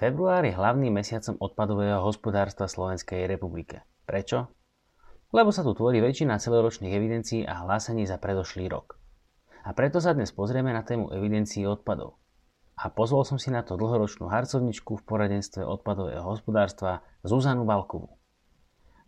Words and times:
Február 0.00 0.48
je 0.48 0.56
hlavným 0.56 0.96
mesiacom 0.96 1.36
odpadového 1.36 2.00
hospodárstva 2.00 2.64
Slovenskej 2.64 3.28
republike. 3.28 3.84
Prečo? 4.08 4.48
Lebo 5.28 5.52
sa 5.52 5.60
tu 5.60 5.76
tvorí 5.76 6.00
väčšina 6.00 6.40
celoročných 6.40 6.96
evidencií 6.96 7.44
a 7.44 7.60
hlásení 7.60 8.08
za 8.08 8.16
predošlý 8.16 8.64
rok. 8.72 8.96
A 9.60 9.76
preto 9.76 10.00
sa 10.00 10.16
dnes 10.16 10.32
pozrieme 10.32 10.72
na 10.72 10.80
tému 10.80 11.12
evidencií 11.12 11.68
odpadov. 11.68 12.16
A 12.80 12.88
pozval 12.88 13.28
som 13.28 13.36
si 13.36 13.52
na 13.52 13.60
to 13.60 13.76
dlhoročnú 13.76 14.24
harcovničku 14.32 14.96
v 14.96 15.04
poradenstve 15.04 15.68
odpadového 15.68 16.24
hospodárstva 16.24 17.04
Zuzanu 17.20 17.68
Balkovú. 17.68 18.16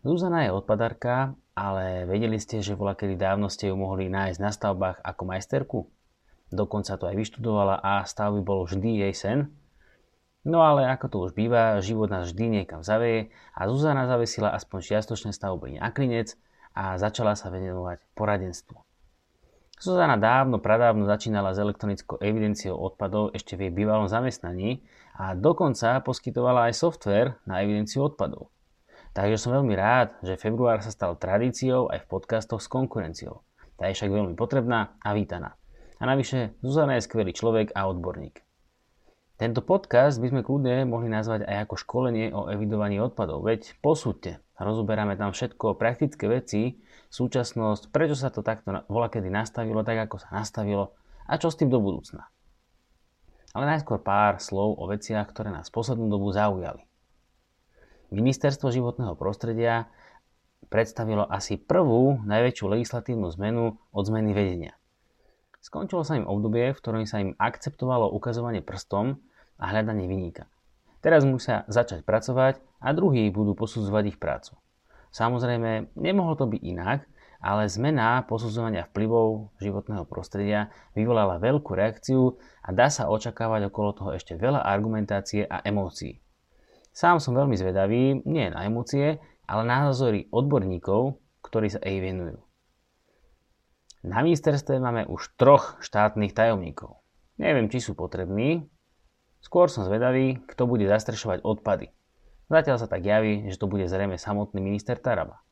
Zuzana 0.05 0.45
je 0.45 0.53
odpadárka, 0.53 1.33
ale 1.57 2.05
vedeli 2.05 2.37
ste, 2.37 2.61
že 2.61 2.77
bola 2.77 2.93
kedy 2.93 3.17
dávno 3.17 3.49
ste 3.49 3.73
ju 3.73 3.75
mohli 3.81 4.13
nájsť 4.13 4.37
na 4.37 4.53
stavbách 4.53 5.01
ako 5.01 5.21
majsterku? 5.25 5.79
Dokonca 6.53 7.01
to 7.01 7.09
aj 7.09 7.17
vyštudovala 7.17 7.81
a 7.81 8.05
stavby 8.05 8.45
bol 8.45 8.69
vždy 8.69 9.09
jej 9.09 9.13
sen, 9.17 9.39
No 10.43 10.59
ale 10.59 10.83
ako 10.91 11.05
to 11.07 11.17
už 11.23 11.31
býva, 11.31 11.79
život 11.79 12.11
nás 12.11 12.27
vždy 12.27 12.61
niekam 12.61 12.83
zaveje 12.83 13.31
a 13.55 13.63
Zuzana 13.71 14.11
zavesila 14.11 14.51
aspoň 14.51 14.79
čiastočné 14.83 15.31
stavby 15.31 15.79
na 15.79 15.87
klinec 15.95 16.35
a 16.75 16.99
začala 16.99 17.39
sa 17.39 17.47
venovať 17.47 18.03
poradenstvu. 18.11 18.75
Zuzana 19.79 20.19
dávno, 20.19 20.59
pradávno 20.59 21.07
začínala 21.07 21.55
s 21.55 21.59
elektronickou 21.59 22.19
evidenciou 22.19 22.75
odpadov 22.75 23.31
ešte 23.31 23.55
v 23.55 23.67
jej 23.67 23.73
bývalom 23.75 24.11
zamestnaní 24.11 24.83
a 25.15 25.31
dokonca 25.31 26.03
poskytovala 26.03 26.71
aj 26.71 26.79
software 26.79 27.39
na 27.47 27.63
evidenciu 27.63 28.03
odpadov. 28.03 28.51
Takže 29.15 29.39
som 29.39 29.55
veľmi 29.55 29.75
rád, 29.75 30.15
že 30.23 30.39
február 30.39 30.83
sa 30.83 30.91
stal 30.91 31.15
tradíciou 31.15 31.87
aj 31.87 32.03
v 32.03 32.09
podcastoch 32.09 32.59
s 32.59 32.67
konkurenciou. 32.67 33.43
Tá 33.79 33.87
je 33.87 33.95
však 33.95 34.11
veľmi 34.11 34.35
potrebná 34.35 34.99
a 34.99 35.09
vítaná. 35.15 35.55
A 35.99 36.03
navyše 36.03 36.59
Zuzana 36.65 36.99
je 36.99 37.05
skvelý 37.05 37.31
človek 37.31 37.71
a 37.77 37.87
odborník. 37.87 38.43
Tento 39.43 39.59
podcast 39.59 40.23
by 40.23 40.31
sme 40.31 40.39
kľudne 40.39 40.87
mohli 40.87 41.11
nazvať 41.11 41.43
aj 41.43 41.67
ako 41.67 41.75
školenie 41.75 42.31
o 42.31 42.47
evidovaní 42.47 42.95
odpadov, 43.03 43.43
veď 43.43 43.75
posúďte, 43.83 44.39
rozoberáme 44.55 45.19
tam 45.19 45.35
všetko, 45.35 45.75
praktické 45.75 46.31
veci, 46.31 46.79
súčasnosť, 47.11 47.91
prečo 47.91 48.15
sa 48.15 48.31
to 48.31 48.39
takto 48.39 48.87
vola 48.87 49.11
kedy 49.11 49.27
nastavilo, 49.27 49.83
tak 49.83 50.07
ako 50.07 50.15
sa 50.15 50.31
nastavilo 50.31 50.95
a 51.27 51.35
čo 51.35 51.51
s 51.51 51.59
tým 51.59 51.67
do 51.67 51.83
budúcna. 51.83 52.31
Ale 53.51 53.67
najskôr 53.67 53.99
pár 53.99 54.39
slov 54.39 54.79
o 54.79 54.87
veciach, 54.87 55.27
ktoré 55.27 55.51
nás 55.51 55.67
poslednú 55.67 56.07
dobu 56.07 56.31
zaujali. 56.31 56.87
Ministerstvo 58.15 58.71
životného 58.71 59.19
prostredia 59.19 59.91
predstavilo 60.71 61.27
asi 61.27 61.59
prvú 61.59 62.23
najväčšiu 62.23 62.79
legislatívnu 62.79 63.27
zmenu 63.35 63.75
od 63.91 64.03
zmeny 64.07 64.31
vedenia. 64.31 64.79
Skončilo 65.59 66.07
sa 66.07 66.15
im 66.15 66.31
obdobie, 66.31 66.71
v 66.71 66.79
ktorom 66.79 67.03
sa 67.03 67.19
im 67.19 67.35
akceptovalo 67.35 68.07
ukazovanie 68.07 68.63
prstom 68.63 69.19
a 69.63 69.71
hľadanie 69.71 70.11
vyníka. 70.11 70.51
Teraz 70.99 71.23
musia 71.23 71.63
začať 71.71 72.03
pracovať 72.03 72.59
a 72.83 72.91
druhí 72.91 73.31
budú 73.31 73.55
posudzovať 73.55 74.03
ich 74.11 74.17
prácu. 74.19 74.59
Samozrejme, 75.15 75.95
nemohlo 75.95 76.35
to 76.35 76.51
byť 76.51 76.61
inak, 76.63 77.07
ale 77.43 77.67
zmena 77.71 78.23
posudzovania 78.27 78.87
vplyvov 78.91 79.55
životného 79.59 80.03
prostredia 80.07 80.71
vyvolala 80.95 81.39
veľkú 81.43 81.75
reakciu 81.75 82.39
a 82.63 82.71
dá 82.71 82.87
sa 82.87 83.11
očakávať 83.11 83.67
okolo 83.71 83.89
toho 83.95 84.11
ešte 84.15 84.35
veľa 84.39 84.63
argumentácie 84.63 85.43
a 85.47 85.59
emócií. 85.63 86.23
Sám 86.95 87.19
som 87.19 87.35
veľmi 87.35 87.55
zvedavý, 87.59 88.23
nie 88.23 88.47
na 88.47 88.63
emócie, 88.63 89.19
ale 89.43 89.63
na 89.67 89.91
názory 89.91 90.31
odborníkov, 90.31 91.19
ktorí 91.43 91.67
sa 91.67 91.83
jej 91.83 91.99
venujú. 91.99 92.39
Na 94.07 94.23
ministerstve 94.23 94.79
máme 94.79 95.07
už 95.07 95.35
troch 95.35 95.79
štátnych 95.83 96.35
tajomníkov. 96.35 96.99
Neviem, 97.39 97.67
či 97.67 97.83
sú 97.83 97.95
potrební. 97.95 98.67
Skôr 99.43 99.67
som 99.67 99.83
zvedavý, 99.83 100.39
kto 100.47 100.63
bude 100.63 100.87
zastrešovať 100.87 101.43
odpady. 101.43 101.91
Zatiaľ 102.47 102.77
sa 102.79 102.87
tak 102.87 103.03
javí, 103.03 103.43
že 103.51 103.59
to 103.59 103.67
bude 103.67 103.83
zrejme 103.91 104.15
samotný 104.15 104.63
minister 104.63 104.95
Taraba. 104.95 105.43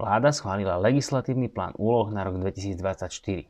Vláda 0.00 0.32
schválila 0.32 0.80
legislatívny 0.80 1.52
plán 1.52 1.76
úloh 1.76 2.08
na 2.12 2.24
rok 2.24 2.40
2024. 2.40 3.48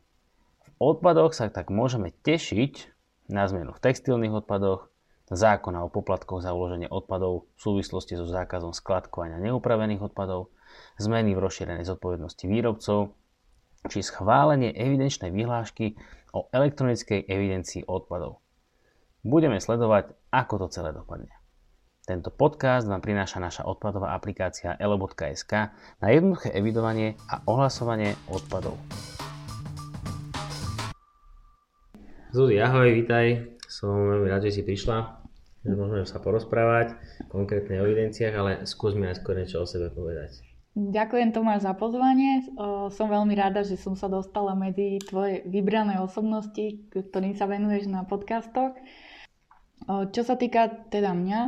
V 0.67 0.73
odpadoch 0.79 1.35
sa 1.35 1.51
tak 1.51 1.71
môžeme 1.71 2.11
tešiť 2.11 2.95
na 3.31 3.47
zmenu 3.47 3.75
v 3.75 3.83
textilných 3.83 4.43
odpadoch, 4.43 4.91
zákona 5.27 5.83
o 5.83 5.91
poplatkoch 5.91 6.43
za 6.43 6.55
uloženie 6.55 6.87
odpadov 6.87 7.51
v 7.59 7.59
súvislosti 7.59 8.15
so 8.15 8.31
zákazom 8.31 8.71
skladkovania 8.71 9.43
neupravených 9.43 10.07
odpadov, 10.07 10.55
zmeny 11.03 11.35
v 11.35 11.43
rozšírenej 11.43 11.87
zodpovednosti 11.87 12.47
výrobcov 12.47 13.11
či 13.91 14.03
schválenie 14.03 14.71
evidenčnej 14.71 15.35
vyhlášky 15.35 15.99
o 16.31 16.47
elektronickej 16.55 17.27
evidencii 17.27 17.87
odpadov. 17.91 18.46
Budeme 19.27 19.59
sledovať, 19.59 20.15
ako 20.31 20.55
to 20.55 20.67
celé 20.71 20.95
dopadne. 20.95 21.35
Tento 22.07 22.31
podcast 22.31 22.87
vám 22.87 23.03
prináša 23.03 23.43
naša 23.43 23.67
odpadová 23.67 24.15
aplikácia 24.15 24.79
elo.sk 24.79 25.75
na 25.99 26.09
jednoduché 26.15 26.55
evidovanie 26.55 27.19
a 27.27 27.43
ohlasovanie 27.51 28.15
odpadov. 28.31 28.79
Zuzi, 32.31 32.63
ahoj, 32.63 32.87
vítaj. 33.03 33.59
Som 33.67 33.99
veľmi 33.99 34.31
rád, 34.31 34.47
že 34.47 34.55
si 34.55 34.63
prišla. 34.63 35.19
Môžeme 35.75 36.07
sa 36.07 36.23
porozprávať 36.23 36.95
konkrétne 37.27 37.83
o 37.83 37.87
evidenciách, 37.91 38.35
ale 38.39 38.53
skús 38.63 38.95
mi 38.95 39.11
najskôr 39.11 39.35
niečo 39.35 39.59
o 39.59 39.67
sebe 39.67 39.91
povedať. 39.91 40.39
Ďakujem 40.79 41.35
Tomáš 41.35 41.67
za 41.67 41.75
pozvanie. 41.75 42.47
Som 42.95 43.11
veľmi 43.11 43.35
rada, 43.35 43.67
že 43.67 43.75
som 43.75 43.99
sa 43.99 44.07
dostala 44.07 44.55
medzi 44.55 45.03
tvoje 45.03 45.43
vybrané 45.51 45.99
osobnosti, 45.99 46.87
ktorým 46.95 47.35
sa 47.35 47.51
venuješ 47.51 47.91
na 47.91 48.07
podcastoch. 48.07 48.79
Čo 49.87 50.23
sa 50.27 50.35
týka 50.35 50.69
teda 50.91 51.15
mňa, 51.15 51.41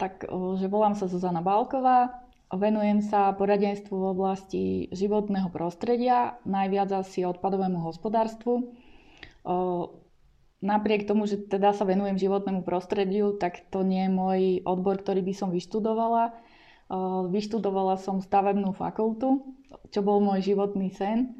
tak 0.00 0.24
že 0.56 0.66
volám 0.66 0.96
sa 0.96 1.06
Zuzana 1.06 1.44
Balková, 1.44 2.24
venujem 2.50 3.04
sa 3.04 3.36
poradenstvu 3.36 3.92
v 3.92 4.10
oblasti 4.10 4.64
životného 4.90 5.52
prostredia, 5.52 6.40
najviac 6.48 7.04
asi 7.04 7.28
odpadovému 7.28 7.84
hospodárstvu. 7.84 8.72
Napriek 10.60 11.08
tomu, 11.08 11.24
že 11.28 11.40
teda 11.40 11.72
sa 11.72 11.88
venujem 11.88 12.20
životnému 12.20 12.64
prostrediu, 12.64 13.36
tak 13.36 13.64
to 13.72 13.80
nie 13.84 14.08
je 14.08 14.12
môj 14.12 14.40
odbor, 14.64 15.00
ktorý 15.00 15.24
by 15.24 15.32
som 15.36 15.48
vyštudovala 15.52 16.36
Vyštudovala 17.30 18.02
som 18.02 18.18
stavebnú 18.18 18.74
fakultu, 18.74 19.54
čo 19.94 20.02
bol 20.02 20.18
môj 20.18 20.42
životný 20.42 20.90
sen. 20.90 21.38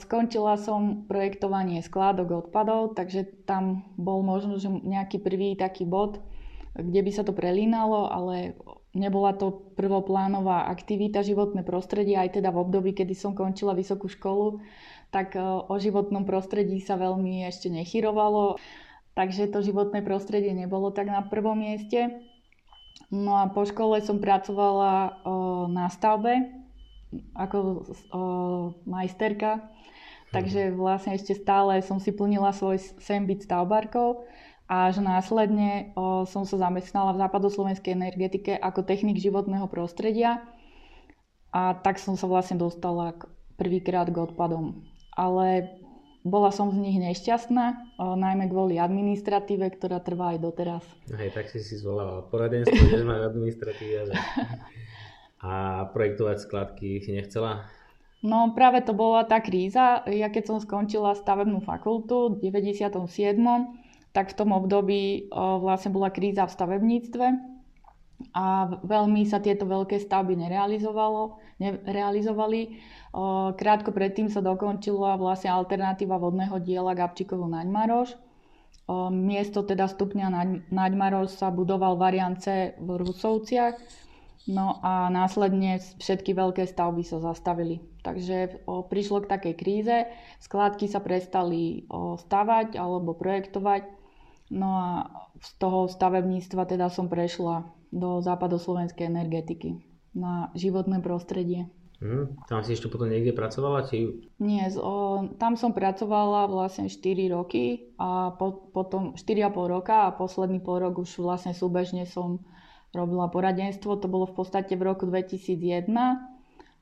Skončila 0.00 0.56
som 0.56 1.04
projektovanie 1.04 1.84
skládok 1.84 2.48
odpadov, 2.48 2.96
takže 2.96 3.28
tam 3.44 3.84
bol 4.00 4.24
možno 4.24 4.56
že 4.56 4.72
nejaký 4.72 5.20
prvý 5.20 5.52
taký 5.60 5.84
bod, 5.84 6.24
kde 6.72 7.04
by 7.04 7.10
sa 7.12 7.20
to 7.20 7.36
prelínalo, 7.36 8.08
ale 8.08 8.56
nebola 8.96 9.36
to 9.36 9.72
prvoplánová 9.76 10.72
aktivita 10.72 11.20
životné 11.20 11.68
prostredie, 11.68 12.16
aj 12.16 12.40
teda 12.40 12.48
v 12.48 12.64
období, 12.64 12.96
kedy 12.96 13.12
som 13.12 13.36
končila 13.36 13.76
vysokú 13.76 14.08
školu, 14.08 14.64
tak 15.12 15.36
o 15.40 15.74
životnom 15.76 16.24
prostredí 16.24 16.80
sa 16.80 16.96
veľmi 16.96 17.44
ešte 17.44 17.68
nechyrovalo, 17.68 18.56
takže 19.12 19.52
to 19.52 19.60
životné 19.60 20.00
prostredie 20.00 20.56
nebolo 20.56 20.88
tak 20.96 21.12
na 21.12 21.20
prvom 21.20 21.60
mieste. 21.60 22.24
No 23.12 23.36
a 23.36 23.52
po 23.52 23.68
škole 23.68 24.00
som 24.00 24.16
pracovala 24.16 25.20
o, 25.20 25.68
na 25.68 25.92
stavbe 25.92 26.61
ako 27.36 27.58
o, 27.58 27.74
majsterka, 28.88 29.68
takže 30.32 30.72
vlastne 30.72 31.16
ešte 31.16 31.36
stále 31.36 31.84
som 31.84 32.00
si 32.00 32.10
plnila 32.10 32.56
svoj 32.56 32.80
sen 33.00 33.28
byť 33.28 33.44
stavbárkou 33.44 34.24
až 34.72 35.04
následne 35.04 35.92
o, 35.92 36.24
som 36.24 36.48
sa 36.48 36.56
zamestnala 36.56 37.12
v 37.12 37.20
západoslovenskej 37.28 37.92
energetike 37.92 38.56
ako 38.56 38.88
technik 38.88 39.20
životného 39.20 39.68
prostredia 39.68 40.40
a 41.52 41.76
tak 41.76 42.00
som 42.00 42.16
sa 42.16 42.24
vlastne 42.24 42.56
dostala 42.56 43.12
prvýkrát 43.60 44.08
k 44.08 44.16
odpadom. 44.16 44.80
Ale 45.12 45.76
bola 46.24 46.48
som 46.48 46.72
z 46.72 46.80
nich 46.80 46.96
nešťastná, 46.96 47.98
o, 48.00 48.16
najmä 48.16 48.48
kvôli 48.48 48.80
administratíve, 48.80 49.76
ktorá 49.76 50.00
trvá 50.00 50.32
aj 50.32 50.38
doteraz. 50.40 50.84
Hej, 51.12 51.36
tak 51.36 51.52
si 51.52 51.60
si 51.60 51.76
zvolala 51.76 52.24
poradenstvo, 52.32 52.72
že 52.72 53.04
má 53.04 53.20
administratíve. 53.28 54.08
A 55.42 55.90
projektovať 55.90 56.36
skladky 56.46 57.02
nechcela? 57.10 57.66
No 58.22 58.54
práve 58.54 58.86
to 58.86 58.94
bola 58.94 59.26
tá 59.26 59.42
kríza. 59.42 60.06
Ja 60.06 60.30
keď 60.30 60.54
som 60.54 60.58
skončila 60.62 61.18
stavebnú 61.18 61.58
fakultu 61.66 62.38
v 62.38 62.54
97., 62.54 62.94
tak 64.14 64.30
v 64.30 64.36
tom 64.38 64.54
období 64.54 65.26
vlastne 65.34 65.90
bola 65.90 66.14
kríza 66.14 66.46
v 66.46 66.54
stavebníctve 66.54 67.26
a 68.38 68.70
veľmi 68.86 69.26
sa 69.26 69.42
tieto 69.42 69.66
veľké 69.66 69.98
stavby 69.98 70.38
nerealizovalo, 70.38 71.42
nerealizovali. 71.58 72.78
Krátko 73.58 73.90
predtým 73.90 74.30
sa 74.30 74.38
dokončila 74.38 75.18
vlastne 75.18 75.50
alternatíva 75.50 76.22
vodného 76.22 76.62
diela 76.62 76.94
Gabčíkovu 76.94 77.50
Naďmaroš. 77.50 78.14
Miesto 79.10 79.66
teda 79.66 79.90
stupňa 79.90 80.30
Naďmaroš 80.70 81.34
sa 81.34 81.50
budoval 81.50 81.98
variance 81.98 82.78
v 82.78 82.88
Rusovciach, 83.00 84.01
no 84.50 84.78
a 84.82 85.12
následne 85.12 85.78
všetky 85.78 86.34
veľké 86.34 86.66
stavby 86.66 87.02
sa 87.06 87.22
zastavili. 87.22 87.82
Takže 88.02 88.66
prišlo 88.66 89.22
k 89.22 89.30
takej 89.30 89.54
kríze, 89.54 89.96
skládky 90.42 90.90
sa 90.90 90.98
prestali 90.98 91.86
stavať 92.18 92.74
alebo 92.74 93.14
projektovať 93.14 94.02
No 94.52 94.68
a 94.76 94.88
z 95.40 95.50
toho 95.56 95.88
stavebníctva 95.88 96.68
teda 96.68 96.92
som 96.92 97.08
prešla 97.08 97.72
do 97.88 98.20
západoslovenskej 98.20 99.08
energetiky 99.08 99.80
na 100.12 100.52
životné 100.52 101.00
prostredie. 101.00 101.72
Hmm, 102.02 102.36
tam 102.50 102.60
si 102.60 102.76
ešte 102.76 102.92
potom 102.92 103.08
niekde 103.08 103.32
pracovala? 103.32 103.88
Či... 103.88 104.28
Nie, 104.42 104.68
o, 104.76 105.24
tam 105.40 105.56
som 105.56 105.72
pracovala 105.72 106.50
vlastne 106.50 106.92
4 106.92 107.32
roky 107.32 107.94
a 107.96 108.34
po, 108.36 108.68
potom 108.74 109.16
4,5 109.16 109.54
roka 109.72 110.10
a 110.10 110.14
posledný 110.14 110.60
pol 110.60 110.84
rok 110.84 111.00
už 111.00 111.22
vlastne 111.22 111.56
súbežne 111.56 112.04
som 112.04 112.44
robila 112.92 113.28
poradenstvo. 113.28 113.96
To 113.96 114.06
bolo 114.06 114.28
v 114.28 114.36
podstate 114.36 114.76
v 114.76 114.86
roku 114.86 115.04
2001, 115.04 115.88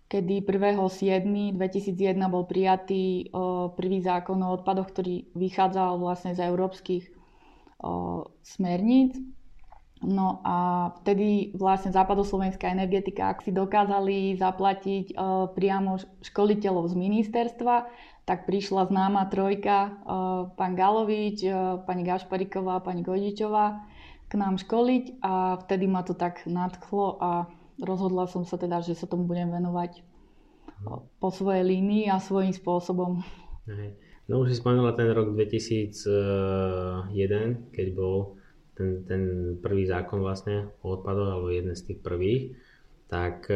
kedy 0.07 0.43
1.7.2001 0.43 1.55
bol 2.27 2.45
prijatý 2.45 3.31
prvý 3.75 3.99
zákon 3.99 4.39
o 4.39 4.53
odpadoch, 4.53 4.91
ktorý 4.91 5.31
vychádzal 5.33 5.97
vlastne 5.97 6.35
z 6.35 6.45
európskych 6.45 7.09
o, 7.81 8.27
smerníc 8.43 9.15
No 10.01 10.41
a 10.49 10.89
vtedy 11.05 11.53
vlastne 11.53 11.93
západoslovenská 11.93 12.73
energetika, 12.73 13.29
ak 13.29 13.45
si 13.45 13.53
dokázali 13.53 14.33
zaplatiť 14.33 15.13
priamo 15.53 16.01
školiteľov 16.25 16.89
z 16.89 16.95
ministerstva, 16.97 17.85
tak 18.25 18.49
prišla 18.49 18.89
známa 18.89 19.29
trojka, 19.29 19.93
pán 20.57 20.73
Galovič, 20.73 21.45
pani 21.85 22.01
Gašpariková, 22.01 22.81
pani 22.81 23.05
Godičová 23.05 23.85
k 24.31 24.39
nám 24.39 24.63
školiť 24.63 25.19
a 25.27 25.59
vtedy 25.59 25.91
ma 25.91 26.07
to 26.07 26.15
tak 26.15 26.47
nadchlo 26.47 27.19
a 27.19 27.51
rozhodla 27.83 28.31
som 28.31 28.47
sa 28.47 28.55
teda, 28.55 28.79
že 28.79 28.95
sa 28.95 29.11
tomu 29.11 29.27
budem 29.27 29.51
venovať 29.51 30.07
po 31.19 31.29
svojej 31.35 31.67
línii 31.67 32.07
a 32.09 32.23
svojím 32.23 32.55
spôsobom. 32.55 33.27
No 34.31 34.47
už 34.47 34.55
si 34.55 34.63
spomenula 34.63 34.95
ten 34.95 35.11
rok 35.11 35.35
2001, 35.35 37.75
keď 37.75 37.87
bol 37.91 38.39
ten, 38.79 39.03
ten 39.05 39.23
prvý 39.59 39.85
zákon 39.85 40.23
vlastne 40.23 40.71
o 40.87 40.95
odpadoch, 40.95 41.35
alebo 41.35 41.51
jeden 41.51 41.75
z 41.75 41.91
tých 41.91 41.99
prvých, 41.99 42.55
tak 43.11 43.51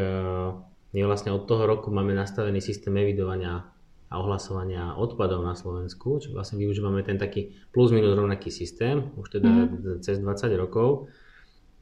my 0.91 0.99
vlastne 1.07 1.31
od 1.31 1.47
toho 1.47 1.71
roku 1.71 1.95
máme 1.95 2.11
nastavený 2.13 2.59
systém 2.59 2.93
evidovania 2.99 3.71
a 4.15 4.23
ohlasovania 4.23 4.95
odpadov 4.95 5.43
na 5.43 5.59
Slovensku, 5.59 6.23
či 6.23 6.31
vlastne 6.31 6.63
využívame 6.63 7.03
ten 7.03 7.19
taký 7.19 7.51
plus 7.75 7.91
minus 7.91 8.15
rovnaký 8.15 8.55
systém, 8.55 9.11
už 9.19 9.43
teda 9.43 9.51
mm. 9.51 10.07
cez 10.07 10.23
20 10.23 10.55
rokov. 10.55 11.11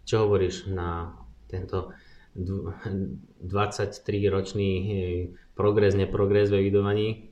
Čo 0.09 0.25
hovoríš 0.25 0.73
na 0.73 1.13
tento 1.53 1.93
23-ročný 2.33 4.73
progres, 5.53 5.93
neprogres 5.93 6.49
v 6.49 6.65
evidovaní? 6.65 7.29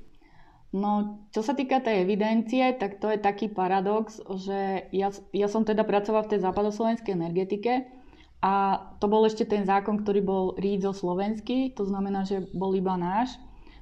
No, 0.71 1.19
čo 1.35 1.43
sa 1.43 1.57
týka 1.57 1.83
tej 1.83 2.07
evidencie, 2.07 2.63
tak 2.79 3.03
to 3.03 3.11
je 3.11 3.19
taký 3.19 3.51
paradox, 3.51 4.23
že 4.23 4.87
ja, 4.95 5.11
ja 5.35 5.49
som 5.51 5.67
teda 5.67 5.83
pracovala 5.83 6.23
v 6.29 6.33
tej 6.37 6.41
západoslovenskej 6.47 7.11
energetike 7.11 7.91
a 8.39 8.79
to 9.03 9.11
bol 9.11 9.27
ešte 9.27 9.51
ten 9.51 9.67
zákon, 9.67 9.99
ktorý 9.99 10.21
bol 10.23 10.55
rídzo 10.55 10.95
slovenský, 10.95 11.75
to 11.75 11.83
znamená, 11.91 12.23
že 12.23 12.47
bol 12.55 12.71
iba 12.79 12.95
náš. 12.95 13.35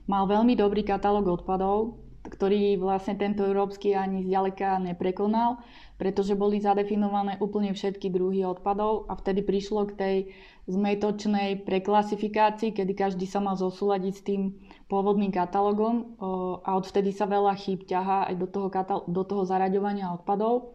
Mal 0.09 0.25
veľmi 0.25 0.57
dobrý 0.57 0.89
katalóg 0.89 1.29
odpadov, 1.29 2.01
ktorý 2.25 2.81
vlastne 2.81 3.13
tento 3.21 3.45
európsky 3.45 3.93
ani 3.93 4.25
zďaleka 4.25 4.81
neprekonal, 4.81 5.61
pretože 6.01 6.33
boli 6.33 6.65
zadefinované 6.65 7.37
úplne 7.45 7.77
všetky 7.77 8.09
druhy 8.09 8.41
odpadov 8.41 9.05
a 9.09 9.21
vtedy 9.21 9.45
prišlo 9.45 9.85
k 9.89 9.93
tej 9.93 10.17
zmetočnej 10.65 11.61
preklasifikácii, 11.69 12.73
kedy 12.73 12.93
každý 12.97 13.29
sa 13.29 13.45
mal 13.45 13.61
zosúľadiť 13.61 14.15
s 14.17 14.25
tým 14.25 14.43
pôvodným 14.89 15.29
katalógom 15.29 16.17
a 16.65 16.73
odvtedy 16.73 17.13
sa 17.13 17.29
veľa 17.29 17.53
chýb 17.61 17.85
ťahá 17.85 18.33
aj 18.33 18.35
do 18.41 18.49
toho, 18.49 18.69
katal- 18.73 19.05
do 19.05 19.23
toho 19.29 19.45
zaraďovania 19.45 20.09
odpadov. 20.13 20.73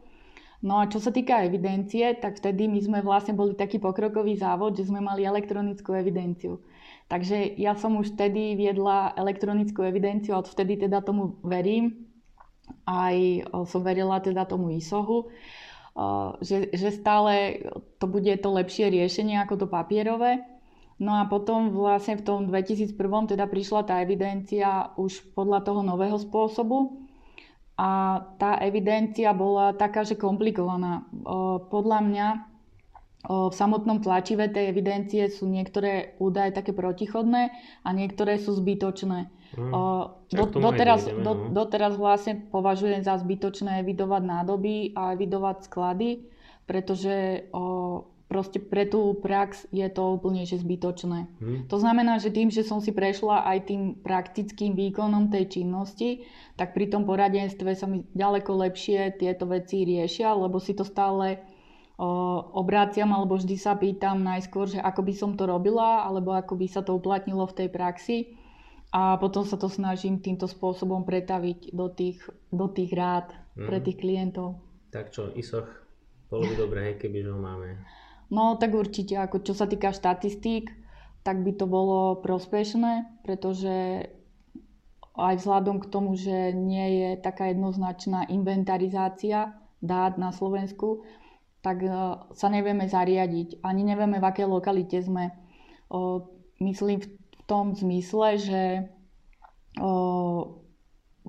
No 0.64 0.80
a 0.80 0.88
čo 0.88 1.02
sa 1.02 1.10
týka 1.10 1.44
evidencie, 1.44 2.16
tak 2.22 2.40
vtedy 2.40 2.72
my 2.72 2.80
sme 2.80 3.00
vlastne 3.04 3.36
boli 3.36 3.52
taký 3.52 3.84
pokrokový 3.84 4.40
závod, 4.40 4.80
že 4.80 4.88
sme 4.88 5.04
mali 5.04 5.28
elektronickú 5.28 5.92
evidenciu. 5.92 6.64
Takže 7.12 7.60
ja 7.60 7.76
som 7.78 8.00
už 8.00 8.16
vtedy 8.16 8.58
viedla 8.58 9.14
elektronickú 9.16 9.84
evidenciu 9.86 10.34
a 10.36 10.42
odvtedy 10.42 10.88
teda 10.88 11.04
tomu 11.04 11.38
verím. 11.44 12.10
Aj 12.88 13.16
som 13.68 13.84
verila 13.84 14.24
teda 14.24 14.48
tomu 14.48 14.72
ISOHu 14.74 15.30
že, 16.42 16.74
že 16.74 16.90
stále 16.90 17.62
to 18.02 18.06
bude 18.10 18.34
to 18.42 18.50
lepšie 18.50 18.90
riešenie 18.90 19.38
ako 19.46 19.66
to 19.66 19.68
papierové. 19.70 20.42
No 20.98 21.18
a 21.18 21.26
potom 21.26 21.74
vlastne 21.74 22.22
v 22.22 22.26
tom 22.26 22.40
2001 22.50 22.94
teda 23.34 23.46
prišla 23.50 23.82
tá 23.86 24.02
evidencia 24.02 24.94
už 24.98 25.34
podľa 25.34 25.66
toho 25.66 25.82
nového 25.82 26.18
spôsobu 26.22 27.02
a 27.74 28.22
tá 28.38 28.62
evidencia 28.62 29.34
bola 29.34 29.74
taká, 29.74 30.06
že 30.06 30.14
komplikovaná. 30.14 31.10
Podľa 31.74 32.00
mňa 32.06 32.28
v 33.24 33.56
samotnom 33.56 34.04
tlačive 34.04 34.52
tej 34.52 34.68
evidencie 34.68 35.32
sú 35.32 35.48
niektoré 35.48 36.20
údaje 36.20 36.52
také 36.52 36.76
protichodné 36.76 37.56
a 37.88 37.90
niektoré 37.96 38.36
sú 38.36 38.52
zbytočné. 38.52 39.32
Hmm. 39.56 39.72
Do, 40.28 40.44
doteraz, 40.52 41.08
do, 41.08 41.16
no. 41.16 41.32
doteraz 41.56 41.96
vlastne 41.96 42.36
považujem 42.52 43.06
za 43.06 43.16
zbytočné 43.22 43.80
evidovať 43.86 44.22
nádoby 44.28 44.76
a 44.98 45.16
evidovať 45.16 45.72
sklady, 45.72 46.26
pretože 46.68 47.48
o, 47.56 48.12
proste 48.28 48.60
pre 48.60 48.90
tú 48.90 49.16
prax 49.16 49.72
je 49.72 49.88
to 49.88 50.20
úplne 50.20 50.44
že 50.44 50.60
zbytočné. 50.60 51.20
Hmm. 51.40 51.64
To 51.72 51.78
znamená, 51.80 52.20
že 52.20 52.34
tým, 52.34 52.52
že 52.52 52.68
som 52.68 52.84
si 52.84 52.92
prešla 52.92 53.48
aj 53.56 53.72
tým 53.72 53.82
praktickým 54.04 54.76
výkonom 54.76 55.32
tej 55.32 55.62
činnosti, 55.62 56.28
tak 56.60 56.76
pri 56.76 56.92
tom 56.92 57.08
poradenstve 57.08 57.72
sa 57.72 57.88
mi 57.88 58.04
ďaleko 58.12 58.52
lepšie 58.68 59.16
tieto 59.16 59.48
veci 59.48 59.88
riešia, 59.88 60.36
lebo 60.36 60.60
si 60.60 60.76
to 60.76 60.84
stále 60.84 61.53
obráciam 62.54 63.10
alebo 63.12 63.38
vždy 63.38 63.56
sa 63.56 63.78
pýtam 63.78 64.24
najskôr, 64.24 64.70
že 64.70 64.80
ako 64.80 65.02
by 65.04 65.14
som 65.14 65.32
to 65.36 65.48
robila 65.48 66.04
alebo 66.04 66.36
ako 66.36 66.58
by 66.60 66.68
sa 66.68 66.82
to 66.82 66.96
uplatnilo 66.96 67.46
v 67.50 67.58
tej 67.64 67.70
praxi 67.70 68.18
a 68.94 69.18
potom 69.18 69.42
sa 69.42 69.58
to 69.58 69.66
snažím 69.72 70.22
týmto 70.22 70.46
spôsobom 70.46 71.02
pretaviť 71.02 71.74
do 71.74 71.90
tých, 71.90 72.22
do 72.54 72.70
tých 72.70 72.94
rád 72.94 73.34
mm. 73.58 73.66
pre 73.66 73.78
tých 73.82 73.98
klientov. 73.98 74.62
Tak 74.94 75.10
čo, 75.10 75.34
ISOch, 75.34 75.66
bolo 76.30 76.46
by 76.46 76.56
dobré, 76.58 76.80
hej, 76.94 76.96
keby 77.02 77.26
ho 77.26 77.38
máme. 77.42 77.82
No 78.30 78.58
tak 78.62 78.78
určite, 78.78 79.18
ako 79.18 79.42
čo 79.42 79.58
sa 79.58 79.66
týka 79.66 79.90
štatistík, 79.90 80.70
tak 81.26 81.42
by 81.42 81.58
to 81.58 81.66
bolo 81.66 82.22
prospešné, 82.22 83.26
pretože 83.26 84.06
aj 85.14 85.34
vzhľadom 85.42 85.78
k 85.82 85.90
tomu, 85.90 86.18
že 86.18 86.52
nie 86.54 87.02
je 87.02 87.10
taká 87.22 87.54
jednoznačná 87.54 88.26
inventarizácia 88.34 89.54
dát 89.82 90.18
na 90.18 90.34
Slovensku, 90.34 91.06
tak 91.64 91.82
e, 91.82 91.90
sa 92.36 92.48
nevieme 92.52 92.86
zariadiť. 92.86 93.64
Ani 93.64 93.88
nevieme, 93.88 94.20
v 94.20 94.28
akej 94.28 94.46
lokalite 94.46 95.00
sme. 95.00 95.32
Myslím 96.58 97.06
v 97.06 97.10
tom 97.46 97.78
zmysle, 97.78 98.42
že 98.42 98.62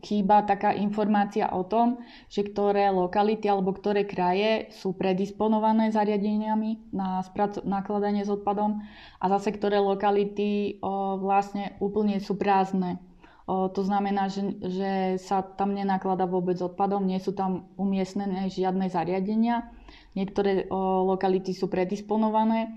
chýba 0.05 0.45
taká 0.45 0.77
informácia 0.77 1.49
o 1.55 1.65
tom, 1.65 2.03
že 2.29 2.45
ktoré 2.45 2.93
lokality 2.93 3.49
alebo 3.49 3.73
ktoré 3.73 4.05
kraje 4.05 4.69
sú 4.75 4.93
predisponované 4.93 5.95
zariadeniami 5.95 6.91
na 6.93 7.25
sprac- 7.25 7.65
nakladanie 7.65 8.27
s 8.27 8.31
odpadom 8.31 8.85
a 9.23 9.25
zase 9.39 9.57
ktoré 9.57 9.81
lokality 9.81 10.83
o, 10.85 11.17
vlastne 11.17 11.79
úplne 11.81 12.21
sú 12.21 12.37
prázdne. 12.37 13.01
To 13.45 13.81
znamená, 13.85 14.33
že, 14.33 14.57
že 14.65 14.93
sa 15.21 15.45
tam 15.45 15.77
nenaklada 15.77 16.25
vôbec 16.25 16.57
odpadom, 16.57 17.05
nie 17.05 17.21
sú 17.21 17.37
tam 17.37 17.69
umiestnené 17.77 18.49
žiadne 18.49 18.89
zariadenia 18.89 19.69
Niektoré 20.15 20.71
o, 20.71 21.03
lokality 21.11 21.51
sú 21.51 21.67
predisponované 21.67 22.71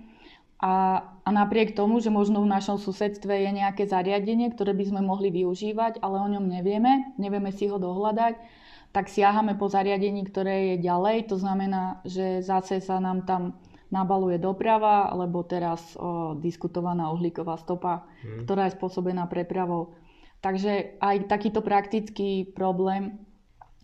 a, 0.57 1.05
a 1.21 1.29
napriek 1.29 1.77
tomu, 1.77 2.01
že 2.01 2.09
možno 2.09 2.41
v 2.41 2.50
našom 2.50 2.81
susedstve 2.81 3.45
je 3.45 3.51
nejaké 3.53 3.86
zariadenie, 3.86 4.50
ktoré 4.50 4.74
by 4.74 4.86
sme 4.89 5.01
mohli 5.05 5.29
využívať, 5.29 6.01
ale 6.01 6.17
o 6.17 6.27
ňom 6.33 6.50
nevieme, 6.50 7.13
nevieme 7.21 7.53
si 7.53 7.69
ho 7.69 7.77
dohľadať, 7.77 8.41
tak 8.89 9.05
siahame 9.13 9.53
po 9.53 9.69
zariadení, 9.69 10.25
ktoré 10.25 10.74
je 10.74 10.75
ďalej. 10.81 11.29
To 11.29 11.38
znamená, 11.38 12.01
že 12.09 12.41
zase 12.41 12.81
sa 12.81 12.97
nám 12.97 13.29
tam 13.29 13.53
nabaluje 13.93 14.41
doprava, 14.41 15.13
alebo 15.13 15.45
teraz 15.45 15.93
o, 15.93 16.33
diskutovaná 16.41 17.13
uhlíková 17.13 17.62
stopa, 17.62 18.09
hmm. 18.25 18.50
ktorá 18.50 18.65
je 18.67 18.75
spôsobená 18.81 19.29
prepravou. 19.29 19.93
Takže 20.41 21.01
aj 21.01 21.27
takýto 21.27 21.65
praktický 21.65 22.46
problém 22.53 23.17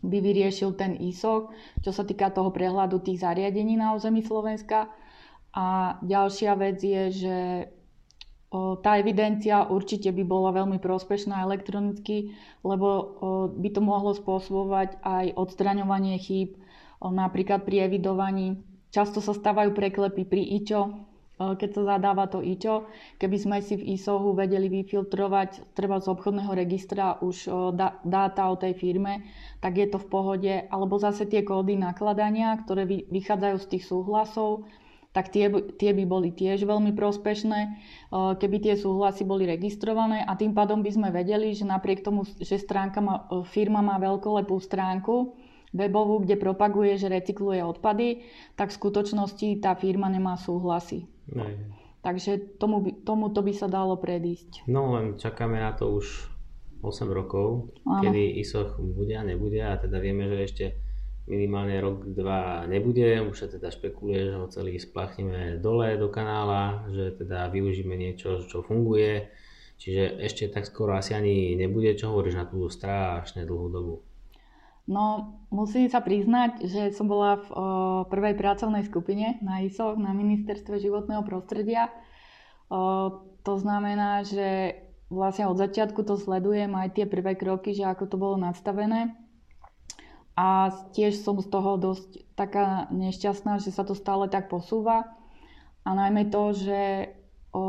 by 0.03 0.19
vyriešil 0.19 0.75
ten 0.75 1.00
ISOC, 1.00 1.50
čo 1.79 1.91
sa 1.95 2.03
týka 2.03 2.29
toho 2.29 2.51
prehľadu 2.51 3.00
tých 3.00 3.24
zariadení 3.24 3.79
na 3.79 3.95
území 3.95 4.19
Slovenska. 4.22 4.91
A 5.55 5.98
ďalšia 6.03 6.53
vec 6.60 6.77
je, 6.83 7.03
že 7.13 7.38
tá 8.53 9.01
evidencia 9.01 9.65
určite 9.65 10.13
by 10.13 10.22
bola 10.22 10.53
veľmi 10.53 10.77
prospešná 10.77 11.41
elektronicky, 11.41 12.38
lebo 12.62 13.17
by 13.50 13.69
to 13.74 13.81
mohlo 13.81 14.13
spôsobovať 14.13 15.01
aj 15.01 15.33
odstraňovanie 15.33 16.22
chýb, 16.22 16.62
napríklad 17.01 17.65
pri 17.65 17.89
evidovaní. 17.89 18.62
Často 18.93 19.25
sa 19.25 19.33
stávajú 19.33 19.74
preklepy 19.74 20.22
pri 20.22 20.41
IČO, 20.62 20.93
keď 21.37 21.69
sa 21.73 21.97
zadáva 21.97 22.29
to 22.29 22.45
IČO. 22.45 22.85
Keby 23.17 23.37
sme 23.41 23.57
si 23.59 23.73
v 23.75 23.97
ISOHu 23.97 24.37
vedeli 24.37 24.69
vyfiltrovať 24.69 25.73
treba 25.73 25.97
z 25.97 26.07
obchodného 26.13 26.53
registra 26.53 27.17
už 27.19 27.49
dáta 28.05 28.47
o 28.47 28.55
tej 28.55 28.77
firme, 28.77 29.25
tak 29.57 29.81
je 29.81 29.89
to 29.89 29.97
v 29.97 30.07
pohode. 30.07 30.53
Alebo 30.69 31.01
zase 31.01 31.25
tie 31.25 31.41
kódy 31.41 31.73
nakladania, 31.75 32.53
ktoré 32.61 32.85
vychádzajú 32.85 33.57
z 33.59 33.69
tých 33.69 33.83
súhlasov, 33.89 34.69
tak 35.13 35.29
tie, 35.29 35.45
tie 35.77 35.93
by 35.93 36.09
boli 36.09 36.33
tiež 36.33 36.65
veľmi 36.65 36.97
prospešné, 36.97 37.59
keby 38.13 38.57
tie 38.65 38.73
súhlasy 38.73 39.21
boli 39.21 39.45
registrované 39.45 40.25
a 40.25 40.33
tým 40.33 40.57
pádom 40.57 40.81
by 40.81 40.89
sme 40.89 41.09
vedeli, 41.13 41.53
že 41.53 41.69
napriek 41.69 42.01
tomu, 42.01 42.25
že 42.25 42.57
stránka 42.57 42.97
má, 42.97 43.29
firma 43.45 43.85
má 43.85 44.01
veľkolepú 44.01 44.57
stránku, 44.57 45.37
webovú, 45.69 46.25
kde 46.25 46.37
propaguje, 46.41 46.97
že 46.97 47.13
recykluje 47.13 47.61
odpady, 47.61 48.25
tak 48.57 48.73
v 48.73 48.77
skutočnosti 48.81 49.61
tá 49.61 49.77
firma 49.77 50.09
nemá 50.09 50.33
súhlasy. 50.33 51.05
Nej. 51.32 51.56
Takže 52.03 52.60
tomu 52.60 52.84
by, 52.84 53.08
tomuto 53.08 53.39
by 53.39 53.53
sa 53.56 53.72
dalo 53.72 53.96
predísť. 53.96 54.68
No 54.68 54.92
len 55.00 55.15
čakáme 55.15 55.56
na 55.56 55.72
to 55.72 55.96
už 55.96 56.27
8 56.84 57.08
rokov, 57.08 57.72
Áno. 57.88 58.03
kedy 58.03 58.44
ISOch 58.44 58.75
bude 58.75 59.15
a 59.15 59.24
nebude 59.24 59.63
a 59.63 59.80
teda 59.80 60.03
vieme, 60.03 60.27
že 60.27 60.38
ešte 60.44 60.65
minimálne 61.24 61.80
rok, 61.80 62.03
dva 62.12 62.68
nebude, 62.68 63.24
už 63.24 63.36
sa 63.39 63.48
teda 63.48 63.72
špekuluje, 63.72 64.27
že 64.27 64.36
ho 64.36 64.51
celý 64.51 64.75
splachneme 64.75 65.63
dole 65.63 65.96
do 65.96 66.12
kanála, 66.12 66.92
že 66.92 67.15
teda 67.15 67.48
využíme 67.48 67.96
niečo, 67.96 68.44
čo 68.44 68.60
funguje, 68.60 69.32
čiže 69.80 70.20
ešte 70.20 70.51
tak 70.51 70.68
skoro 70.68 71.00
asi 71.00 71.15
ani 71.15 71.56
nebude, 71.56 71.96
čo 71.96 72.12
hovoríš 72.12 72.36
na 72.36 72.46
tú 72.51 72.68
strašne 72.68 73.48
dlhú 73.48 73.68
dobu. 73.72 73.96
No, 74.83 75.39
musím 75.47 75.87
sa 75.87 76.03
priznať, 76.03 76.67
že 76.67 76.91
som 76.91 77.07
bola 77.07 77.39
v 77.39 77.47
o, 77.47 77.55
prvej 78.11 78.35
pracovnej 78.35 78.83
skupine 78.83 79.39
na 79.39 79.63
ISO, 79.63 79.95
na 79.95 80.11
Ministerstve 80.11 80.75
životného 80.75 81.23
prostredia. 81.23 81.87
O, 82.67 83.23
to 83.47 83.53
znamená, 83.55 84.27
že 84.27 84.75
vlastne 85.07 85.47
od 85.47 85.55
začiatku 85.55 86.03
to 86.03 86.19
sledujem 86.19 86.75
aj 86.75 86.99
tie 86.99 87.05
prvé 87.07 87.39
kroky, 87.39 87.71
že 87.71 87.87
ako 87.87 88.11
to 88.11 88.19
bolo 88.19 88.35
nastavené. 88.35 89.15
A 90.35 90.75
tiež 90.91 91.15
som 91.15 91.39
z 91.39 91.47
toho 91.47 91.79
dosť 91.79 92.35
taká 92.35 92.91
nešťastná, 92.91 93.63
že 93.63 93.71
sa 93.71 93.87
to 93.87 93.95
stále 93.95 94.27
tak 94.27 94.51
posúva. 94.51 95.15
A 95.87 95.95
najmä 95.95 96.27
to, 96.27 96.51
že 96.51 97.07
o, 97.55 97.63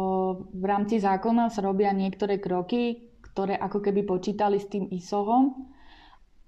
v 0.50 0.64
rámci 0.66 0.98
zákona 0.98 1.46
sa 1.54 1.62
robia 1.62 1.94
niektoré 1.94 2.42
kroky, 2.42 3.14
ktoré 3.22 3.54
ako 3.54 3.86
keby 3.86 4.02
počítali 4.02 4.58
s 4.58 4.66
tým 4.66 4.90
ISOHom, 4.90 5.74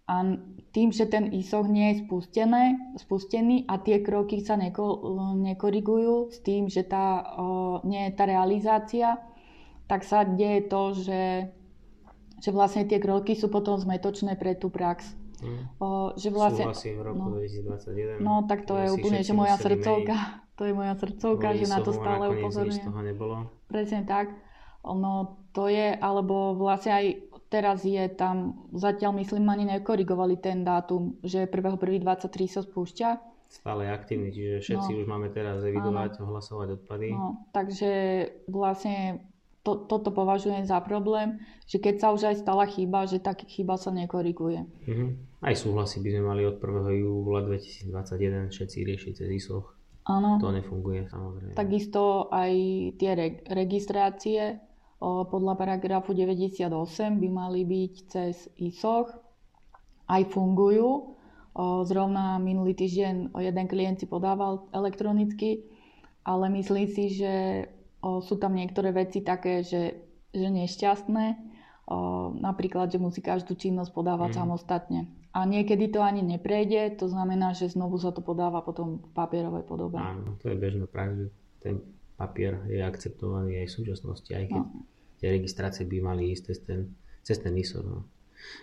a 0.07 0.23
tým, 0.77 0.93
že 0.93 1.09
ten 1.09 1.33
ISOH 1.33 1.73
nie 1.73 1.97
je 1.97 2.05
spustené, 2.05 2.77
spustený 3.01 3.65
a 3.65 3.81
tie 3.81 4.05
kroky 4.05 4.45
sa 4.45 4.61
neko, 4.61 4.85
nekorigujú 5.41 6.29
s 6.29 6.45
tým, 6.45 6.69
že 6.69 6.85
tá, 6.85 7.25
o, 7.41 7.81
nie 7.89 8.05
je 8.05 8.13
tá 8.13 8.29
realizácia, 8.29 9.17
tak 9.89 10.05
sa 10.05 10.29
deje 10.29 10.69
to, 10.69 10.93
že, 10.93 11.49
že 12.45 12.51
vlastne 12.53 12.85
tie 12.85 13.01
kroky 13.01 13.33
sú 13.33 13.49
potom 13.49 13.81
zmetočné 13.81 14.37
pre 14.37 14.53
tú 14.53 14.69
prax. 14.69 15.17
Mm. 15.41 15.65
O, 15.81 16.13
že 16.13 16.29
vlastne, 16.29 16.69
Súhlasím 16.69 17.01
v 17.01 17.03
roku 17.09 17.25
no, 17.25 17.41
2021. 17.41 18.21
No 18.21 18.45
tak 18.45 18.69
to 18.69 18.77
je 18.77 18.93
úplne, 18.93 19.25
že 19.25 19.33
moja 19.33 19.57
srdcovka, 19.57 20.17
to 20.61 20.63
je 20.69 20.73
moja 20.77 20.93
srdcovka, 21.01 21.57
že 21.57 21.67
na 21.73 21.81
to 21.81 21.97
stále 21.97 22.37
upozorňujem. 22.37 23.49
Presne 23.65 24.05
tak. 24.05 24.29
Ono 24.85 25.41
to 25.57 25.73
je, 25.73 25.97
alebo 25.97 26.53
vlastne 26.53 26.93
aj 26.93 27.07
teraz 27.49 27.87
je 27.87 28.03
tam, 28.13 28.67
zatiaľ 28.75 29.23
myslím, 29.23 29.49
ani 29.49 29.65
nekorigovali 29.79 30.39
ten 30.39 30.67
dátum, 30.67 31.19
že 31.23 31.47
1.1.23 31.47 32.27
sa 32.51 32.61
spúšťa. 32.63 33.09
Stále 33.47 33.87
je 33.87 33.91
aktívny, 33.95 34.29
čiže 34.35 34.55
všetci 34.63 34.91
no. 34.91 34.99
už 35.01 35.07
máme 35.07 35.29
teraz 35.31 35.63
evidovať, 35.63 36.19
áno. 36.19 36.23
ohlasovať 36.27 36.69
odpady. 36.83 37.09
No, 37.15 37.47
takže 37.55 37.91
vlastne 38.51 39.23
to, 39.63 39.87
toto 39.87 40.11
považujem 40.11 40.67
za 40.67 40.79
problém, 40.83 41.43
že 41.67 41.79
keď 41.83 41.95
sa 41.99 42.09
už 42.15 42.23
aj 42.35 42.37
stala 42.43 42.67
chyba, 42.71 43.07
že 43.07 43.19
tak 43.19 43.43
chyba 43.47 43.75
sa 43.79 43.91
nekoriguje. 43.91 44.67
Uh-huh. 44.87 45.11
Aj 45.43 45.55
súhlasy 45.55 46.03
by 46.03 46.09
sme 46.15 46.23
mali 46.23 46.43
od 46.47 46.59
1. 46.59 47.03
júla 47.03 47.43
2021 47.47 48.51
všetci 48.55 48.79
riešiť 48.83 49.13
cez 49.15 49.29
ISOch. 49.31 49.75
Áno. 50.07 50.39
To 50.39 50.55
nefunguje 50.55 51.11
samozrejme. 51.11 51.59
Takisto 51.59 52.31
aj 52.31 52.53
tie 52.95 53.11
re- 53.19 53.43
registrácie 53.51 54.63
podľa 55.01 55.55
paragrafu 55.61 56.17
98 56.17 56.73
by 57.21 57.29
mali 57.29 57.63
byť 57.69 57.95
cez 58.09 58.49
ISOch. 58.57 59.13
Aj 60.09 60.23
fungujú. 60.25 61.19
Zrovna 61.85 62.37
minulý 62.37 62.77
týždeň 62.77 63.33
jeden 63.33 63.67
klient 63.69 64.01
si 64.01 64.07
podával 64.09 64.69
elektronicky, 64.77 65.65
ale 66.25 66.53
myslím 66.53 66.87
si, 66.89 67.17
že 67.17 67.65
sú 68.01 68.37
tam 68.37 68.53
niektoré 68.53 68.93
veci 68.93 69.25
také, 69.25 69.65
že, 69.65 69.97
že 70.37 70.49
nešťastné. 70.53 71.25
Napríklad, 72.41 72.93
že 72.93 73.01
musí 73.01 73.25
každú 73.25 73.57
činnosť 73.57 73.91
podávať 73.95 74.37
mm. 74.37 74.39
samostatne. 74.43 75.01
A 75.37 75.45
niekedy 75.45 75.93
to 75.93 76.01
ani 76.01 76.25
neprejde, 76.25 76.97
to 76.97 77.13
znamená, 77.13 77.53
že 77.53 77.69
znovu 77.69 78.01
sa 78.01 78.09
to 78.09 78.25
podáva 78.25 78.65
potom 78.65 79.05
v 79.05 79.11
papierovej 79.13 79.65
podobe. 79.69 80.01
Áno, 80.01 80.41
to 80.41 80.49
je 80.49 80.57
bežná 80.57 80.89
prax, 80.89 81.13
že 81.13 81.27
ten 81.61 81.75
papier 82.17 82.65
je 82.67 82.81
akceptovaný 82.81 83.63
aj 83.63 83.67
v 83.69 83.77
súčasnosti, 83.77 84.31
aj 84.33 84.45
keď 84.49 84.63
no. 84.65 84.83
tie 85.21 85.29
registrácie 85.33 85.85
by 85.85 85.97
mali 86.01 86.33
ísť 86.33 86.43
cez 86.49 86.59
ten, 86.65 86.81
cez 87.23 87.37
ten 87.39 87.53
ISO. 87.57 87.85
No. 87.85 88.09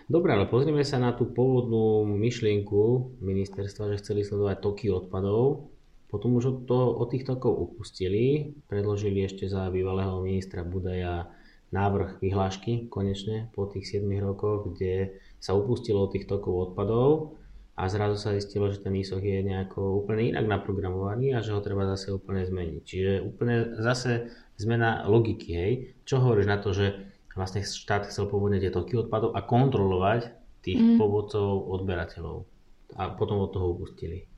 Dobre, 0.06 0.34
ale 0.34 0.46
pozrieme 0.50 0.82
sa 0.86 1.02
na 1.02 1.14
tú 1.14 1.30
pôvodnú 1.30 2.06
myšlienku 2.06 3.16
ministerstva, 3.22 3.94
že 3.94 4.00
chceli 4.02 4.22
sledovať 4.22 4.56
toky 4.62 4.86
odpadov. 4.90 5.70
Potom 6.10 6.38
už 6.38 6.44
od, 6.46 6.58
to, 6.70 6.78
od 6.78 7.10
tých 7.10 7.26
tokov 7.26 7.50
upustili, 7.50 8.54
predložili 8.70 9.26
ešte 9.26 9.50
za 9.50 9.66
bývalého 9.66 10.22
ministra 10.22 10.62
Budaja 10.62 11.26
návrh 11.74 12.22
vyhlášky 12.22 12.86
konečne 12.86 13.50
po 13.50 13.66
tých 13.66 13.98
7 13.98 14.06
rokoch, 14.22 14.70
kde 14.70 15.18
sa 15.42 15.58
upustilo 15.58 16.06
od 16.06 16.14
tých 16.14 16.30
tokov 16.30 16.70
odpadov 16.70 17.34
a 17.74 17.90
zrazu 17.90 18.14
sa 18.14 18.30
zistilo, 18.38 18.70
že 18.70 18.78
ten 18.78 18.94
ISOch 18.94 19.18
je 19.18 19.42
nejako 19.42 20.06
úplne 20.06 20.30
inak 20.30 20.46
naprogramovaný 20.46 21.34
a 21.34 21.42
že 21.42 21.50
ho 21.50 21.58
treba 21.58 21.90
zase 21.90 22.14
úplne 22.14 22.46
zmeniť. 22.46 22.82
Čiže 22.86 23.12
úplne 23.26 23.74
zase 23.82 24.30
zmena 24.54 25.02
logiky, 25.10 25.50
hej. 25.50 25.72
Čo 26.06 26.22
hovoríš 26.22 26.46
na 26.46 26.62
to, 26.62 26.70
že 26.70 26.94
vlastne 27.34 27.66
štát 27.66 28.06
chcel 28.06 28.30
pôvodne 28.30 28.62
tie 28.62 28.70
toky 28.70 28.94
odpadov 28.94 29.34
a 29.34 29.42
kontrolovať 29.42 30.30
tých 30.62 30.78
mm. 30.78 30.98
povodcov, 31.02 31.66
odberateľov 31.74 32.46
a 32.94 33.10
potom 33.18 33.42
od 33.42 33.50
toho 33.50 33.74
upustili? 33.74 34.30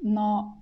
No, 0.00 0.56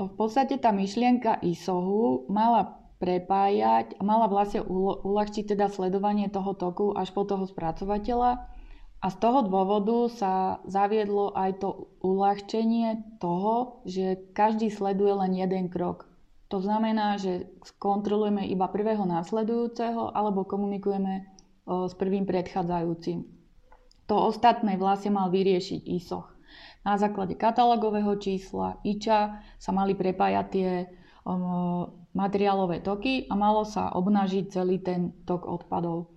v 0.00 0.12
podstate 0.16 0.56
tá 0.56 0.72
myšlienka 0.72 1.44
ISOHu 1.44 2.24
mala 2.32 2.80
prepájať, 2.98 4.00
mala 4.00 4.26
vlastne 4.26 4.64
uľahčiť 5.04 5.54
teda 5.54 5.68
sledovanie 5.70 6.32
toho 6.32 6.56
toku 6.56 6.96
až 6.96 7.12
po 7.14 7.28
toho 7.28 7.46
spracovateľa 7.46 8.57
a 8.98 9.06
z 9.14 9.16
toho 9.22 9.46
dôvodu 9.46 10.10
sa 10.10 10.58
zaviedlo 10.66 11.30
aj 11.38 11.62
to 11.62 11.86
uľahčenie 12.02 13.18
toho, 13.22 13.78
že 13.86 14.18
každý 14.34 14.74
sleduje 14.74 15.14
len 15.14 15.38
jeden 15.38 15.70
krok. 15.70 16.10
To 16.50 16.58
znamená, 16.58 17.14
že 17.20 17.46
kontrolujeme 17.78 18.42
iba 18.50 18.66
prvého 18.66 19.06
následujúceho 19.06 20.10
alebo 20.10 20.48
komunikujeme 20.48 21.30
s 21.68 21.92
prvým 21.94 22.26
predchádzajúcim. 22.26 23.22
To 24.08 24.14
ostatné 24.32 24.80
vlastne 24.80 25.14
mal 25.14 25.28
vyriešiť 25.30 25.84
ISOch. 25.84 26.26
Na 26.82 26.96
základe 26.96 27.36
katalógového 27.36 28.16
čísla 28.16 28.80
IČA 28.82 29.44
sa 29.60 29.70
mali 29.70 29.92
prepájať 29.92 30.46
tie 30.48 30.88
materiálové 32.16 32.80
toky 32.80 33.28
a 33.28 33.36
malo 33.36 33.68
sa 33.68 33.92
obnažiť 33.92 34.44
celý 34.48 34.80
ten 34.80 35.12
tok 35.28 35.44
odpadov. 35.44 36.08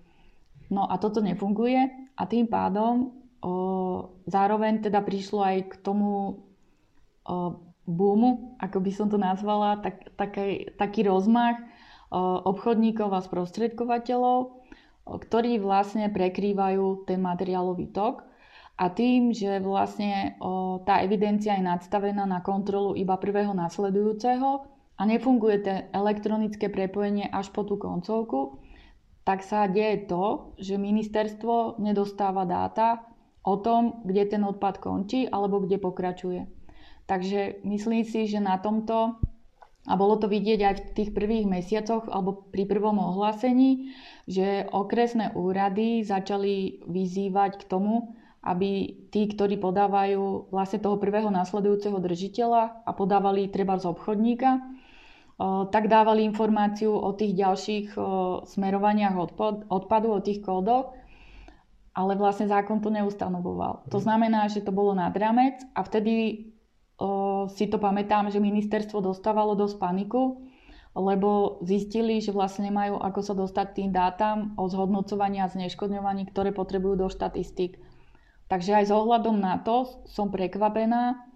No 0.72 0.88
a 0.88 0.96
toto 0.96 1.20
nefunguje 1.20 2.01
a 2.16 2.24
tým 2.28 2.48
pádom 2.48 3.12
o, 3.42 3.54
zároveň 4.28 4.86
teda 4.86 5.02
prišlo 5.02 5.42
aj 5.42 5.58
k 5.72 5.74
tomu 5.82 6.12
o, 6.12 6.34
boomu, 7.86 8.56
ako 8.62 8.78
by 8.80 8.92
som 8.94 9.08
to 9.10 9.18
nazvala, 9.18 9.82
tak, 9.82 10.14
taký, 10.16 10.72
taký 10.78 11.08
rozmach 11.08 11.58
o, 12.14 12.42
obchodníkov 12.52 13.10
a 13.12 13.26
sprostredkovateľov, 13.26 14.40
o, 14.42 14.50
ktorí 15.18 15.58
vlastne 15.58 16.08
prekrývajú 16.14 17.10
ten 17.10 17.20
materiálový 17.20 17.90
tok. 17.92 18.28
A 18.82 18.90
tým, 18.90 19.30
že 19.30 19.62
vlastne 19.62 20.38
o, 20.42 20.82
tá 20.82 21.06
evidencia 21.06 21.54
je 21.54 21.66
nadstavená 21.66 22.26
na 22.26 22.42
kontrolu 22.42 22.98
iba 22.98 23.14
prvého 23.18 23.54
nasledujúceho 23.54 24.66
a 24.98 25.02
nefunguje 25.06 25.58
to 25.62 25.74
elektronické 25.94 26.70
prepojenie 26.70 27.30
až 27.30 27.50
po 27.50 27.66
tú 27.66 27.78
koncovku, 27.78 28.62
tak 29.22 29.46
sa 29.46 29.70
deje 29.70 30.10
to, 30.10 30.56
že 30.58 30.82
ministerstvo 30.82 31.78
nedostáva 31.78 32.46
dáta 32.50 33.06
o 33.46 33.58
tom, 33.58 34.02
kde 34.06 34.38
ten 34.38 34.42
odpad 34.46 34.82
končí 34.82 35.30
alebo 35.30 35.62
kde 35.62 35.78
pokračuje. 35.78 36.42
Takže 37.06 37.66
myslím 37.66 38.04
si, 38.06 38.30
že 38.30 38.40
na 38.42 38.58
tomto, 38.58 39.18
a 39.90 39.94
bolo 39.98 40.18
to 40.22 40.30
vidieť 40.30 40.60
aj 40.62 40.76
v 40.78 40.84
tých 40.94 41.10
prvých 41.12 41.50
mesiacoch 41.50 42.06
alebo 42.10 42.46
pri 42.54 42.70
prvom 42.70 43.02
ohlásení, 43.02 43.94
že 44.30 44.70
okresné 44.70 45.34
úrady 45.34 46.06
začali 46.06 46.86
vyzývať 46.86 47.62
k 47.62 47.68
tomu, 47.68 48.14
aby 48.42 49.06
tí, 49.14 49.30
ktorí 49.30 49.62
podávajú 49.62 50.50
vlastne 50.50 50.82
toho 50.82 50.98
prvého 50.98 51.30
následujúceho 51.30 52.02
držiteľa 52.02 52.86
a 52.86 52.92
podávali 52.94 53.54
treba 53.54 53.78
z 53.78 53.86
obchodníka, 53.86 54.58
tak 55.72 55.90
dávali 55.90 56.22
informáciu 56.22 56.94
o 56.94 57.12
tých 57.18 57.34
ďalších 57.34 57.98
smerovaniach 58.46 59.16
odpadu, 59.70 60.08
o 60.14 60.20
tých 60.22 60.46
kódoch, 60.46 60.94
ale 61.98 62.14
vlastne 62.16 62.46
zákon 62.48 62.80
to 62.80 62.94
neustanovoval. 62.94 63.88
To 63.90 63.98
mhm. 63.98 64.04
znamená, 64.06 64.42
že 64.48 64.62
to 64.62 64.70
bolo 64.70 64.94
nad 64.94 65.12
ramec 65.18 65.60
a 65.74 65.82
vtedy 65.82 66.48
si 67.50 67.66
to 67.66 67.82
pamätám, 67.82 68.30
že 68.30 68.38
ministerstvo 68.38 69.02
dostávalo 69.02 69.58
dosť 69.58 69.82
paniku, 69.82 70.46
lebo 70.94 71.58
zistili, 71.66 72.22
že 72.22 72.36
vlastne 72.36 72.70
nemajú 72.70 73.00
ako 73.00 73.20
sa 73.24 73.34
dostať 73.34 73.68
tým 73.74 73.90
dátam 73.96 74.54
o 74.60 74.68
zhodnocovaní 74.68 75.42
a 75.42 75.50
zneškodňovaní, 75.50 76.30
ktoré 76.30 76.54
potrebujú 76.54 77.00
do 77.00 77.08
štatistík. 77.10 77.80
Takže 78.52 78.76
aj 78.76 78.86
s 78.86 78.94
ohľadom 78.94 79.40
na 79.40 79.64
to 79.64 80.04
som 80.12 80.30
prekvapená, 80.30 81.31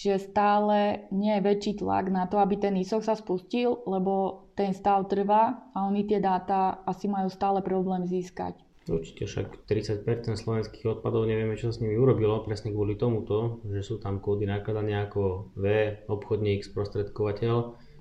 že 0.00 0.16
stále 0.16 1.04
nie 1.12 1.36
je 1.36 1.44
väčší 1.44 1.72
tlak 1.84 2.08
na 2.08 2.24
to, 2.24 2.40
aby 2.40 2.56
ten 2.56 2.72
ISOC 2.80 3.04
sa 3.04 3.12
spustil, 3.12 3.84
lebo 3.84 4.48
ten 4.56 4.72
stav 4.72 5.04
trvá 5.12 5.68
a 5.76 5.84
oni 5.84 6.08
tie 6.08 6.24
dáta 6.24 6.80
asi 6.88 7.04
majú 7.04 7.28
stále 7.28 7.60
problém 7.60 8.08
získať. 8.08 8.56
Určite 8.88 9.28
však 9.28 9.68
30% 9.68 10.40
slovenských 10.40 10.88
odpadov 10.88 11.28
nevieme, 11.28 11.52
čo 11.54 11.68
sa 11.68 11.76
s 11.76 11.82
nimi 11.84 12.00
urobilo, 12.00 12.40
presne 12.40 12.72
kvôli 12.72 12.96
tomuto, 12.96 13.60
že 13.68 13.84
sú 13.84 14.00
tam 14.00 14.24
kódy 14.24 14.48
nakladania 14.48 15.04
ako 15.04 15.52
V, 15.52 15.64
obchodník, 16.08 16.64
sprostredkovateľ 16.64 17.56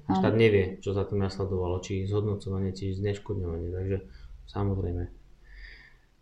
a 0.08 0.12
štát 0.16 0.36
nevie, 0.40 0.80
čo 0.80 0.96
za 0.96 1.04
tým 1.04 1.20
nasledovalo, 1.20 1.84
či 1.84 2.08
zhodnocovanie, 2.08 2.72
či 2.72 2.96
zneškodňovanie, 2.96 3.70
takže 3.76 3.98
samozrejme. 4.48 5.04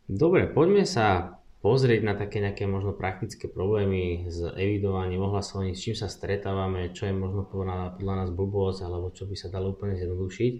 Dobre, 0.10 0.50
poďme 0.50 0.84
sa 0.90 1.37
pozrieť 1.62 2.02
na 2.06 2.14
také 2.14 2.38
nejaké 2.40 2.70
možno 2.70 2.94
praktické 2.94 3.50
problémy 3.50 4.30
s 4.30 4.46
evidovaním, 4.56 5.26
ohlasovaním, 5.26 5.74
s 5.74 5.84
čím 5.84 5.96
sa 5.98 6.08
stretávame, 6.08 6.94
čo 6.94 7.10
je 7.10 7.14
možno 7.18 7.50
podľa, 7.50 7.98
podľa 7.98 8.16
nás 8.24 8.30
blbosť, 8.30 8.80
alebo 8.86 9.10
čo 9.10 9.26
by 9.26 9.36
sa 9.36 9.50
dalo 9.50 9.74
úplne 9.74 9.98
zjednodušiť, 9.98 10.54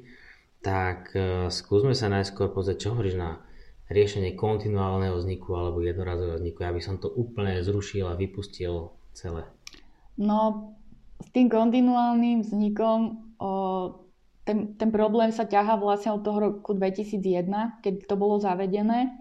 tak 0.66 1.14
uh, 1.14 1.48
skúsme 1.54 1.94
sa 1.94 2.10
najskôr 2.10 2.50
pozrieť, 2.50 2.90
čo 2.90 2.92
hovoríš 2.98 3.16
na 3.16 3.46
riešenie 3.88 4.36
kontinuálneho 4.36 5.16
vzniku 5.16 5.56
alebo 5.56 5.80
jednorazového 5.80 6.44
vzniku. 6.44 6.60
Ja 6.66 6.76
by 6.76 6.82
som 6.84 7.00
to 7.00 7.08
úplne 7.08 7.64
zrušil 7.64 8.04
a 8.10 8.20
vypustil 8.20 8.92
celé. 9.16 9.48
No, 10.20 10.74
s 11.24 11.30
tým 11.32 11.48
kontinuálnym 11.48 12.44
vznikom 12.44 13.00
o, 13.40 13.52
ten, 14.44 14.76
ten 14.76 14.90
problém 14.92 15.32
sa 15.32 15.48
ťaha 15.48 15.80
vlastne 15.80 16.20
od 16.20 16.22
toho 16.26 16.38
roku 16.52 16.76
2001, 16.76 17.48
keď 17.80 17.94
to 18.04 18.16
bolo 18.20 18.42
zavedené. 18.44 19.14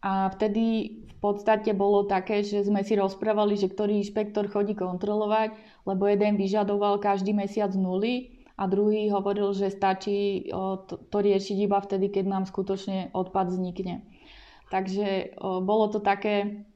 A 0.00 0.30
vtedy 0.30 0.94
podstate 1.18 1.74
bolo 1.74 2.06
také, 2.06 2.46
že 2.46 2.62
sme 2.62 2.86
si 2.86 2.94
rozprávali, 2.94 3.58
že 3.58 3.70
ktorý 3.70 3.98
inšpektor 4.00 4.46
chodí 4.50 4.78
kontrolovať, 4.78 5.54
lebo 5.82 6.06
jeden 6.06 6.38
vyžadoval 6.38 7.02
každý 7.02 7.34
mesiac 7.34 7.74
nuly 7.74 8.38
a 8.58 8.66
druhý 8.66 9.10
hovoril, 9.10 9.54
že 9.54 9.70
stačí 9.70 10.50
to, 10.88 11.16
riešiť 11.18 11.56
iba 11.58 11.78
vtedy, 11.78 12.10
keď 12.10 12.24
nám 12.26 12.44
skutočne 12.46 13.14
odpad 13.14 13.54
vznikne. 13.54 14.02
Takže 14.68 15.38
bolo 15.40 15.90
to 15.90 16.02
také 16.02 16.66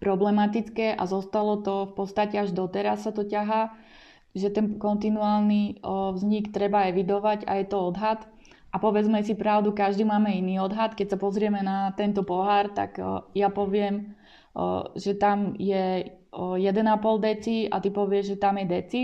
problematické 0.00 0.96
a 0.96 1.04
zostalo 1.06 1.60
to 1.60 1.90
v 1.90 1.92
podstate 1.94 2.34
až 2.36 2.50
doteraz 2.50 3.04
sa 3.04 3.12
to 3.12 3.22
ťaha, 3.22 3.74
že 4.34 4.50
ten 4.50 4.78
kontinuálny 4.78 5.82
vznik 6.14 6.54
treba 6.54 6.86
evidovať 6.88 7.44
a 7.44 7.58
je 7.58 7.66
to 7.66 7.78
odhad. 7.90 8.26
A 8.70 8.78
povedzme 8.78 9.18
si 9.26 9.34
pravdu, 9.34 9.74
každý 9.74 10.06
máme 10.06 10.30
iný 10.30 10.62
odhad. 10.62 10.94
Keď 10.94 11.14
sa 11.14 11.18
pozrieme 11.18 11.58
na 11.58 11.90
tento 11.98 12.22
pohár, 12.22 12.70
tak 12.70 13.02
ja 13.34 13.50
poviem, 13.50 14.14
že 14.94 15.18
tam 15.18 15.58
je 15.58 16.06
1,5 16.30 16.62
deci 17.18 17.66
a 17.66 17.82
ty 17.82 17.90
povieš, 17.90 18.34
že 18.34 18.36
tam 18.38 18.62
je 18.62 18.66
deci. 18.70 19.00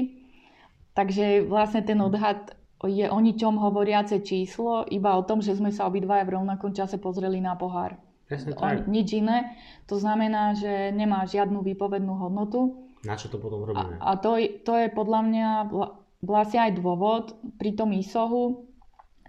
Takže 0.94 1.50
vlastne 1.50 1.82
ten 1.82 1.98
odhad 1.98 2.54
je 2.86 3.10
o 3.10 3.18
ničom 3.18 3.58
hovoriace 3.58 4.22
číslo, 4.22 4.86
iba 4.86 5.18
o 5.18 5.26
tom, 5.26 5.42
že 5.42 5.58
sme 5.58 5.74
sa 5.74 5.90
obidvaja 5.90 6.22
v 6.28 6.38
rovnakom 6.38 6.70
čase 6.70 7.02
pozreli 7.02 7.42
na 7.42 7.58
pohár. 7.58 7.98
Presne 8.26 8.54
tak. 8.54 8.86
O 8.86 8.90
nič 8.90 9.18
iné. 9.18 9.54
To 9.86 9.98
znamená, 9.98 10.54
že 10.54 10.90
nemá 10.94 11.26
žiadnu 11.26 11.62
výpovednú 11.62 12.14
hodnotu. 12.18 12.86
Na 13.06 13.14
čo 13.14 13.30
to 13.30 13.38
potom 13.38 13.62
robíme? 13.62 14.02
A, 14.02 14.14
a 14.14 14.18
to, 14.18 14.38
to 14.66 14.72
je 14.78 14.88
podľa 14.90 15.20
mňa 15.26 15.48
vlastne 16.26 16.58
aj 16.58 16.72
dôvod 16.74 17.38
pri 17.54 17.78
tom 17.78 17.94
ISOHu, 17.94 18.65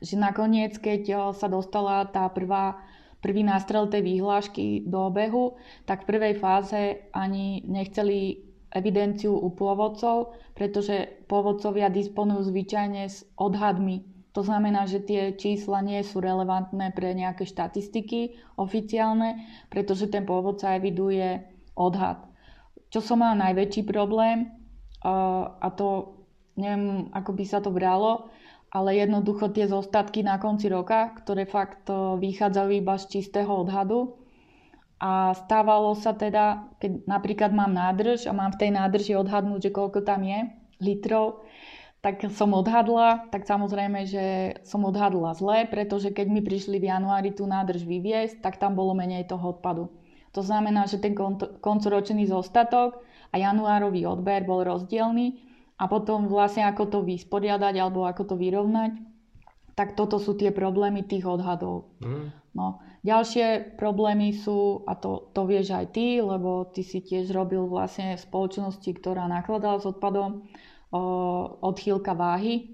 že 0.01 0.15
nakoniec, 0.19 0.77
keď 0.77 1.01
eh, 1.10 1.17
sa 1.33 1.47
dostala 1.49 2.05
tá 2.10 2.29
prvá, 2.29 2.81
prvý 3.21 3.41
nástrel 3.41 3.89
tej 3.89 4.05
výhlášky 4.05 4.86
do 4.86 5.10
obehu, 5.10 5.57
tak 5.89 6.05
v 6.05 6.10
prvej 6.15 6.33
fáze 6.38 7.10
ani 7.13 7.65
nechceli 7.65 8.45
evidenciu 8.71 9.33
u 9.33 9.49
pôvodcov, 9.55 10.36
pretože 10.53 11.25
pôvodcovia 11.25 11.88
disponujú 11.88 12.51
zvyčajne 12.51 13.07
s 13.07 13.23
odhadmi. 13.39 14.03
To 14.36 14.45
znamená, 14.45 14.86
že 14.86 15.01
tie 15.01 15.33
čísla 15.33 15.81
nie 15.81 15.97
sú 16.05 16.21
relevantné 16.21 16.93
pre 16.93 17.17
nejaké 17.17 17.49
štatistiky 17.49 18.38
oficiálne, 18.60 19.41
pretože 19.73 20.13
ten 20.13 20.29
pôvodca 20.29 20.77
eviduje 20.77 21.41
odhad. 21.73 22.21
Čo 22.93 23.01
som 23.01 23.25
mal 23.25 23.33
najväčší 23.33 23.88
problém, 23.88 24.45
eh, 24.45 25.43
a 25.47 25.67
to 25.73 26.17
neviem, 26.57 27.13
ako 27.13 27.31
by 27.38 27.43
sa 27.45 27.62
to 27.62 27.69
bralo, 27.69 28.27
ale 28.71 28.99
jednoducho 28.99 29.49
tie 29.56 29.67
zostatky 29.67 30.21
na 30.23 30.38
konci 30.38 30.67
roka, 30.67 31.15
ktoré 31.23 31.47
fakt 31.47 31.88
vychádzajú 32.19 32.69
iba 32.75 32.95
z 32.99 33.06
čistého 33.19 33.49
odhadu. 33.49 34.19
A 34.97 35.38
stávalo 35.38 35.93
sa 35.93 36.17
teda, 36.17 36.73
keď 36.82 37.06
napríklad 37.06 37.53
mám 37.53 37.69
nádrž 37.69 38.25
a 38.25 38.34
mám 38.34 38.49
v 38.58 38.65
tej 38.65 38.69
nádrži 38.73 39.13
odhadnúť, 39.13 39.69
že 39.69 39.75
koľko 39.75 40.01
tam 40.01 40.25
je 40.25 40.49
litrov, 40.82 41.45
tak 42.01 42.25
som 42.34 42.53
odhadla, 42.53 43.30
tak 43.30 43.45
samozrejme, 43.45 44.10
že 44.10 44.25
som 44.65 44.86
odhadla 44.86 45.38
zle, 45.38 45.69
pretože 45.69 46.10
keď 46.10 46.27
mi 46.30 46.41
prišli 46.41 46.82
v 46.82 46.89
januári 46.89 47.30
tú 47.34 47.45
nádrž 47.45 47.86
vyviesť, 47.86 48.41
tak 48.41 48.58
tam 48.58 48.73
bolo 48.73 48.97
menej 48.97 49.30
toho 49.30 49.58
odpadu. 49.58 49.89
To 50.34 50.41
znamená, 50.45 50.86
že 50.86 51.01
ten 51.01 51.17
koncoročný 51.62 52.30
zostatok 52.30 53.01
a 53.34 53.41
januárový 53.41 54.06
odber 54.06 54.45
bol 54.45 54.62
rozdielný 54.65 55.46
a 55.77 55.83
potom 55.85 56.25
vlastne 56.25 56.65
ako 56.65 56.89
to 56.89 56.99
vysporiadať 57.05 57.73
alebo 57.77 58.09
ako 58.09 58.33
to 58.33 58.35
vyrovnať, 58.35 58.97
tak 59.77 59.93
toto 59.93 60.17
sú 60.17 60.33
tie 60.33 60.49
problémy 60.49 61.05
tých 61.05 61.29
odhadov. 61.29 61.93
Mm. 62.01 62.33
No. 62.57 62.81
Ďalšie 63.05 63.77
problémy 63.77 64.33
sú, 64.33 64.81
a 64.89 64.97
to, 64.97 65.29
to 65.37 65.45
vieš 65.45 65.77
aj 65.77 65.93
ty, 65.93 66.17
lebo 66.17 66.65
ty 66.73 66.81
si 66.81 66.97
tiež 67.05 67.29
robil 67.29 67.69
vlastne 67.69 68.17
v 68.17 68.25
spoločnosti, 68.25 68.89
ktorá 68.97 69.29
nakladala 69.29 69.77
s 69.77 69.85
odpadom, 69.85 70.49
o, 70.89 71.01
odchýlka 71.61 72.17
váhy. 72.17 72.73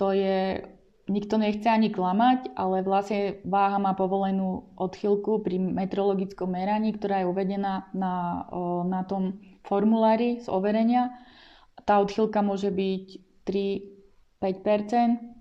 To 0.00 0.16
je, 0.16 0.64
nikto 1.12 1.36
nechce 1.36 1.68
ani 1.68 1.92
klamať, 1.92 2.56
ale 2.56 2.80
vlastne 2.80 3.44
váha 3.44 3.76
má 3.76 3.92
povolenú 3.92 4.72
odchýlku 4.80 5.44
pri 5.44 5.60
metrologickom 5.60 6.56
meraní, 6.56 6.96
ktorá 6.96 7.20
je 7.20 7.28
uvedená 7.28 7.92
na, 7.92 8.48
o, 8.48 8.80
na 8.88 9.04
tom 9.04 9.44
formulári 9.68 10.40
z 10.40 10.48
overenia 10.48 11.12
tá 11.84 12.00
odchýlka 12.00 12.40
môže 12.40 12.72
byť 12.72 13.04
3-5% 13.44 15.34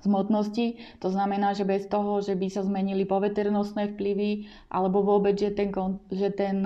z 0.00 0.04
hmotnosti. 0.08 0.66
To 1.04 1.08
znamená, 1.12 1.52
že 1.52 1.68
bez 1.68 1.84
toho, 1.84 2.24
že 2.24 2.32
by 2.32 2.48
sa 2.48 2.64
zmenili 2.64 3.04
poveternostné 3.04 3.92
vplyvy 3.92 4.48
alebo 4.72 5.04
vôbec, 5.04 5.36
že 5.36 5.52
ten, 5.52 5.68
že 6.08 6.32
ten 6.32 6.64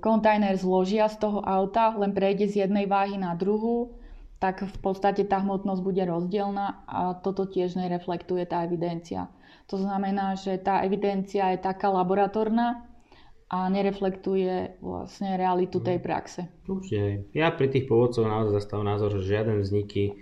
kontajner 0.00 0.54
zložia 0.56 1.10
z 1.10 1.20
toho 1.20 1.42
auta, 1.44 1.92
len 1.98 2.14
prejde 2.14 2.48
z 2.48 2.64
jednej 2.64 2.86
váhy 2.86 3.18
na 3.18 3.34
druhú, 3.34 3.98
tak 4.38 4.62
v 4.62 4.78
podstate 4.78 5.26
tá 5.26 5.42
hmotnosť 5.42 5.80
bude 5.82 6.04
rozdielna 6.06 6.86
a 6.86 7.18
toto 7.18 7.44
tiež 7.48 7.76
nereflektuje 7.76 8.46
tá 8.46 8.62
evidencia. 8.62 9.26
To 9.72 9.80
znamená, 9.80 10.36
že 10.36 10.60
tá 10.60 10.84
evidencia 10.84 11.50
je 11.56 11.58
taká 11.64 11.88
laboratórna, 11.88 12.84
a 13.48 13.68
nereflektuje 13.68 14.80
vlastne 14.80 15.36
realitu 15.36 15.78
tej 15.78 16.00
mhm. 16.00 16.04
praxe. 16.04 16.40
Určite. 16.64 17.28
Ja 17.36 17.52
pri 17.52 17.68
tých 17.70 17.86
pôvodcov 17.86 18.24
naozaj 18.24 18.62
zastávam 18.62 18.88
názor, 18.88 19.12
že 19.20 19.28
žiaden 19.36 19.60
vzniky 19.60 20.16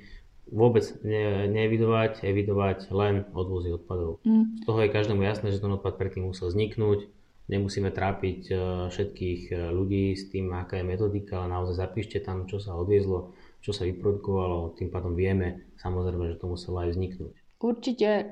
vôbec 0.52 0.84
ne, 1.00 1.48
neevidovať, 1.48 2.28
evidovať 2.28 2.92
len 2.92 3.24
odvozy 3.32 3.72
odpadov. 3.72 4.20
Mm. 4.20 4.60
Z 4.60 4.68
toho 4.68 4.78
je 4.84 4.92
každému 4.92 5.24
jasné, 5.24 5.48
že 5.48 5.64
ten 5.64 5.72
odpad 5.72 5.96
predtým 5.96 6.28
musel 6.28 6.52
vzniknúť. 6.52 7.08
Nemusíme 7.48 7.88
trápiť 7.88 8.40
e, 8.52 8.54
všetkých 8.92 9.40
e, 9.48 9.54
ľudí 9.72 10.12
s 10.12 10.28
tým, 10.28 10.52
aká 10.52 10.78
je 10.78 10.84
metodika, 10.84 11.40
ale 11.40 11.56
naozaj 11.56 11.80
zapíšte 11.80 12.20
tam, 12.20 12.44
čo 12.44 12.60
sa 12.60 12.76
odviezlo, 12.76 13.32
čo 13.64 13.72
sa 13.72 13.88
vyprodukovalo, 13.88 14.76
tým 14.76 14.92
pádom 14.92 15.16
vieme 15.16 15.72
samozrejme, 15.80 16.36
že 16.36 16.38
to 16.38 16.46
muselo 16.52 16.84
aj 16.84 16.92
vzniknúť. 16.92 17.32
Určite. 17.62 18.28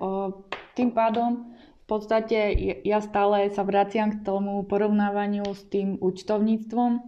Tým 0.75 0.91
pádom 0.91 1.55
podstate 1.91 2.55
ja 2.87 3.03
stále 3.03 3.51
sa 3.51 3.67
vraciam 3.67 4.15
k 4.15 4.23
tomu 4.23 4.63
porovnávaniu 4.63 5.51
s 5.51 5.67
tým 5.67 5.99
účtovníctvom, 5.99 7.03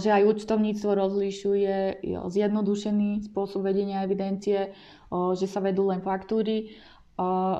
že 0.00 0.08
aj 0.08 0.22
účtovníctvo 0.24 0.90
rozlišuje 0.96 2.06
zjednodušený 2.08 3.28
spôsob 3.28 3.68
vedenia 3.68 4.06
evidencie, 4.06 4.72
že 5.12 5.46
sa 5.46 5.60
vedú 5.60 5.92
len 5.92 6.00
faktúry, 6.00 6.72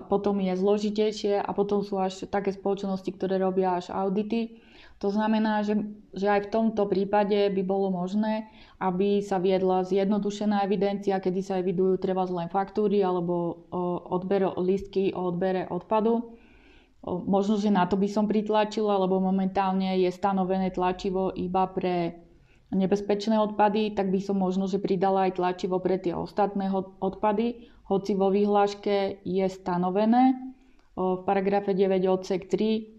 potom 0.09 0.41
je 0.41 0.55
zložitejšie 0.57 1.45
a 1.45 1.51
potom 1.53 1.85
sú 1.85 2.01
až 2.01 2.27
také 2.27 2.51
spoločnosti, 2.57 3.07
ktoré 3.13 3.37
robia 3.39 3.77
až 3.79 3.93
audity. 3.93 4.64
To 5.03 5.11
znamená, 5.11 5.67
že, 5.67 5.75
že 6.15 6.31
aj 6.31 6.49
v 6.49 6.53
tomto 6.53 6.87
prípade 6.87 7.51
by 7.51 7.63
bolo 7.67 7.91
možné, 7.91 8.47
aby 8.79 9.21
sa 9.21 9.43
viedla 9.43 9.83
zjednodušená 9.83 10.63
evidencia, 10.63 11.19
kedy 11.19 11.41
sa 11.43 11.59
evidujú 11.59 11.99
treba 11.99 12.25
len 12.25 12.47
faktúry 12.47 13.03
alebo 13.03 13.67
odber, 14.09 14.55
listky 14.57 15.11
o 15.13 15.35
odbere 15.35 15.67
odpadu. 15.69 16.39
Možno, 17.05 17.61
že 17.61 17.69
na 17.69 17.85
to 17.85 18.01
by 18.01 18.09
som 18.09 18.25
pritlačila, 18.25 18.97
lebo 18.97 19.21
momentálne 19.21 19.99
je 20.01 20.09
stanovené 20.09 20.73
tlačivo 20.73 21.37
iba 21.37 21.69
pre 21.69 22.25
nebezpečné 22.73 23.37
odpady, 23.37 23.93
tak 23.93 24.09
by 24.09 24.25
som 24.25 24.41
možno, 24.41 24.65
že 24.67 24.81
pridala 24.81 25.29
aj 25.29 25.37
tlačivo 25.37 25.79
pre 25.85 26.01
tie 26.01 26.17
ostatné 26.17 26.73
odpady, 27.03 27.69
hoci 27.85 28.17
vo 28.17 28.33
výhláške 28.33 29.21
je 29.21 29.47
stanovené 29.53 30.55
v 30.97 31.21
paragrafe 31.29 31.77
9 31.77 32.09
odsek 32.09 32.49
3 32.49 32.94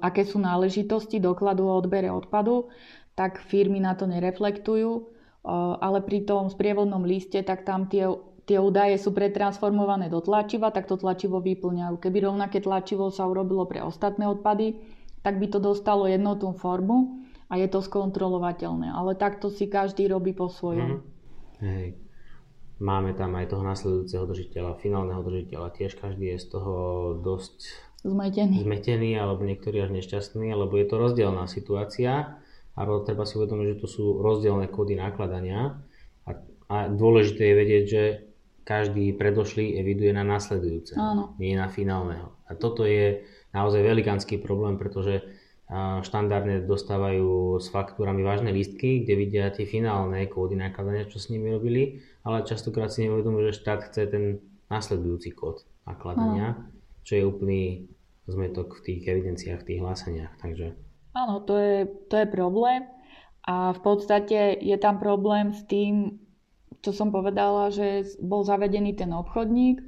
aké 0.00 0.22
sú 0.28 0.36
náležitosti 0.36 1.16
dokladu 1.16 1.64
o 1.64 1.76
odbere 1.80 2.12
odpadu, 2.12 2.68
tak 3.16 3.40
firmy 3.40 3.80
na 3.80 3.96
to 3.96 4.04
nereflektujú, 4.04 5.08
ale 5.80 6.04
pri 6.04 6.28
tom 6.28 6.52
sprievodnom 6.52 7.04
liste, 7.04 7.40
tak 7.40 7.64
tam 7.64 7.88
tie, 7.88 8.08
tie 8.44 8.60
údaje 8.60 9.00
sú 9.00 9.16
pretransformované 9.16 10.12
do 10.12 10.20
tlačiva, 10.20 10.68
tak 10.68 10.88
to 10.88 11.00
tlačivo 11.00 11.40
vyplňajú. 11.40 11.96
Keby 11.96 12.28
rovnaké 12.28 12.60
tlačivo 12.60 13.08
sa 13.08 13.24
urobilo 13.24 13.64
pre 13.64 13.80
ostatné 13.80 14.28
odpady, 14.28 14.76
tak 15.20 15.36
by 15.40 15.46
to 15.48 15.60
dostalo 15.60 16.08
jednotnú 16.08 16.56
formu 16.56 17.24
a 17.48 17.60
je 17.60 17.68
to 17.68 17.84
skontrolovateľné. 17.84 18.88
Ale 18.92 19.16
takto 19.16 19.52
si 19.52 19.68
každý 19.68 20.08
robí 20.08 20.32
po 20.32 20.48
svojom. 20.48 21.00
Mm. 21.00 21.00
Hej. 21.60 21.86
Máme 22.80 23.12
tam 23.12 23.36
aj 23.36 23.52
toho 23.52 23.60
nasledujúceho 23.60 24.24
držiteľa, 24.24 24.80
finálneho 24.80 25.20
držiteľa. 25.20 25.76
Tiež 25.76 26.00
každý 26.00 26.32
je 26.32 26.40
z 26.40 26.46
toho 26.56 26.76
dosť 27.20 27.68
zmetený. 28.04 28.64
zmetený 28.64 29.12
alebo 29.20 29.44
niektorí 29.44 29.84
až 29.84 29.92
nešťastní, 29.92 30.48
lebo 30.56 30.72
je 30.80 30.86
to 30.88 30.96
rozdielná 30.96 31.44
situácia 31.44 32.40
a 32.72 32.80
treba 33.04 33.28
si 33.28 33.36
uvedomiť, 33.36 33.76
že 33.76 33.80
to 33.84 33.88
sú 33.90 34.04
rozdielne 34.24 34.64
kódy 34.72 34.96
nakladania 34.96 35.84
a, 36.24 36.30
a 36.72 36.76
dôležité 36.88 37.52
je 37.52 37.54
vedieť, 37.60 37.84
že 37.84 38.02
každý 38.64 39.12
predošlý 39.18 39.76
eviduje 39.76 40.14
na 40.14 40.24
nasledujúce, 40.24 40.94
nie 41.36 41.58
na 41.58 41.68
finálneho. 41.68 42.32
A 42.48 42.56
toto 42.56 42.86
je 42.86 43.26
naozaj 43.50 43.82
velikánsky 43.82 44.38
problém, 44.38 44.78
pretože 44.78 45.20
štandardne 46.02 46.66
dostávajú 46.66 47.58
s 47.62 47.70
faktúrami 47.70 48.22
vážne 48.22 48.50
listky, 48.50 49.02
kde 49.02 49.14
vidia 49.14 49.44
tie 49.54 49.66
finálne 49.66 50.26
kódy 50.26 50.58
nakladania, 50.58 51.10
čo 51.10 51.18
s 51.22 51.30
nimi 51.30 51.50
robili, 51.50 52.02
ale 52.26 52.46
častokrát 52.46 52.90
si 52.90 53.06
neuvedomujú, 53.06 53.50
že 53.50 53.58
štát 53.60 53.80
chce 53.90 54.02
ten 54.10 54.24
nasledujúci 54.70 55.30
kód 55.34 55.66
nakladania. 55.86 56.58
No 56.58 56.79
čo 57.04 57.12
je 57.16 57.24
úplný 57.24 57.62
zmetok 58.30 58.78
v 58.78 58.84
tých 58.86 59.00
evidenciách, 59.10 59.60
v 59.62 59.66
tých 59.66 59.80
hláseniach. 59.82 60.32
Takže... 60.38 60.78
Áno, 61.18 61.42
to 61.42 61.58
je, 61.58 61.90
to 62.06 62.14
je 62.22 62.26
problém 62.30 62.86
a 63.44 63.72
v 63.74 63.80
podstate 63.82 64.60
je 64.60 64.76
tam 64.78 65.02
problém 65.02 65.50
s 65.50 65.66
tým, 65.66 66.20
čo 66.84 66.94
som 66.94 67.10
povedala, 67.10 67.72
že 67.74 68.06
bol 68.22 68.46
zavedený 68.46 68.94
ten 68.94 69.10
obchodník 69.10 69.82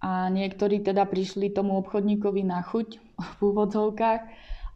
a 0.00 0.32
niektorí 0.32 0.80
teda 0.80 1.04
prišli 1.04 1.52
tomu 1.52 1.76
obchodníkovi 1.82 2.42
na 2.46 2.64
chuť 2.64 2.88
v 3.20 3.38
úvodzovkách 3.42 4.22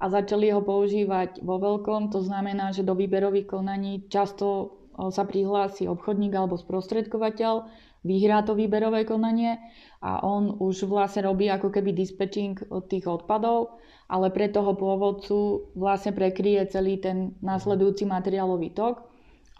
a 0.00 0.04
začali 0.08 0.48
ho 0.52 0.60
používať 0.64 1.44
vo 1.44 1.60
veľkom. 1.60 2.12
To 2.12 2.20
znamená, 2.24 2.72
že 2.72 2.84
do 2.84 2.96
výberových 2.96 3.48
konaní 3.48 4.04
často 4.08 4.76
sa 4.96 5.24
prihlási 5.24 5.88
obchodník 5.88 6.36
alebo 6.36 6.60
sprostredkovateľ, 6.60 7.68
vyhrá 8.04 8.42
to 8.42 8.56
výberové 8.56 9.04
konanie 9.04 9.60
a 10.00 10.24
on 10.24 10.56
už 10.56 10.88
vlastne 10.88 11.28
robí 11.28 11.52
ako 11.52 11.68
keby 11.68 11.92
dispatching 11.92 12.56
od 12.72 12.88
tých 12.88 13.04
odpadov, 13.04 13.80
ale 14.08 14.32
pre 14.32 14.48
toho 14.48 14.72
pôvodcu 14.72 15.70
vlastne 15.76 16.16
prekryje 16.16 16.72
celý 16.72 16.96
ten 16.98 17.36
následujúci 17.44 18.08
materiálový 18.08 18.72
tok 18.72 19.04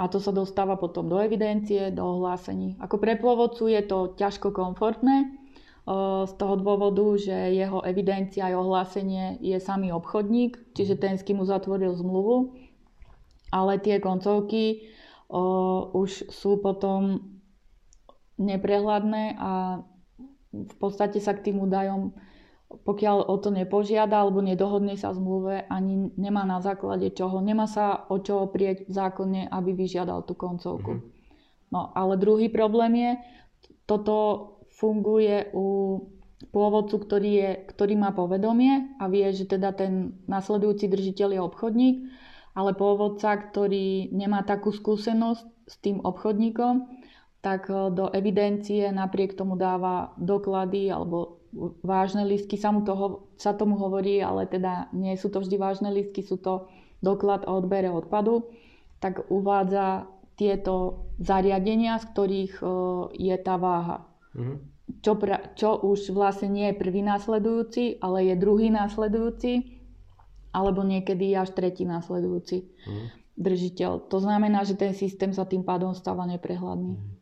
a 0.01 0.09
to 0.09 0.17
sa 0.17 0.33
dostáva 0.33 0.81
potom 0.81 1.13
do 1.13 1.21
evidencie, 1.21 1.93
do 1.93 2.19
ohlásení. 2.19 2.81
Ako 2.81 2.97
pre 2.97 3.21
pôvodcu 3.21 3.69
je 3.69 3.83
to 3.85 4.17
ťažko 4.17 4.57
komfortné, 4.57 5.41
z 6.27 6.33
toho 6.37 6.55
dôvodu, 6.61 7.03
že 7.17 7.35
jeho 7.57 7.83
evidencia 7.83 8.47
a 8.47 8.55
ohlásenie 8.55 9.41
je 9.43 9.57
samý 9.59 9.91
obchodník, 9.91 10.77
čiže 10.77 11.01
ten, 11.01 11.17
s 11.19 11.25
kým 11.25 11.41
uzatvoril 11.41 11.97
zmluvu, 11.97 12.55
ale 13.51 13.81
tie 13.83 13.99
koncovky 13.99 14.87
už 15.91 16.31
sú 16.31 16.63
potom 16.63 17.25
neprehľadné 18.41 19.37
a 19.37 19.85
v 20.51 20.75
podstate 20.81 21.21
sa 21.23 21.37
k 21.37 21.53
tým 21.53 21.63
údajom, 21.63 22.17
pokiaľ 22.71 23.27
o 23.27 23.37
to 23.39 23.51
nepožiada 23.53 24.19
alebo 24.19 24.43
nedohodne 24.43 24.95
sa 24.95 25.13
v 25.13 25.19
zmluve, 25.21 25.55
ani 25.67 26.11
nemá 26.15 26.47
na 26.47 26.63
základe 26.63 27.11
čoho, 27.15 27.43
nemá 27.43 27.69
sa 27.69 28.07
o 28.09 28.19
čo 28.19 28.47
oprieť 28.47 28.87
v 28.89 28.93
zákone, 28.95 29.41
aby 29.51 29.71
vyžiadal 29.75 30.23
tú 30.27 30.35
koncovku. 30.35 30.99
Mm-hmm. 30.99 31.19
No 31.71 31.95
ale 31.95 32.19
druhý 32.19 32.51
problém 32.51 32.93
je, 32.99 33.11
toto 33.87 34.17
funguje 34.75 35.51
u 35.55 35.99
pôvodcu, 36.51 36.97
ktorý, 37.05 37.31
je, 37.31 37.51
ktorý 37.75 37.95
má 38.01 38.11
povedomie 38.15 38.97
a 38.97 39.07
vie, 39.13 39.29
že 39.35 39.45
teda 39.51 39.75
ten 39.77 40.19
nasledujúci 40.25 40.89
držiteľ 40.89 41.29
je 41.37 41.41
obchodník, 41.43 41.97
ale 42.57 42.75
pôvodca, 42.75 43.39
ktorý 43.39 44.11
nemá 44.11 44.43
takú 44.43 44.75
skúsenosť 44.75 45.43
s 45.69 45.75
tým 45.79 46.03
obchodníkom, 46.03 47.00
tak 47.41 47.73
e, 47.73 47.93
do 47.93 48.09
evidencie 48.13 48.93
napriek 48.93 49.37
tomu 49.37 49.57
dáva 49.57 50.13
doklady 50.21 50.93
alebo 50.93 51.41
vážne 51.83 52.23
listky, 52.23 52.55
sa, 52.55 52.71
mu 52.71 52.87
toho, 52.87 53.27
sa 53.35 53.57
tomu 53.57 53.75
hovorí, 53.75 54.23
ale 54.23 54.47
teda 54.47 54.87
nie 54.95 55.19
sú 55.19 55.35
to 55.35 55.43
vždy 55.43 55.57
vážne 55.59 55.91
listky, 55.91 56.23
sú 56.23 56.39
to 56.39 56.71
doklad 57.03 57.43
o 57.49 57.59
odbere 57.59 57.91
odpadu, 57.91 58.47
tak 59.03 59.27
uvádza 59.33 60.07
tieto 60.39 61.05
zariadenia, 61.19 61.99
z 61.99 62.05
ktorých 62.15 62.55
uh, 62.63 62.71
je 63.13 63.37
tá 63.41 63.59
váha. 63.59 64.07
Mm-hmm. 64.33 64.57
Čo, 65.03 65.13
pra, 65.19 65.37
čo 65.59 65.75
už 65.83 66.15
vlastne 66.15 66.55
nie 66.55 66.71
je 66.71 66.81
prvý 66.81 67.03
následujúci, 67.03 67.99
ale 67.99 68.31
je 68.31 68.35
druhý 68.39 68.71
následujúci, 68.71 69.83
alebo 70.55 70.87
niekedy 70.87 71.35
až 71.35 71.51
tretí 71.51 71.83
následujúci 71.83 72.63
mm-hmm. 72.63 73.07
držiteľ. 73.37 74.07
To 74.07 74.19
znamená, 74.23 74.63
že 74.63 74.79
ten 74.79 74.95
systém 74.95 75.35
sa 75.35 75.43
tým 75.45 75.67
pádom 75.67 75.99
stáva 75.99 76.25
neprehľadný. 76.31 77.20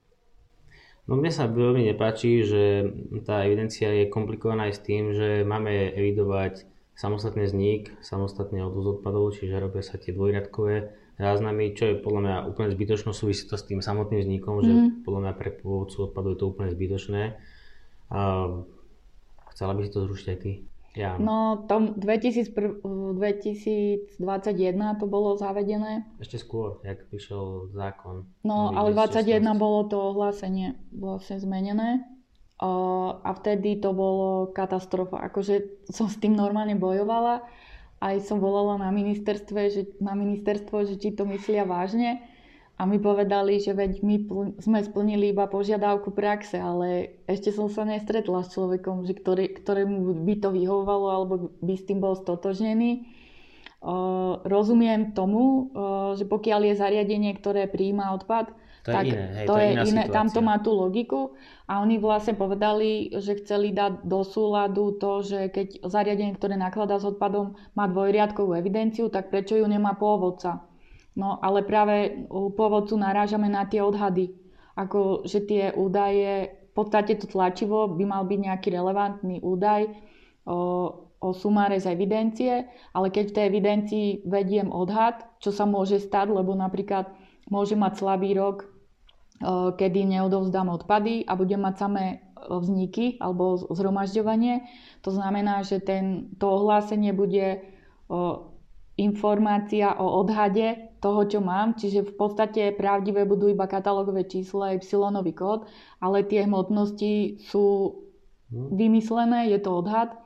No 1.09 1.17
mne 1.17 1.33
sa 1.33 1.49
veľmi 1.49 1.89
nepáči, 1.89 2.45
že 2.45 2.85
tá 3.25 3.41
evidencia 3.49 3.89
je 3.89 4.13
komplikovaná 4.13 4.69
aj 4.69 4.77
s 4.77 4.85
tým, 4.85 5.17
že 5.17 5.41
máme 5.41 5.97
evidovať 5.97 6.69
samostatný 6.93 7.49
vznik, 7.49 7.97
samostatný 8.05 8.61
odvoz 8.61 9.01
odpadov, 9.01 9.33
čiže 9.33 9.57
robia 9.57 9.81
sa 9.81 9.97
tie 9.97 10.13
dvojriadkové 10.13 10.93
záznamy, 11.17 11.73
čo 11.73 11.89
je 11.89 11.95
podľa 12.05 12.21
mňa 12.21 12.37
úplne 12.53 12.69
zbytočné, 12.77 13.11
súvisí 13.17 13.49
to 13.49 13.57
s 13.57 13.65
tým 13.65 13.81
samotným 13.81 14.21
vznikom, 14.21 14.61
mm. 14.61 14.63
že 14.63 14.73
mhm. 14.73 14.89
podľa 15.09 15.21
mňa 15.25 15.33
pre 15.41 15.51
pôvodcu 15.57 15.97
odpadov 16.13 16.31
je 16.37 16.39
to 16.45 16.51
úplne 16.53 16.69
zbytočné. 16.71 17.23
A 18.13 18.21
chcela 19.57 19.73
by 19.73 19.81
si 19.89 19.91
to 19.91 20.05
zrušiť 20.05 20.27
aj 20.29 20.39
ty? 20.45 20.53
Ja. 20.97 21.21
No, 21.21 21.69
tom 21.69 22.01
2000, 22.01 22.49
2021 22.55 25.01
to 25.01 25.05
bolo 25.05 25.37
zavedené. 25.37 26.09
Ešte 26.17 26.41
skôr, 26.41 26.81
jak 26.83 27.05
vyšiel 27.13 27.69
zákon. 27.77 28.25
No, 28.43 28.73
ale 28.73 28.97
21 28.97 29.45
bolo 29.61 29.85
to 29.87 30.01
ohlásenie 30.01 30.81
vlastne 30.91 31.39
zmenené. 31.39 32.03
A 32.59 33.31
vtedy 33.39 33.79
to 33.79 33.95
bolo 33.95 34.51
katastrofa. 34.51 35.23
Akože 35.31 35.87
som 35.93 36.11
s 36.11 36.19
tým 36.19 36.35
normálne 36.35 36.75
bojovala. 36.75 37.47
Aj 38.03 38.19
som 38.23 38.43
volala 38.43 38.79
na 38.79 38.91
ministerstve, 38.91 39.71
že, 39.71 39.83
na 40.03 40.19
ministerstvo, 40.19 40.87
že 40.87 40.99
či 40.99 41.15
to 41.15 41.23
myslia 41.27 41.63
vážne 41.63 42.19
a 42.79 42.87
mi 42.87 43.03
povedali, 43.03 43.59
že 43.59 43.75
veď 43.75 43.93
my 44.07 44.17
pl- 44.23 44.55
sme 44.63 44.79
splnili 44.87 45.35
iba 45.35 45.51
požiadavku 45.51 46.15
praxe, 46.15 46.63
ale 46.63 47.19
ešte 47.27 47.51
som 47.51 47.67
sa 47.67 47.83
nestretla 47.83 48.47
s 48.47 48.55
človekom, 48.55 49.03
že 49.03 49.19
ktorý, 49.19 49.51
ktorému 49.59 50.23
by 50.23 50.35
to 50.39 50.55
vyhovovalo 50.55 51.07
alebo 51.11 51.35
by 51.59 51.75
s 51.75 51.85
tým 51.91 51.99
bol 51.99 52.15
stotožnený. 52.15 53.11
Uh, 53.79 54.43
rozumiem 54.47 55.11
tomu, 55.11 55.71
uh, 55.75 56.15
že 56.15 56.27
pokiaľ 56.27 56.71
je 56.71 56.75
zariadenie, 56.79 57.35
ktoré 57.35 57.67
prijíma 57.67 58.15
odpad, 58.15 58.51
to 58.87 58.95
tak 58.95 59.07
je 59.07 59.15
iné, 59.15 59.27
hej, 59.43 59.47
to, 59.47 59.55
to 59.55 59.55
je 59.59 59.69
iné, 59.75 59.83
iné 59.87 60.03
tam 60.11 60.27
to 60.31 60.41
má 60.43 60.59
tú 60.63 60.71
logiku 60.75 61.35
a 61.67 61.83
oni 61.83 61.99
vlastne 61.99 62.35
povedali, 62.39 63.11
že 63.19 63.39
chceli 63.43 63.75
dať 63.75 64.07
do 64.07 64.23
súladu 64.23 64.99
to, 64.99 65.23
že 65.27 65.51
keď 65.51 65.83
zariadenie, 65.83 66.35
ktoré 66.35 66.55
nakladá 66.55 66.99
s 66.99 67.07
odpadom, 67.07 67.59
má 67.75 67.91
dvojriadkovú 67.91 68.55
evidenciu, 68.59 69.11
tak 69.11 69.31
prečo 69.35 69.59
ju 69.59 69.67
nemá 69.67 69.95
pôvodca? 69.99 70.68
No 71.19 71.43
ale 71.43 71.67
práve 71.67 72.25
u 72.31 72.55
pôvodcu 72.55 72.95
narážame 72.95 73.51
na 73.51 73.67
tie 73.67 73.83
odhady. 73.83 74.39
Ako, 74.79 75.27
že 75.27 75.43
tie 75.43 75.75
údaje, 75.75 76.55
v 76.71 76.73
podstate 76.73 77.19
to 77.19 77.27
tlačivo 77.27 77.91
by 77.91 78.05
mal 78.07 78.23
byť 78.23 78.39
nejaký 78.39 78.69
relevantný 78.71 79.43
údaj 79.43 79.91
o, 80.47 80.59
o 81.19 81.29
sumáre 81.35 81.83
z 81.83 81.91
evidencie, 81.91 82.71
ale 82.95 83.11
keď 83.11 83.25
v 83.27 83.35
tej 83.35 83.45
evidencii 83.51 84.07
vediem 84.31 84.71
odhad, 84.71 85.27
čo 85.43 85.51
sa 85.51 85.67
môže 85.67 85.99
stať, 85.99 86.31
lebo 86.31 86.55
napríklad 86.55 87.11
môže 87.51 87.75
mať 87.75 87.99
slabý 87.99 88.39
rok, 88.39 88.71
kedy 89.75 90.07
neodovzdám 90.07 90.71
odpady 90.71 91.27
a 91.27 91.35
budem 91.35 91.63
mať 91.63 91.75
samé 91.79 92.05
vzniky 92.47 93.19
alebo 93.19 93.59
zhromažďovanie. 93.71 94.67
To 95.03 95.11
znamená, 95.11 95.67
že 95.67 95.83
ten, 95.83 96.35
to 96.39 96.47
ohlásenie 96.47 97.11
bude 97.11 97.67
informácia 98.99 99.95
o 99.95 100.21
odhade 100.21 100.99
toho, 100.99 101.23
čo 101.31 101.39
mám, 101.39 101.79
čiže 101.79 102.03
v 102.03 102.15
podstate 102.19 102.75
pravdivé 102.75 103.23
budú 103.23 103.47
iba 103.47 103.71
katalógové 103.71 104.27
čísla, 104.27 104.75
y 104.75 104.83
kód, 105.33 105.71
ale 106.03 106.27
tie 106.27 106.43
hmotnosti 106.43 107.39
sú 107.47 107.95
hm. 108.51 108.75
vymyslené, 108.75 109.55
je 109.55 109.59
to 109.63 109.79
odhad 109.79 110.19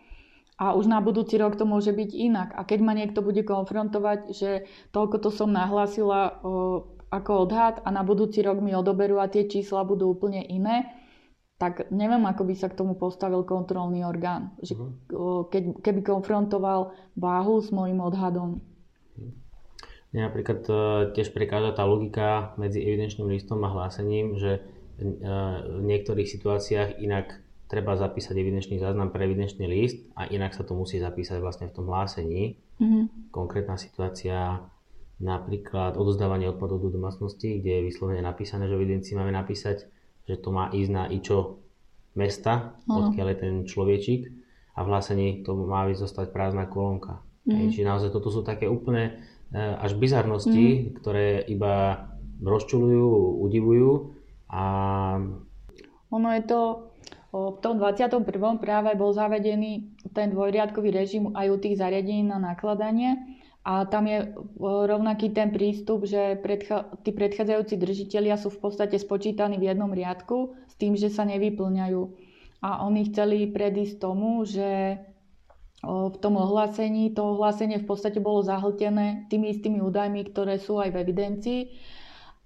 a 0.62 0.78
už 0.78 0.86
na 0.86 1.02
budúci 1.02 1.36
rok 1.42 1.58
to 1.58 1.66
môže 1.66 1.90
byť 1.90 2.10
inak. 2.14 2.48
A 2.54 2.62
keď 2.62 2.78
ma 2.86 2.94
niekto 2.94 3.18
bude 3.18 3.42
konfrontovať, 3.42 4.30
že 4.30 4.70
toľko 4.94 5.16
to 5.18 5.28
som 5.34 5.50
nahlásila 5.50 6.38
o, 6.38 6.86
ako 7.10 7.50
odhad 7.50 7.82
a 7.82 7.88
na 7.90 8.06
budúci 8.06 8.40
rok 8.46 8.62
mi 8.62 8.70
odoberú 8.70 9.18
a 9.18 9.26
tie 9.26 9.50
čísla 9.50 9.82
budú 9.82 10.14
úplne 10.14 10.40
iné, 10.46 11.01
tak 11.62 11.86
neviem, 11.94 12.26
ako 12.26 12.42
by 12.42 12.54
sa 12.58 12.66
k 12.66 12.74
tomu 12.74 12.98
postavil 12.98 13.46
kontrolný 13.46 14.02
orgán. 14.02 14.50
Že, 14.58 14.82
uh-huh. 14.82 15.46
keď, 15.46 15.78
keby 15.78 16.02
konfrontoval 16.02 16.90
váhu 17.14 17.62
s 17.62 17.70
môjim 17.70 18.02
odhadom. 18.02 18.58
Mne 20.10 20.26
napríklad 20.26 20.66
uh, 20.66 20.76
tiež 21.14 21.30
prekáža 21.30 21.70
tá 21.78 21.86
logika 21.86 22.58
medzi 22.58 22.82
evidenčným 22.82 23.30
listom 23.30 23.62
a 23.62 23.70
hlásením, 23.70 24.42
že 24.42 24.58
uh, 24.58 25.78
v 25.78 25.86
niektorých 25.86 26.26
situáciách 26.26 26.98
inak 26.98 27.38
treba 27.70 27.94
zapísať 27.94 28.34
evidenčný 28.34 28.82
záznam 28.82 29.14
pre 29.14 29.30
evidenčný 29.30 29.70
list 29.70 30.02
a 30.18 30.26
inak 30.26 30.58
sa 30.58 30.66
to 30.66 30.74
musí 30.74 30.98
zapísať 30.98 31.38
vlastne 31.38 31.70
v 31.70 31.78
tom 31.78 31.86
hlásení. 31.86 32.58
Uh-huh. 32.82 33.06
Konkrétna 33.30 33.78
situácia 33.78 34.66
napríklad 35.22 35.94
odozdávanie 35.94 36.50
odpadov 36.50 36.82
do 36.82 36.90
domácnosti, 36.90 37.62
kde 37.62 37.70
je 37.78 37.86
vyslovene 37.86 38.18
napísané, 38.18 38.66
že 38.66 38.74
v 38.74 38.82
evidencii 38.82 39.14
máme 39.14 39.30
napísať 39.30 39.86
že 40.28 40.38
to 40.38 40.48
má 40.54 40.70
ísť 40.70 40.90
na 40.90 41.04
ičo 41.10 41.62
mesta, 42.14 42.76
ano. 42.86 43.08
odkiaľ 43.08 43.26
je 43.32 43.38
ten 43.38 43.54
človečík 43.64 44.22
a 44.76 44.78
v 44.84 44.88
hlásení 44.88 45.28
to 45.44 45.56
má 45.56 45.84
byť 45.88 45.96
zostať 45.96 46.26
prázdna 46.32 46.68
kolónka. 46.68 47.24
Mm. 47.48 47.72
Čiže 47.72 47.88
naozaj 47.88 48.10
toto 48.14 48.30
sú 48.30 48.46
také 48.46 48.70
úplne 48.70 49.18
e, 49.50 49.58
až 49.58 49.98
bizarnosti, 49.98 50.92
mm. 50.92 51.02
ktoré 51.02 51.42
iba 51.48 52.06
rozčulujú, 52.42 53.42
udivujú 53.42 53.90
a... 54.50 54.64
Ono 56.12 56.28
je 56.36 56.42
to, 56.44 56.60
v 57.32 57.58
tom 57.64 57.80
21. 57.80 58.28
práve 58.60 58.92
bol 58.92 59.16
zavedený 59.16 59.96
ten 60.12 60.36
dvojriadkový 60.36 60.92
režim 60.92 61.32
aj 61.32 61.46
u 61.48 61.56
tých 61.56 61.80
zariadení 61.80 62.28
na 62.28 62.36
nakladanie 62.36 63.31
a 63.62 63.86
tam 63.86 64.10
je 64.10 64.18
e, 64.22 64.28
rovnaký 64.62 65.30
ten 65.30 65.54
prístup, 65.54 66.02
že 66.02 66.38
predcha- 66.42 66.90
tí 67.06 67.14
predchádzajúci 67.14 67.78
držiteľia 67.78 68.34
sú 68.34 68.50
v 68.50 68.58
podstate 68.58 68.98
spočítaní 68.98 69.58
v 69.58 69.70
jednom 69.70 69.94
riadku 69.94 70.58
s 70.66 70.74
tým, 70.74 70.98
že 70.98 71.10
sa 71.10 71.22
nevyplňajú. 71.22 72.02
A 72.62 72.86
oni 72.86 73.10
chceli 73.10 73.46
predísť 73.50 73.98
tomu, 74.02 74.42
že 74.46 74.98
v 75.82 76.16
tom 76.22 76.38
ohlásení, 76.38 77.10
to 77.10 77.34
ohlásenie 77.34 77.82
v 77.82 77.86
podstate 77.90 78.22
bolo 78.22 78.46
zahltené 78.46 79.26
tými 79.26 79.50
istými 79.50 79.82
údajmi, 79.82 80.30
ktoré 80.30 80.62
sú 80.62 80.78
aj 80.78 80.94
v 80.94 81.00
evidencii 81.02 81.60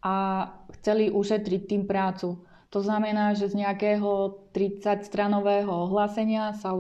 a 0.01 0.49
chceli 0.81 1.13
ušetriť 1.13 1.63
tým 1.69 1.85
prácu. 1.85 2.41
To 2.75 2.83
znamená, 2.83 3.39
že 3.39 3.47
z 3.47 3.63
nejakého 3.63 4.43
30-stranového 4.51 5.71
ohlásenia 5.71 6.51
sa 6.59 6.75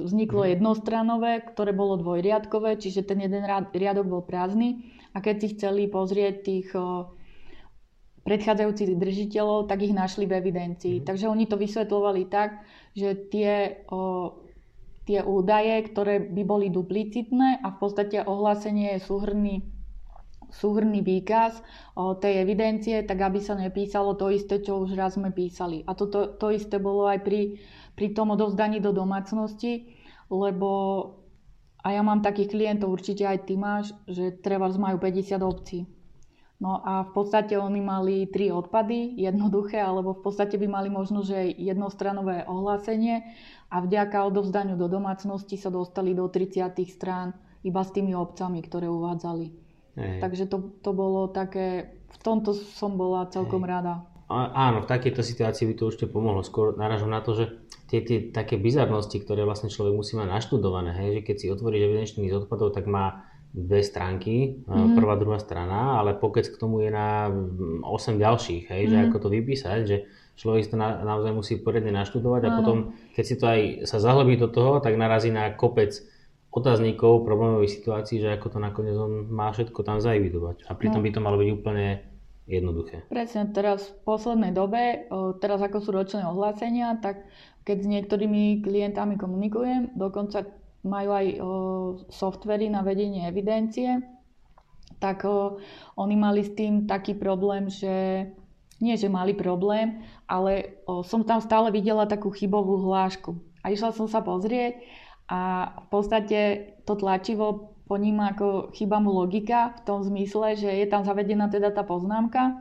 vzniklo 0.00 0.48
mhm. 0.48 0.50
jednostranové, 0.58 1.32
ktoré 1.44 1.76
bolo 1.76 2.00
dvojriadkové, 2.00 2.80
čiže 2.80 3.04
ten 3.04 3.20
jeden 3.20 3.44
riadok 3.72 4.06
bol 4.08 4.22
prázdny. 4.24 4.90
A 5.14 5.22
keď 5.22 5.34
si 5.38 5.48
chceli 5.54 5.86
pozrieť 5.86 6.34
tých 6.42 6.74
predchádzajúcich 8.24 8.96
držiteľov, 8.96 9.68
tak 9.68 9.84
ich 9.84 9.94
našli 9.94 10.24
v 10.24 10.40
evidencii. 10.40 10.96
Mm. 11.00 11.04
Takže 11.04 11.28
oni 11.28 11.44
to 11.44 11.60
vysvetľovali 11.60 12.22
tak, 12.32 12.64
že 12.96 13.28
tie, 13.28 13.84
o, 13.92 14.32
tie 15.04 15.20
údaje, 15.20 15.84
ktoré 15.92 16.24
by 16.24 16.42
boli 16.42 16.66
duplicitné 16.72 17.60
a 17.60 17.68
v 17.68 17.76
podstate 17.76 18.24
ohlásenie 18.24 18.96
je 18.96 19.00
súhrný 19.04 19.54
súhrný 20.54 21.02
výkaz 21.02 21.58
o 21.98 22.14
tej 22.14 22.46
evidencie, 22.46 23.02
tak 23.02 23.18
aby 23.20 23.42
sa 23.42 23.58
nepísalo 23.58 24.14
to 24.14 24.30
isté, 24.30 24.62
čo 24.62 24.86
už 24.86 24.94
raz 24.94 25.18
sme 25.18 25.34
písali. 25.34 25.82
A 25.86 25.98
to, 25.98 26.06
to, 26.06 26.38
to 26.38 26.54
isté 26.54 26.78
bolo 26.78 27.10
aj 27.10 27.26
pri, 27.26 27.58
pri 27.98 28.14
tom 28.14 28.30
odovzdaní 28.30 28.78
do 28.78 28.94
domácnosti, 28.94 29.90
lebo 30.30 30.70
a 31.84 31.92
ja 31.92 32.00
mám 32.00 32.24
takých 32.24 32.56
klientov, 32.56 32.96
určite 32.96 33.28
aj 33.28 33.44
ty 33.44 33.60
máš, 33.60 33.92
že 34.08 34.32
treba 34.40 34.72
majú 34.72 34.96
50 34.96 35.36
obcí. 35.44 35.84
No 36.56 36.80
a 36.80 37.04
v 37.04 37.10
podstate 37.12 37.60
oni 37.60 37.84
mali 37.84 38.24
tri 38.24 38.48
odpady, 38.48 39.20
jednoduché, 39.20 39.84
alebo 39.84 40.16
v 40.16 40.24
podstate 40.24 40.56
by 40.56 40.64
mali 40.64 40.88
možno, 40.88 41.20
že 41.20 41.44
jednostranové 41.44 42.48
ohlásenie 42.48 43.36
a 43.68 43.84
vďaka 43.84 44.24
odovzdaniu 44.24 44.80
do 44.80 44.88
domácnosti 44.88 45.60
sa 45.60 45.68
dostali 45.68 46.16
do 46.16 46.24
30 46.24 46.72
strán 46.88 47.36
iba 47.60 47.84
s 47.84 47.92
tými 47.92 48.16
obcami, 48.16 48.64
ktoré 48.64 48.88
uvádzali. 48.88 49.63
Hej. 49.94 50.18
Takže 50.22 50.44
to, 50.50 50.74
to 50.82 50.90
bolo 50.90 51.30
také, 51.30 51.94
v 52.10 52.18
tomto 52.22 52.54
som 52.54 52.98
bola 52.98 53.30
celkom 53.30 53.62
Hej. 53.62 53.70
rada. 53.70 53.94
A, 54.24 54.72
áno, 54.72 54.82
v 54.82 54.90
takejto 54.90 55.20
situácii 55.20 55.68
by 55.68 55.74
to 55.76 55.86
určite 55.92 56.08
pomohlo. 56.08 56.40
Skôr 56.40 56.74
naražam 56.80 57.12
na 57.12 57.20
to, 57.20 57.36
že 57.36 57.44
tie, 57.92 58.00
tie 58.00 58.18
také 58.32 58.56
bizarnosti, 58.56 59.20
ktoré 59.20 59.44
vlastne 59.44 59.68
človek 59.68 59.92
musí 59.92 60.16
mať 60.16 60.32
naštudované, 60.32 60.96
hej, 60.96 61.20
že 61.20 61.24
keď 61.28 61.36
si 61.36 61.46
otvoríš 61.52 61.82
evidenčný 61.84 62.32
z 62.32 62.42
odpadov, 62.42 62.72
tak 62.72 62.88
má 62.88 63.28
dve 63.54 63.86
stránky, 63.86 64.66
mm-hmm. 64.66 64.98
prvá, 64.98 65.14
druhá 65.14 65.38
strana, 65.38 66.02
ale 66.02 66.18
pokec 66.18 66.50
k 66.50 66.58
tomu 66.58 66.82
je 66.82 66.90
na 66.90 67.30
8 67.30 68.18
ďalších, 68.18 68.66
hej, 68.66 68.82
mm-hmm. 68.82 68.90
že 68.90 68.96
mhm. 68.98 69.04
ako 69.06 69.16
to 69.22 69.28
vypísať, 69.30 69.80
že 69.86 69.96
človek 70.34 70.66
si 70.66 70.70
to 70.74 70.78
na, 70.80 70.98
naozaj 71.06 71.30
musí 71.30 71.54
poriadne 71.62 71.94
naštudovať 71.94 72.42
a 72.42 72.50
potom, 72.50 72.98
keď 73.14 73.24
si 73.24 73.34
to 73.38 73.46
aj 73.46 73.60
sa 73.86 74.02
zahlbí 74.02 74.34
do 74.34 74.50
toho, 74.50 74.82
tak 74.82 74.98
narazí 74.98 75.30
na 75.30 75.54
kopec 75.54 75.94
otáznikov, 76.54 77.26
problémových 77.26 77.82
situácií, 77.82 78.22
že 78.22 78.30
ako 78.30 78.46
to 78.54 78.58
nakoniec 78.62 78.94
on 78.94 79.26
má 79.26 79.50
všetko 79.50 79.82
tam 79.82 79.98
zaevidovať. 79.98 80.70
A 80.70 80.78
pritom 80.78 81.02
no. 81.02 81.06
by 81.06 81.10
to 81.10 81.20
malo 81.20 81.36
byť 81.42 81.50
úplne 81.50 82.06
jednoduché. 82.46 83.02
Presne, 83.10 83.50
teraz 83.50 83.90
v 83.90 83.98
poslednej 84.06 84.54
dobe, 84.54 85.10
teraz 85.42 85.58
ako 85.58 85.82
sú 85.82 85.90
ročné 85.90 86.22
ohlásenia, 86.22 86.94
tak 87.02 87.26
keď 87.66 87.76
s 87.82 87.90
niektorými 87.90 88.62
klientami 88.62 89.18
komunikujem, 89.18 89.98
dokonca 89.98 90.46
majú 90.84 91.10
aj 91.16 91.26
softvery 92.12 92.68
na 92.68 92.84
vedenie 92.84 93.24
evidencie, 93.26 94.04
tak 95.00 95.24
oni 95.96 96.14
mali 96.14 96.44
s 96.44 96.52
tým 96.52 96.84
taký 96.84 97.16
problém, 97.16 97.72
že 97.72 98.28
nie, 98.84 98.94
že 99.00 99.08
mali 99.08 99.32
problém, 99.32 100.04
ale 100.28 100.84
som 101.08 101.24
tam 101.24 101.40
stále 101.40 101.72
videla 101.72 102.04
takú 102.04 102.28
chybovú 102.28 102.84
hlášku. 102.84 103.32
A 103.64 103.72
išla 103.72 103.96
som 103.96 104.04
sa 104.04 104.20
pozrieť 104.20 104.84
a 105.28 105.72
v 105.84 105.86
podstate 105.88 106.40
to 106.84 106.94
tlačivo 107.00 107.74
poníma 107.88 108.36
ako 108.36 108.72
chyba 108.72 109.00
mu 109.00 109.12
logika 109.12 109.76
v 109.76 109.80
tom 109.84 110.00
zmysle, 110.04 110.56
že 110.56 110.68
je 110.68 110.86
tam 110.88 111.04
zavedená 111.04 111.48
teda 111.52 111.72
tá 111.72 111.84
poznámka 111.84 112.60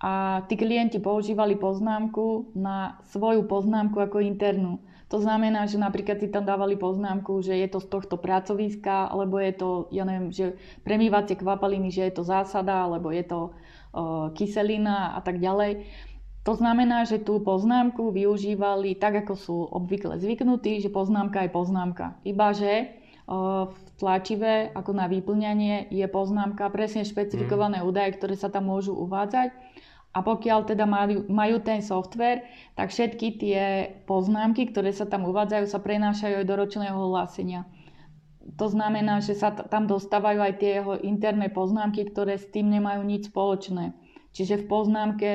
a 0.00 0.44
tí 0.48 0.56
klienti 0.56 0.96
používali 0.96 1.60
poznámku 1.60 2.56
na 2.56 2.96
svoju 3.12 3.44
poznámku 3.44 4.00
ako 4.00 4.24
internú. 4.24 4.80
To 5.10 5.18
znamená, 5.18 5.66
že 5.66 5.76
napríklad 5.76 6.22
si 6.22 6.30
tam 6.30 6.46
dávali 6.46 6.78
poznámku, 6.78 7.42
že 7.42 7.58
je 7.58 7.68
to 7.68 7.82
z 7.82 7.90
tohto 7.90 8.14
pracoviska, 8.14 9.10
alebo 9.10 9.42
je 9.42 9.52
to, 9.58 9.68
ja 9.90 10.06
neviem, 10.06 10.30
že 10.30 10.54
premývacie 10.86 11.34
kvapaliny, 11.34 11.90
že 11.90 12.06
je 12.08 12.14
to 12.14 12.22
zásada, 12.22 12.86
alebo 12.86 13.10
je 13.10 13.26
to 13.26 13.50
uh, 13.50 14.30
kyselina 14.38 15.18
a 15.18 15.20
tak 15.20 15.42
ďalej. 15.42 15.82
To 16.48 16.56
znamená, 16.56 17.04
že 17.04 17.20
tú 17.20 17.36
poznámku 17.44 18.16
využívali 18.16 18.96
tak, 18.96 19.24
ako 19.26 19.34
sú 19.36 19.56
obvykle 19.68 20.16
zvyknutí, 20.16 20.80
že 20.80 20.88
poznámka 20.88 21.44
je 21.44 21.50
poznámka. 21.52 22.16
Iba, 22.24 22.56
že 22.56 22.96
v 23.70 23.78
tlačive, 24.00 24.74
ako 24.74 24.90
na 24.90 25.06
vyplňanie, 25.06 25.86
je 25.92 26.02
poznámka 26.10 26.66
presne 26.74 27.06
špecifikované 27.06 27.78
mm. 27.78 27.86
údaje, 27.86 28.18
ktoré 28.18 28.34
sa 28.34 28.50
tam 28.50 28.66
môžu 28.72 28.96
uvádzať. 28.96 29.54
A 30.10 30.26
pokiaľ 30.26 30.66
teda 30.66 30.90
majú, 30.90 31.30
majú 31.30 31.62
ten 31.62 31.78
software, 31.78 32.42
tak 32.74 32.90
všetky 32.90 33.38
tie 33.38 33.62
poznámky, 34.10 34.66
ktoré 34.74 34.90
sa 34.90 35.06
tam 35.06 35.30
uvádzajú, 35.30 35.70
sa 35.70 35.78
prenášajú 35.78 36.42
aj 36.42 36.46
do 36.50 36.54
ročného 36.58 36.98
hlásenia. 36.98 37.62
To 38.58 38.66
znamená, 38.66 39.22
že 39.22 39.38
sa 39.38 39.54
tam 39.54 39.86
dostávajú 39.86 40.42
aj 40.42 40.54
tie 40.58 40.82
jeho 40.82 40.98
interné 40.98 41.46
poznámky, 41.54 42.10
ktoré 42.10 42.34
s 42.34 42.50
tým 42.50 42.66
nemajú 42.66 43.06
nič 43.06 43.30
spoločné. 43.30 43.94
Čiže 44.34 44.66
v 44.66 44.66
poznámke 44.66 45.30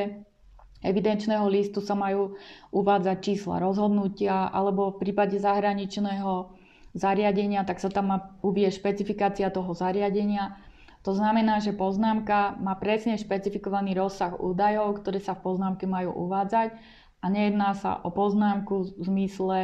evidenčného 0.86 1.46
listu 1.50 1.82
sa 1.82 1.98
majú 1.98 2.38
uvádzať 2.70 3.18
čísla 3.20 3.58
rozhodnutia 3.58 4.54
alebo 4.54 4.94
v 4.94 5.02
prípade 5.02 5.42
zahraničného 5.42 6.54
zariadenia, 6.96 7.68
tak 7.68 7.84
sa 7.84 7.92
tam 7.92 8.14
má 8.14 8.18
uvie 8.40 8.72
špecifikácia 8.72 9.52
toho 9.52 9.76
zariadenia. 9.76 10.56
To 11.04 11.14
znamená, 11.14 11.62
že 11.62 11.76
poznámka 11.76 12.58
má 12.58 12.74
presne 12.80 13.20
špecifikovaný 13.20 13.94
rozsah 13.94 14.34
údajov, 14.42 15.04
ktoré 15.04 15.22
sa 15.22 15.38
v 15.38 15.44
poznámke 15.46 15.86
majú 15.86 16.16
uvádzať 16.16 16.74
a 17.22 17.26
nejedná 17.30 17.78
sa 17.78 18.02
o 18.02 18.10
poznámku 18.10 18.98
v 18.98 19.04
zmysle 19.06 19.58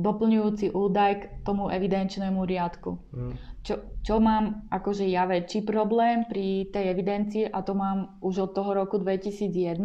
doplňujúci 0.00 0.72
údaj 0.72 1.12
k 1.20 1.22
tomu 1.44 1.68
evidenčnému 1.68 2.46
riadku. 2.48 2.96
Mm. 3.12 3.34
Čo, 3.60 3.84
čo 4.00 4.16
mám 4.16 4.64
akože 4.72 5.04
ja 5.04 5.28
väčší 5.28 5.68
problém 5.68 6.24
pri 6.24 6.72
tej 6.72 6.96
evidencii 6.96 7.44
a 7.52 7.60
to 7.60 7.76
mám 7.76 8.16
už 8.24 8.48
od 8.48 8.50
toho 8.56 8.72
roku 8.72 8.96
2001, 8.96 9.76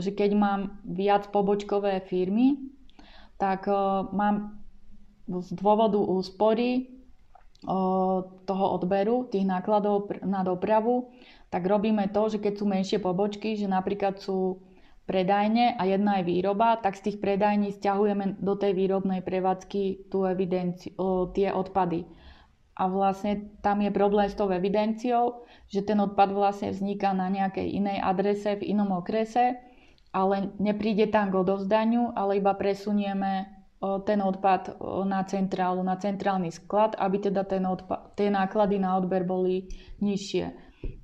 že 0.00 0.14
keď 0.14 0.30
mám 0.32 0.60
viac 0.86 1.28
pobočkové 1.28 2.00
firmy, 2.06 2.72
tak 3.36 3.68
uh, 3.68 4.08
mám 4.14 4.62
z 5.28 5.52
dôvodu 5.56 5.98
úspory 5.98 7.02
toho 8.46 8.66
odberu, 8.74 9.30
tých 9.30 9.46
nákladov 9.46 10.10
na 10.26 10.42
dopravu, 10.42 11.14
tak 11.46 11.62
robíme 11.62 12.10
to, 12.10 12.26
že 12.26 12.42
keď 12.42 12.58
sú 12.58 12.64
menšie 12.66 12.98
pobočky, 12.98 13.54
že 13.54 13.70
napríklad 13.70 14.18
sú 14.18 14.66
predajne 15.06 15.78
a 15.78 15.82
jedna 15.86 16.18
je 16.18 16.26
výroba, 16.26 16.78
tak 16.82 16.98
z 16.98 17.10
tých 17.10 17.18
predajní 17.22 17.70
stiahujeme 17.70 18.38
do 18.42 18.58
tej 18.58 18.74
výrobnej 18.74 19.22
prevádzky 19.22 20.10
tú 20.10 20.26
evidenciu, 20.26 21.30
tie 21.34 21.54
odpady. 21.54 22.06
A 22.72 22.88
vlastne 22.88 23.52
tam 23.60 23.84
je 23.84 23.92
problém 23.94 24.26
s 24.26 24.34
tou 24.34 24.48
evidenciou, 24.48 25.44
že 25.68 25.84
ten 25.84 26.00
odpad 26.00 26.32
vlastne 26.32 26.72
vzniká 26.72 27.12
na 27.14 27.28
nejakej 27.28 27.78
inej 27.78 27.98
adrese 28.00 28.58
v 28.58 28.74
inom 28.74 28.90
okrese, 28.96 29.60
ale 30.12 30.52
nepríde 30.60 31.08
tam 31.08 31.32
k 31.32 31.40
odovzdaniu, 31.40 32.12
ale 32.12 32.38
iba 32.38 32.52
presunieme 32.52 33.48
ten 34.06 34.22
odpad 34.22 34.78
na 35.08 35.26
centrálu, 35.26 35.82
na 35.82 35.98
centrálny 35.98 36.54
sklad, 36.54 36.94
aby 37.02 37.18
teda 37.18 37.42
ten 37.42 37.66
odpad, 37.66 38.14
tie 38.14 38.30
náklady 38.30 38.78
na 38.78 38.94
odber 38.94 39.26
boli 39.26 39.66
nižšie. 39.98 40.54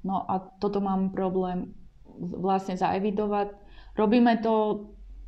No 0.06 0.22
a 0.22 0.38
toto 0.62 0.78
mám 0.78 1.10
problém 1.10 1.74
vlastne 2.18 2.78
zaevidovať. 2.78 3.50
Robíme 3.98 4.38
to, 4.38 4.86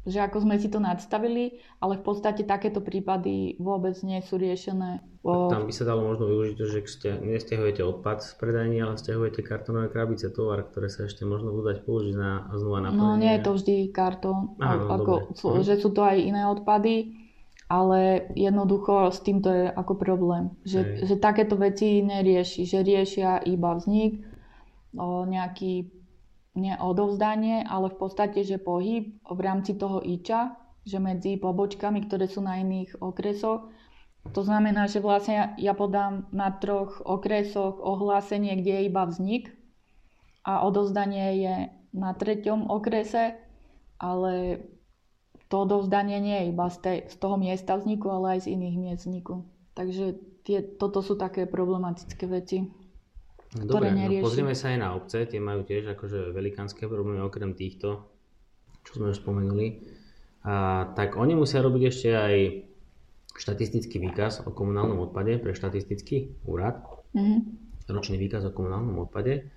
že 0.09 0.25
ako 0.25 0.49
sme 0.49 0.57
si 0.57 0.73
to 0.73 0.81
nadstavili, 0.81 1.61
ale 1.77 2.01
v 2.01 2.05
podstate 2.05 2.49
takéto 2.49 2.81
prípady 2.81 3.61
vôbec 3.61 3.93
nie 4.01 4.25
sú 4.25 4.41
riešené. 4.41 5.05
O... 5.21 5.53
Tam 5.53 5.69
by 5.69 5.73
sa 5.77 5.85
dalo 5.85 6.09
možno 6.09 6.25
využiť, 6.25 6.57
že 6.57 6.81
nestiahujete 7.21 7.85
odpad 7.85 8.25
z 8.25 8.33
predajní, 8.41 8.81
ale 8.81 8.97
stiahujete 8.97 9.45
kartonové 9.45 9.93
krabice, 9.93 10.33
tovar, 10.33 10.65
ktoré 10.65 10.89
sa 10.89 11.05
ešte 11.05 11.29
možno 11.29 11.53
budú 11.53 11.77
dať 11.77 11.79
použiť 11.85 12.15
na 12.17 12.49
znova 12.57 12.81
na 12.81 12.89
No 12.89 13.21
nie 13.21 13.29
je 13.37 13.45
to 13.45 13.53
vždy 13.61 13.77
kartón, 13.93 14.57
Aha, 14.57 14.81
no, 14.81 14.89
ako, 14.89 15.13
mhm. 15.37 15.61
že 15.61 15.77
sú 15.77 15.93
to 15.93 16.01
aj 16.01 16.17
iné 16.17 16.49
odpady 16.49 17.21
ale 17.71 18.27
jednoducho 18.35 19.15
s 19.15 19.23
týmto 19.23 19.47
je 19.47 19.71
ako 19.71 19.95
problém, 19.95 20.51
že, 20.67 21.07
že 21.07 21.15
takéto 21.15 21.55
veci 21.55 22.03
nerieši, 22.03 22.67
že 22.67 22.83
riešia 22.83 23.47
iba 23.47 23.79
vznik, 23.79 24.27
o 24.99 25.23
nejaký 25.23 25.87
neodovzdanie, 26.55 27.63
ale 27.63 27.91
v 27.91 27.97
podstate, 27.97 28.43
že 28.43 28.59
pohyb 28.59 29.19
v 29.23 29.41
rámci 29.41 29.79
toho 29.79 30.03
IČA, 30.03 30.59
že 30.83 30.99
medzi 30.99 31.39
pobočkami, 31.39 32.07
ktoré 32.09 32.27
sú 32.27 32.43
na 32.43 32.59
iných 32.59 32.99
okresoch, 32.99 33.71
to 34.33 34.45
znamená, 34.45 34.85
že 34.85 35.01
vlastne 35.01 35.35
ja, 35.35 35.47
ja 35.57 35.73
podám 35.73 36.29
na 36.29 36.53
troch 36.53 37.01
okresoch 37.01 37.81
ohlásenie, 37.81 38.53
kde 38.61 38.73
je 38.77 38.83
iba 38.93 39.09
vznik 39.09 39.57
a 40.45 40.61
odovzdanie 40.61 41.41
je 41.41 41.55
na 41.97 42.13
treťom 42.13 42.69
okrese, 42.69 43.41
ale 43.97 44.65
to 45.49 45.67
odovzdanie 45.67 46.21
nie 46.21 46.37
je 46.37 46.47
iba 46.53 46.67
z, 46.69 46.79
tej, 46.79 46.99
z 47.11 47.17
toho 47.17 47.41
miesta 47.41 47.75
vzniku, 47.75 48.07
ale 48.13 48.39
aj 48.39 48.47
z 48.47 48.61
iných 48.61 48.77
miest 48.77 49.03
vzniku. 49.09 49.43
Takže 49.75 50.21
tie, 50.45 50.63
toto 50.63 51.01
sú 51.01 51.17
také 51.17 51.49
problematické 51.49 52.29
veci. 52.29 52.69
Dobre, 53.51 53.91
no 53.91 54.23
pozrieme 54.23 54.55
sa 54.55 54.71
aj 54.71 54.79
na 54.79 54.95
obce, 54.95 55.27
tie 55.27 55.43
majú 55.43 55.67
tiež 55.67 55.99
akože 55.99 56.31
velikánske 56.31 56.87
problémy 56.87 57.19
okrem 57.19 57.59
týchto, 57.59 58.07
čo 58.87 59.03
sme 59.03 59.11
už 59.11 59.19
spomenuli. 59.19 59.83
A, 60.47 60.87
tak 60.95 61.19
oni 61.19 61.35
musia 61.35 61.59
robiť 61.59 61.83
ešte 61.91 62.09
aj 62.15 62.35
štatistický 63.35 63.99
výkaz 63.99 64.47
o 64.47 64.55
komunálnom 64.55 65.03
odpade 65.03 65.43
pre 65.43 65.51
štatistický 65.51 66.47
úrad. 66.47 66.79
Mm-hmm. 67.11 67.39
Ročný 67.91 68.23
výkaz 68.23 68.47
o 68.47 68.55
komunálnom 68.55 69.03
odpade. 69.03 69.51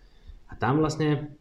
A 0.50 0.58
tam 0.58 0.82
vlastne 0.82 1.38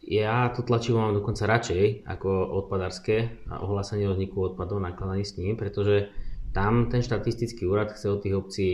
ja 0.00 0.48
to 0.50 0.64
tlačivo 0.66 0.98
mám 0.98 1.14
dokonca 1.14 1.44
radšej 1.46 2.08
ako 2.08 2.28
odpadárske 2.64 3.44
a 3.52 3.62
ohlásenie 3.62 4.08
o 4.08 4.16
vzniku 4.16 4.50
odpadov, 4.50 4.82
nakladaní 4.82 5.28
s 5.28 5.38
ním, 5.38 5.54
pretože 5.54 6.10
tam 6.56 6.88
ten 6.88 7.04
štatistický 7.04 7.68
úrad 7.68 7.92
chce 7.94 8.10
od 8.10 8.20
tých 8.24 8.34
obcí 8.34 8.70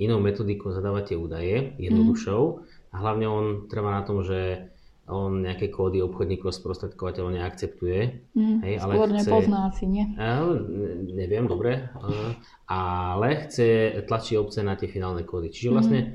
inou 0.00 0.18
metodikou 0.20 0.72
zadávať 0.72 1.12
tie 1.12 1.16
údaje, 1.18 1.56
jednoduchšou 1.76 2.42
mm. 2.42 2.60
a 2.92 2.96
hlavne 3.00 3.26
on 3.28 3.44
trvá 3.68 4.00
na 4.00 4.02
tom, 4.06 4.24
že 4.24 4.72
on 5.10 5.42
nejaké 5.42 5.68
kódy 5.68 5.98
obchodníkov 5.98 6.54
sprostredkovateľov 6.54 7.34
neakceptuje. 7.34 8.00
Mm, 8.38 8.58
hej, 8.62 8.74
ale 8.78 8.92
skôr 8.94 9.08
chce, 9.10 9.18
nepozná 9.26 9.58
asi, 9.68 9.84
nie? 9.90 10.04
neviem, 11.10 11.50
dobre. 11.50 11.90
ale 12.70 13.28
chce 13.46 14.00
tlačiť 14.06 14.34
obce 14.38 14.62
na 14.62 14.78
tie 14.78 14.86
finálne 14.86 15.26
kódy. 15.26 15.50
Čiže 15.50 15.68
vlastne 15.74 16.00
mm. 16.00 16.10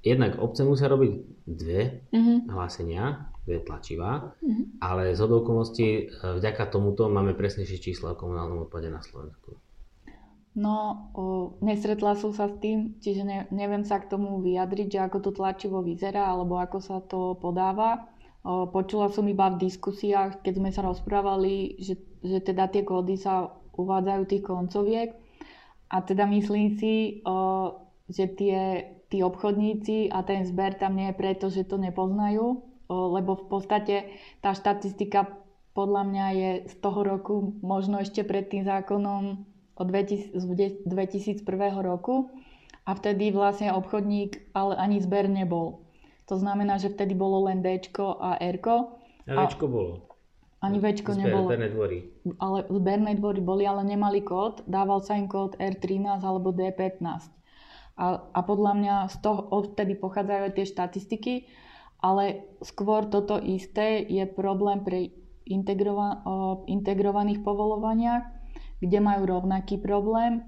jednak 0.00 0.32
obce 0.40 0.64
musia 0.64 0.88
robiť 0.88 1.12
dve 1.44 2.08
mm-hmm. 2.08 2.38
hlásenia, 2.48 3.32
je 3.42 3.58
tlačivá, 3.58 4.38
mm-hmm. 4.38 4.78
ale 4.78 5.18
z 5.18 5.20
okolností 5.20 5.86
e, 5.90 6.02
vďaka 6.38 6.70
tomuto 6.70 7.10
máme 7.10 7.34
presnejšie 7.34 7.82
čísla 7.82 8.14
o 8.14 8.18
komunálnom 8.18 8.70
odpade 8.70 8.86
na 8.86 9.02
Slovensku. 9.02 9.58
No, 10.52 11.08
o, 11.16 11.56
nesretla 11.64 12.12
som 12.12 12.36
sa 12.36 12.44
s 12.44 12.60
tým, 12.60 13.00
čiže 13.00 13.24
ne, 13.24 13.48
neviem 13.48 13.88
sa 13.88 13.96
k 13.96 14.12
tomu 14.12 14.36
vyjadriť, 14.44 14.88
že 14.92 15.00
ako 15.00 15.18
to 15.24 15.30
tlačivo 15.32 15.80
vyzerá, 15.80 16.28
alebo 16.28 16.60
ako 16.60 16.78
sa 16.84 17.00
to 17.00 17.40
podáva. 17.40 18.04
O, 18.44 18.68
počula 18.68 19.08
som 19.08 19.24
iba 19.24 19.48
v 19.48 19.64
diskusiách, 19.64 20.44
keď 20.44 20.52
sme 20.60 20.70
sa 20.70 20.84
rozprávali, 20.84 21.80
že, 21.80 21.96
že 22.20 22.44
teda 22.44 22.68
tie 22.68 22.84
kódy 22.84 23.16
sa 23.16 23.48
uvádzajú 23.72 24.22
tých 24.28 24.44
koncoviek. 24.44 25.16
A 25.88 26.04
teda 26.04 26.28
myslím 26.28 26.76
si, 26.76 27.24
o, 27.24 27.72
že 28.12 28.28
tie, 28.36 28.92
tí 29.08 29.24
obchodníci 29.24 30.12
a 30.12 30.20
ten 30.20 30.44
zber 30.44 30.76
tam 30.76 31.00
nie 31.00 31.08
je 31.12 31.16
preto, 31.16 31.48
že 31.48 31.64
to 31.64 31.80
nepoznajú, 31.80 32.60
lebo 32.92 33.40
v 33.40 33.44
podstate 33.48 33.96
tá 34.44 34.52
štatistika 34.52 35.32
podľa 35.72 36.02
mňa 36.04 36.26
je 36.36 36.50
z 36.68 36.74
toho 36.84 37.00
roku, 37.00 37.56
možno 37.64 38.04
ešte 38.04 38.20
pred 38.28 38.52
tým 38.52 38.68
zákonom 38.68 39.51
od 39.82 39.90
2001 39.90 41.42
roku 41.82 42.30
a 42.86 42.90
vtedy 42.94 43.34
vlastne 43.34 43.74
obchodník 43.74 44.54
ale 44.54 44.78
ani 44.78 45.02
zber 45.02 45.26
nebol. 45.26 45.82
To 46.30 46.38
znamená, 46.38 46.78
že 46.78 46.94
vtedy 46.94 47.18
bolo 47.18 47.50
len 47.50 47.60
D 47.66 47.82
a 47.98 48.38
R. 48.38 48.56
A 48.62 49.42
D 49.50 49.66
bolo. 49.66 50.06
Ani 50.62 50.78
V 50.78 50.94
nebolo. 51.18 51.50
Zberné 51.50 51.68
dvory. 51.74 51.98
Ale 52.38 52.62
zberné 52.70 53.18
dvory 53.18 53.42
boli, 53.42 53.66
ale 53.66 53.82
nemali 53.82 54.22
kód. 54.22 54.62
Dával 54.70 55.02
sa 55.02 55.18
im 55.18 55.26
kód 55.26 55.58
R13 55.58 56.22
alebo 56.22 56.54
D15. 56.54 57.02
A, 57.98 58.22
a 58.22 58.40
podľa 58.46 58.72
mňa 58.78 58.94
z 59.10 59.16
toho 59.26 59.42
odtedy 59.50 59.98
pochádzajú 59.98 60.40
aj 60.46 60.52
tie 60.54 60.66
štatistiky 60.70 61.34
ale 62.02 62.50
skôr 62.66 63.06
toto 63.06 63.38
isté 63.38 64.02
je 64.02 64.26
problém 64.26 64.82
pre 64.82 65.14
integrova- 65.46 66.18
integrovaných 66.66 67.46
povolovaniach, 67.46 68.41
kde 68.82 68.98
majú 68.98 69.30
rovnaký 69.30 69.78
problém, 69.78 70.42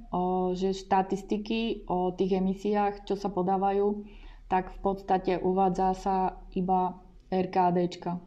že 0.59 0.75
štatistiky 0.75 1.87
o 1.87 2.11
tých 2.11 2.43
emisiách, 2.43 3.07
čo 3.07 3.15
sa 3.15 3.31
podávajú, 3.31 4.03
tak 4.51 4.75
v 4.75 4.79
podstate 4.83 5.39
uvádza 5.39 5.95
sa 5.95 6.17
iba 6.51 6.99
RKDčka. 7.31 8.19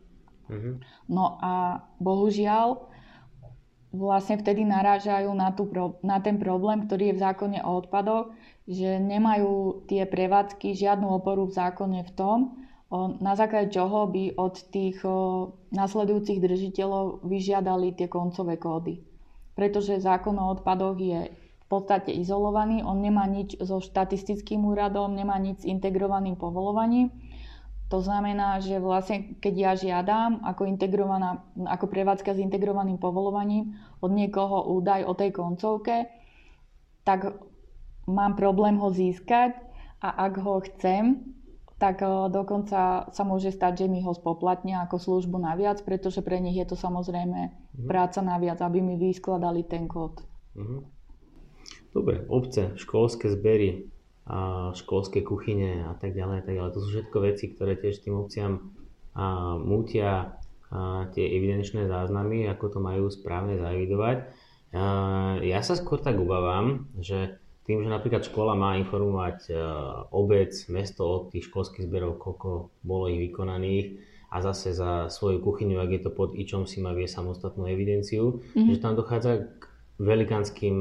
Mm-hmm. 0.47 0.75
No 1.11 1.35
a 1.43 1.83
bohužiaľ, 1.99 2.87
vlastne 3.91 4.39
vtedy 4.39 4.63
narážajú 4.63 5.27
na, 5.35 5.51
tú, 5.51 5.67
na 5.99 6.23
ten 6.23 6.39
problém, 6.39 6.87
ktorý 6.87 7.11
je 7.11 7.17
v 7.19 7.23
zákone 7.27 7.59
o 7.67 7.71
odpadoch, 7.83 8.31
že 8.67 8.99
nemajú 8.99 9.83
tie 9.91 10.07
prevádzky 10.07 10.75
žiadnu 10.75 11.07
oporu 11.19 11.47
v 11.47 11.55
zákone 11.55 11.99
v 12.03 12.11
tom, 12.15 12.39
na 13.19 13.35
základe 13.35 13.75
čoho 13.75 14.07
by 14.07 14.39
od 14.39 14.55
tých 14.71 15.03
nasledujúcich 15.75 16.39
držiteľov 16.39 17.27
vyžiadali 17.27 17.91
tie 17.95 18.07
koncové 18.07 18.55
kódy. 18.55 19.06
Pretože 19.57 19.97
zákon 19.97 20.37
o 20.37 20.53
odpadoch 20.53 21.01
je 21.01 21.33
v 21.33 21.65
podstate 21.65 22.13
izolovaný, 22.13 22.85
on 22.85 23.01
nemá 23.01 23.25
nič 23.25 23.57
so 23.57 23.81
štatistickým 23.81 24.61
úradom, 24.63 25.11
nemá 25.17 25.35
nič 25.41 25.65
s 25.65 25.69
integrovaným 25.69 26.37
povolovaním. 26.37 27.09
To 27.89 28.03
znamená, 28.03 28.59
že 28.61 28.77
vlastne 28.77 29.39
keď 29.39 29.53
ja 29.55 29.71
žiadam 29.73 30.43
ako, 30.45 30.69
integrovaná, 30.69 31.41
ako 31.65 31.89
prevádzka 31.89 32.35
s 32.35 32.43
integrovaným 32.43 32.99
povolovaním 33.01 33.79
od 34.03 34.11
niekoho 34.13 34.69
údaj 34.77 35.07
o 35.07 35.15
tej 35.15 35.31
koncovke, 35.33 36.05
tak 37.07 37.33
mám 38.05 38.35
problém 38.35 38.75
ho 38.77 38.91
získať 38.91 39.55
a 40.03 40.27
ak 40.27 40.33
ho 40.43 40.59
chcem, 40.67 41.35
tak 41.77 42.01
eh, 42.01 42.09
dokonca 42.29 43.09
sa 43.09 43.23
môže 43.23 43.53
stať, 43.53 43.85
že 43.85 43.87
mi 43.87 44.01
ho 44.01 44.13
spoplatnia 44.13 44.85
ako 44.85 44.97
službu 44.97 45.37
naviac, 45.37 45.81
pretože 45.85 46.25
pre 46.25 46.41
nich 46.41 46.57
je 46.57 46.65
to 46.65 46.75
samozrejme 46.77 47.53
mm. 47.53 47.87
práca 47.87 48.21
naviac, 48.25 48.61
aby 48.61 48.81
mi 48.81 48.97
vyskladali 48.97 49.65
ten 49.65 49.85
kód. 49.85 50.21
Mm. 50.57 50.85
Dobre, 51.93 52.25
obce, 52.29 52.77
školské 52.77 53.31
zbery, 53.31 53.89
a 54.27 54.71
školské 54.75 55.23
kuchyne 55.23 55.87
a 55.87 55.95
tak 55.95 56.11
ďalej, 56.11 56.43
tak 56.43 56.59
ďalej. 56.59 56.75
To 56.75 56.83
sú 56.83 56.87
všetko 56.91 57.17
veci, 57.23 57.45
ktoré 57.55 57.79
tiež 57.79 58.03
tým 58.03 58.19
obciam 58.19 58.75
a, 59.15 59.55
mútia 59.55 60.35
a, 60.67 61.07
tie 61.15 61.31
evidenčné 61.31 61.87
záznamy, 61.87 62.43
ako 62.51 62.75
to 62.75 62.79
majú 62.83 63.07
správne 63.07 63.55
zaevidovať. 63.55 64.17
A, 64.75 64.83
ja 65.39 65.63
sa 65.63 65.79
skôr 65.79 66.03
tak 66.03 66.19
obávam, 66.19 66.91
že 66.99 67.39
tým, 67.67 67.83
že 67.83 67.91
napríklad 67.91 68.23
škola 68.23 68.55
má 68.55 68.79
informovať 68.79 69.51
e, 69.51 69.53
obec, 70.15 70.55
mesto 70.71 71.03
o 71.03 71.15
tých 71.27 71.51
školských 71.51 71.85
zberov, 71.85 72.15
koľko 72.17 72.71
bolo 72.81 73.11
ich 73.11 73.19
vykonaných 73.19 73.99
a 74.31 74.39
zase 74.39 74.71
za 74.71 75.11
svoju 75.11 75.43
kuchyňu, 75.43 75.75
ak 75.75 75.91
je 75.91 76.01
to 76.07 76.11
pod 76.15 76.31
ičom, 76.31 76.63
si 76.63 76.79
má 76.79 76.95
vie 76.95 77.11
samostatnú 77.11 77.67
evidenciu, 77.67 78.39
mm-hmm. 78.39 78.71
že 78.71 78.79
tam 78.79 78.95
dochádza 78.95 79.51
k 79.59 79.63
velikánskym 79.99 80.77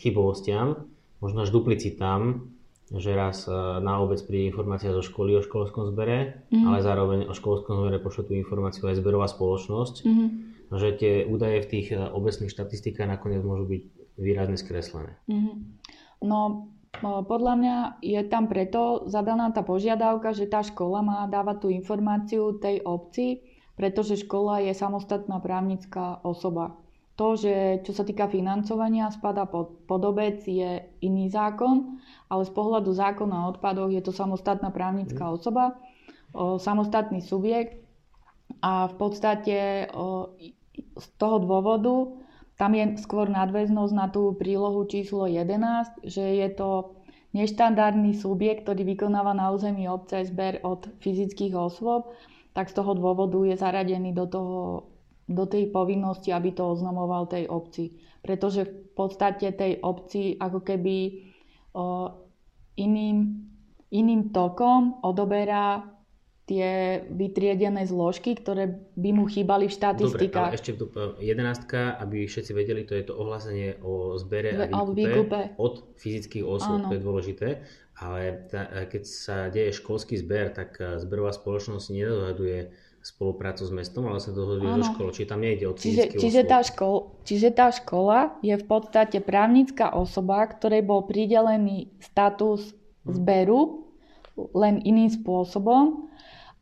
chybovostiam, 0.00 0.88
možno 1.20 1.44
až 1.44 1.52
duplicitám 1.52 2.48
že 2.90 3.14
raz 3.14 3.46
e, 3.46 3.54
na 3.78 4.02
obec 4.02 4.18
príde 4.26 4.50
informácia 4.50 4.90
zo 4.90 4.98
školy 4.98 5.38
o 5.38 5.46
školskom 5.46 5.94
zbere, 5.94 6.42
mm-hmm. 6.50 6.66
ale 6.66 6.82
zároveň 6.82 7.20
o 7.30 7.34
školskom 7.38 7.86
zbere 7.86 8.02
pošle 8.02 8.26
tú 8.26 8.32
informáciu 8.34 8.90
aj 8.90 8.98
zberová 8.98 9.30
spoločnosť, 9.30 10.02
mm-hmm. 10.02 10.28
že 10.74 10.88
tie 10.98 11.12
údaje 11.22 11.62
v 11.62 11.70
tých 11.70 11.86
e, 11.94 12.02
obecných 12.10 12.50
štatistikách 12.50 13.06
nakoniec 13.06 13.46
môžu 13.46 13.70
byť 13.70 13.82
výrazne 14.18 14.58
skreslené. 14.58 15.14
Mm-hmm. 15.30 15.54
No, 16.20 16.70
podľa 17.00 17.54
mňa 17.56 17.76
je 18.04 18.20
tam 18.28 18.50
preto 18.50 19.08
zadaná 19.08 19.48
tá 19.54 19.64
požiadavka, 19.64 20.36
že 20.36 20.50
tá 20.50 20.60
škola 20.60 21.00
má 21.00 21.18
dávať 21.30 21.64
tú 21.64 21.68
informáciu 21.72 22.60
tej 22.60 22.84
obci, 22.84 23.46
pretože 23.78 24.20
škola 24.20 24.60
je 24.60 24.76
samostatná 24.76 25.40
právnická 25.40 26.20
osoba. 26.20 26.76
To, 27.16 27.36
že 27.36 27.84
čo 27.84 27.92
sa 27.92 28.04
týka 28.04 28.32
financovania, 28.32 29.12
spada 29.12 29.44
pod, 29.44 29.84
pod 29.84 30.00
obec, 30.04 30.40
je 30.44 30.84
iný 31.04 31.28
zákon, 31.28 32.00
ale 32.32 32.42
z 32.48 32.52
pohľadu 32.52 32.92
zákona 32.96 33.44
o 33.44 33.48
odpadoch 33.56 33.92
je 33.92 34.00
to 34.04 34.12
samostatná 34.12 34.72
právnická 34.72 35.28
mhm. 35.28 35.32
osoba, 35.36 35.64
o, 36.32 36.56
samostatný 36.60 37.20
subjekt 37.24 37.80
a 38.60 38.88
v 38.88 38.94
podstate 38.96 39.88
o, 39.92 40.36
z 40.96 41.06
toho 41.16 41.40
dôvodu 41.40 42.20
tam 42.60 42.76
je 42.76 43.00
skôr 43.00 43.32
nadväznosť 43.32 43.92
na 43.96 44.12
tú 44.12 44.36
prílohu 44.36 44.84
číslo 44.84 45.24
11, 45.24 46.04
že 46.04 46.44
je 46.44 46.48
to 46.52 47.00
neštandardný 47.32 48.12
subjekt, 48.12 48.68
ktorý 48.68 48.84
vykonáva 48.84 49.32
na 49.32 49.48
území 49.48 49.88
obce 49.88 50.28
zber 50.28 50.60
od 50.60 50.84
fyzických 51.00 51.56
osôb, 51.56 52.12
tak 52.52 52.68
z 52.68 52.76
toho 52.76 52.92
dôvodu 52.92 53.40
je 53.48 53.56
zaradený 53.56 54.12
do 54.12 54.28
toho 54.28 54.60
do 55.30 55.46
tej 55.46 55.70
povinnosti, 55.70 56.34
aby 56.34 56.50
to 56.50 56.74
oznamoval 56.74 57.30
tej 57.30 57.46
obci. 57.46 57.94
Pretože 58.18 58.66
v 58.66 58.92
podstate 58.98 59.54
tej 59.54 59.78
obci 59.78 60.34
ako 60.34 60.58
keby 60.66 61.22
o, 61.70 62.10
iným, 62.74 63.46
iným 63.94 64.34
tokom 64.34 64.98
odoberá 65.06 65.86
tie 66.50 66.68
vytriedené 67.06 67.86
zložky, 67.86 68.34
ktoré 68.34 68.82
by 68.98 69.10
mu 69.14 69.30
chýbali 69.30 69.70
v 69.70 69.76
štatistikách. 69.78 70.34
Dobre, 70.34 70.50
ale 70.50 70.58
ešte 70.58 70.72
tu 70.74 70.90
jedenáctka, 71.22 71.94
aby 72.02 72.26
všetci 72.26 72.50
vedeli, 72.50 72.82
to 72.82 72.98
je 72.98 73.06
to 73.06 73.14
ohlásenie 73.14 73.78
o 73.86 74.18
zbere 74.18 74.66
a 74.66 74.82
výkupe, 74.82 75.54
od 75.62 75.94
fyzických 75.94 76.42
osôb, 76.42 76.90
to 76.90 76.98
je 76.98 77.02
dôležité. 77.06 77.48
Ale 78.00 78.48
ta, 78.50 78.66
keď 78.90 79.02
sa 79.06 79.36
deje 79.52 79.76
školský 79.76 80.18
zber, 80.18 80.50
tak 80.50 80.74
zberová 80.98 81.30
spoločnosť 81.30 81.86
nedohaduje 81.94 82.74
spoluprácu 83.00 83.64
s 83.64 83.72
mestom, 83.72 84.10
ale 84.10 84.20
sa 84.20 84.34
dohoduje 84.34 84.76
so 84.76 84.92
školou, 84.92 85.12
čiže 85.14 85.28
tam 85.30 85.40
nejde 85.40 85.64
o 85.70 85.72
čiže, 85.72 86.20
čiže, 86.20 86.42
tá 86.44 86.60
škol, 86.60 87.16
čiže 87.24 87.48
tá 87.56 87.72
škola 87.72 88.36
je 88.44 88.52
v 88.60 88.64
podstate 88.68 89.24
právnická 89.24 89.96
osoba, 89.96 90.44
ktorej 90.44 90.84
bol 90.84 91.08
pridelený 91.08 91.88
status 92.02 92.76
hm. 93.06 93.14
zberu 93.16 93.88
len 94.52 94.80
iným 94.84 95.08
spôsobom 95.08 96.09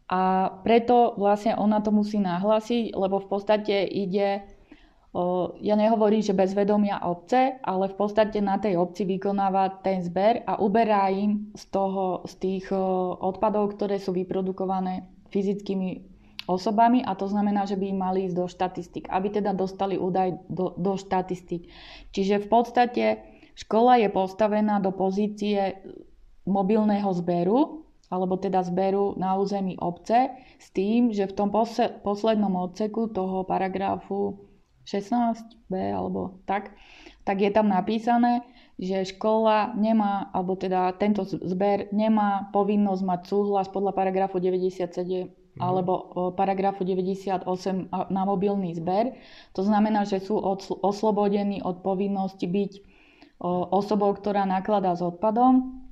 a 0.09 0.49
preto 0.65 1.13
vlastne 1.21 1.53
ona 1.53 1.85
to 1.85 1.93
musí 1.93 2.17
nahlásiť, 2.17 2.97
lebo 2.97 3.21
v 3.21 3.29
podstate 3.29 3.85
ide, 3.85 4.41
ja 5.61 5.75
nehovorím, 5.77 6.25
že 6.25 6.33
bez 6.33 6.57
vedomia 6.57 7.05
obce, 7.05 7.61
ale 7.61 7.93
v 7.93 7.97
podstate 7.97 8.41
na 8.41 8.57
tej 8.57 8.81
obci 8.81 9.05
vykonáva 9.05 9.85
ten 9.85 10.01
zber 10.01 10.49
a 10.49 10.65
uberá 10.65 11.13
im 11.13 11.53
z, 11.53 11.65
toho, 11.69 12.25
z 12.25 12.35
tých 12.41 12.73
odpadov, 13.21 13.77
ktoré 13.77 14.01
sú 14.01 14.17
vyprodukované 14.17 15.05
fyzickými 15.29 16.09
osobami 16.49 17.05
a 17.05 17.13
to 17.13 17.29
znamená, 17.29 17.69
že 17.69 17.77
by 17.77 17.93
im 17.93 18.01
mali 18.01 18.19
ísť 18.25 18.37
do 18.37 18.47
štatistik, 18.49 19.05
aby 19.13 19.29
teda 19.29 19.53
dostali 19.53 20.01
údaj 20.01 20.49
do, 20.49 20.73
do 20.81 20.97
štatistik. 20.97 21.69
Čiže 22.17 22.41
v 22.41 22.49
podstate 22.49 23.05
škola 23.53 24.01
je 24.01 24.09
postavená 24.09 24.81
do 24.81 24.89
pozície 24.97 25.85
mobilného 26.49 27.13
zberu, 27.13 27.85
alebo 28.09 28.41
teda 28.41 28.65
zberu 28.65 29.15
na 29.21 29.37
území 29.37 29.77
obce 29.81 30.33
s 30.57 30.69
tým, 30.73 31.13
že 31.13 31.29
v 31.29 31.37
tom 31.37 31.49
poslednom 32.03 32.57
odseku 32.57 33.13
toho 33.13 33.45
paragrafu 33.45 34.41
16b 34.89 35.73
alebo 35.73 36.41
tak, 36.49 36.73
tak 37.29 37.45
je 37.45 37.53
tam 37.53 37.69
napísané, 37.69 38.41
že 38.81 39.05
škola 39.05 39.77
nemá, 39.77 40.33
alebo 40.33 40.57
teda 40.57 40.97
tento 40.97 41.29
zber 41.29 41.93
nemá 41.93 42.49
povinnosť 42.57 43.03
mať 43.05 43.21
súhlas 43.29 43.69
podľa 43.69 43.93
paragrafu 43.93 44.41
97 44.41 45.29
Mhm. 45.59 45.67
alebo 45.67 45.93
paragrafu 46.39 46.87
98 46.87 47.91
na 47.91 48.23
mobilný 48.23 48.79
zber. 48.79 49.19
To 49.59 49.67
znamená, 49.67 50.07
že 50.07 50.23
sú 50.23 50.39
oslobodení 50.87 51.59
od 51.67 51.83
povinnosti 51.83 52.47
byť 52.47 52.73
osobou, 53.75 54.15
ktorá 54.15 54.47
nakladá 54.47 54.95
s 54.95 55.03
odpadom, 55.03 55.83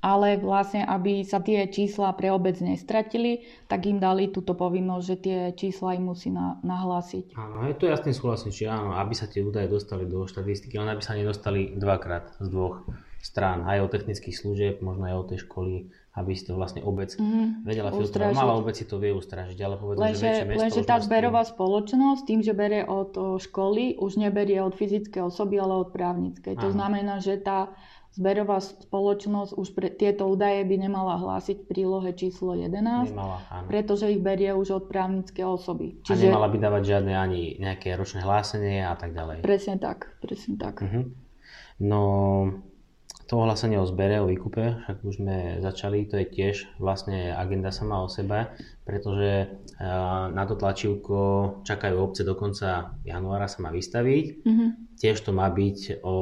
ale 0.00 0.40
vlastne, 0.40 0.86
aby 0.86 1.26
sa 1.26 1.42
tie 1.42 1.68
čísla 1.68 2.16
pre 2.16 2.32
obec 2.32 2.56
nestratili, 2.62 3.44
tak 3.68 3.84
im 3.84 4.00
dali 4.00 4.32
túto 4.32 4.56
povinnosť, 4.56 5.04
že 5.04 5.16
tie 5.18 5.38
čísla 5.52 5.98
im 5.98 6.08
musí 6.08 6.32
na, 6.32 6.56
nahlásiť. 6.64 7.36
Áno, 7.36 7.68
je 7.68 7.76
to 7.76 7.90
jasne 7.90 8.16
súhlasím, 8.16 8.54
či 8.54 8.64
áno, 8.70 8.96
aby 8.96 9.12
sa 9.12 9.28
tie 9.28 9.44
údaje 9.44 9.68
dostali 9.68 10.08
do 10.08 10.24
štatistiky, 10.24 10.78
ale 10.80 10.96
aby 10.96 11.02
sa 11.04 11.18
nedostali 11.18 11.74
dvakrát 11.76 12.40
z 12.40 12.48
dvoch 12.48 12.86
strán, 13.22 13.62
aj 13.68 13.86
o 13.86 13.88
technických 13.92 14.34
služieb, 14.34 14.74
možno 14.82 15.06
aj 15.06 15.14
o 15.14 15.28
tej 15.30 15.38
školy, 15.46 15.74
aby 16.18 16.34
si 16.34 16.42
to 16.42 16.58
vlastne 16.58 16.82
obec 16.82 17.14
mm-hmm. 17.14 17.62
vedela 17.62 17.94
filtrovať. 17.94 18.34
Malá 18.34 18.58
obec 18.58 18.74
si 18.74 18.84
to 18.84 18.98
vie 18.98 19.14
ustražiť, 19.14 19.56
ale 19.62 19.78
povedzme, 19.78 20.02
lenže, 20.02 20.18
že 20.18 20.26
väčšie 20.26 20.46
mesto... 20.50 20.60
Lenže 20.60 20.82
tá 20.84 20.98
zberová 20.98 21.42
tým... 21.46 21.50
spoločnosť 21.54 22.22
tým, 22.26 22.40
že 22.42 22.52
berie 22.52 22.82
od 22.82 23.14
školy, 23.38 23.96
už 24.02 24.18
neberie 24.18 24.58
od 24.58 24.74
fyzické 24.74 25.22
osoby, 25.22 25.62
ale 25.62 25.86
od 25.86 25.94
právnickej. 25.94 26.58
To 26.58 26.74
znamená, 26.74 27.22
že 27.22 27.38
tá 27.38 27.70
zberová 28.12 28.60
spoločnosť 28.60 29.56
už 29.56 29.68
pre, 29.72 29.88
tieto 29.88 30.28
údaje 30.28 30.60
by 30.68 30.76
nemala 30.76 31.16
hlásiť 31.16 31.64
v 31.64 31.68
prílohe 31.68 32.10
číslo 32.12 32.52
11, 32.52 33.12
nemala, 33.12 33.40
pretože 33.68 34.12
ich 34.12 34.20
berie 34.20 34.52
už 34.52 34.68
od 34.76 34.84
právnickej 34.88 35.44
osoby. 35.48 35.96
Čiže... 36.04 36.28
A 36.28 36.32
nemala 36.32 36.52
by 36.52 36.58
dávať 36.60 36.82
žiadne 36.92 37.14
ani 37.16 37.56
nejaké 37.56 37.96
ročné 37.96 38.20
hlásenie 38.20 38.84
a 38.84 38.92
tak 39.00 39.16
ďalej. 39.16 39.40
Presne 39.40 39.80
tak, 39.80 40.12
presne 40.20 40.60
tak. 40.60 40.84
Uh-huh. 40.84 41.08
No, 41.80 42.00
to 43.32 43.40
ohlásenie 43.40 43.80
o 43.80 43.88
zbere, 43.88 44.20
o 44.20 44.28
výkupe, 44.28 44.84
však 44.84 44.98
už 45.08 45.14
sme 45.16 45.56
začali, 45.64 46.04
to 46.04 46.20
je 46.20 46.26
tiež 46.28 46.68
vlastne 46.76 47.32
agenda 47.32 47.72
sama 47.72 48.04
o 48.04 48.08
sebe, 48.12 48.52
pretože 48.84 49.48
eh, 49.48 50.24
na 50.36 50.44
to 50.44 50.52
tlačívko 50.52 51.16
čakajú 51.64 51.96
obce 51.96 52.28
do 52.28 52.36
konca 52.36 52.92
januára 53.08 53.48
sa 53.48 53.64
má 53.64 53.72
vystaviť. 53.72 54.44
Mm-hmm. 54.44 54.68
Tiež 55.00 55.16
to 55.24 55.32
má 55.32 55.48
byť 55.48 56.04
o 56.04 56.16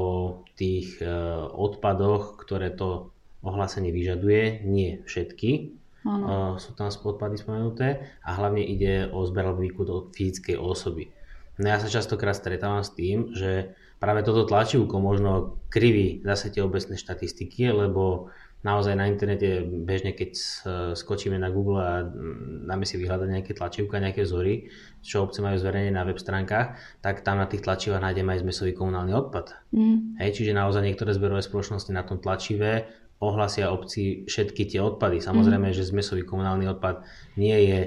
tých 0.55 1.03
eh, 1.03 1.11
odpadoch, 1.51 2.39
ktoré 2.39 2.71
to 2.71 3.11
ohlásenie 3.43 3.91
vyžaduje, 3.91 4.63
nie 4.63 5.03
všetky. 5.03 5.83
Ano. 6.07 6.57
Sú 6.57 6.73
tam 6.79 6.89
odpady 6.89 7.37
spomenuté 7.37 8.17
a 8.25 8.39
hlavne 8.39 8.65
ide 8.65 9.11
o 9.13 9.21
zber 9.29 9.51
alebo 9.51 9.67
výkup 9.67 9.85
od 9.91 10.07
fyzickej 10.17 10.57
osoby. 10.57 11.13
No 11.61 11.69
ja 11.69 11.77
sa 11.77 11.93
častokrát 11.93 12.33
stretávam 12.33 12.81
s 12.81 12.97
tým, 12.97 13.37
že 13.37 13.77
práve 14.01 14.25
toto 14.25 14.49
tlačivko 14.49 14.97
možno 14.97 15.61
kriví 15.69 16.25
zase 16.25 16.49
tie 16.49 16.65
obecné 16.65 16.97
štatistiky, 16.97 17.69
lebo 17.69 18.33
naozaj 18.61 18.97
na 18.97 19.09
internete 19.09 19.65
bežne, 19.65 20.13
keď 20.13 20.37
skočíme 20.97 21.37
na 21.37 21.49
Google 21.49 21.81
a 21.81 21.93
dáme 22.69 22.85
si 22.85 23.01
vyhľadať 23.01 23.29
nejaké 23.29 23.53
tlačivka, 23.57 24.01
nejaké 24.01 24.25
vzory, 24.25 24.69
čo 25.01 25.25
obce 25.25 25.41
majú 25.41 25.57
zverejnené 25.57 25.97
na 25.97 26.05
web 26.05 26.21
stránkach, 26.21 26.77
tak 27.01 27.25
tam 27.25 27.41
na 27.41 27.49
tých 27.49 27.65
tlačivách 27.65 28.05
nájdeme 28.05 28.37
aj 28.37 28.45
zmesový 28.45 28.73
komunálny 28.77 29.13
odpad. 29.17 29.57
Mm. 29.73 30.21
Hej, 30.21 30.31
čiže 30.41 30.53
naozaj 30.53 30.85
niektoré 30.85 31.13
zberové 31.17 31.41
spoločnosti 31.41 31.93
na 31.93 32.05
tom 32.05 32.21
tlačive 32.21 32.89
ohlasia 33.21 33.69
obci 33.69 34.25
všetky 34.25 34.65
tie 34.69 34.81
odpady. 34.81 35.21
Samozrejme, 35.21 35.73
mm. 35.73 35.77
že 35.77 35.89
zmesový 35.89 36.25
komunálny 36.25 36.69
odpad 36.73 37.05
nie 37.37 37.57
je 37.69 37.81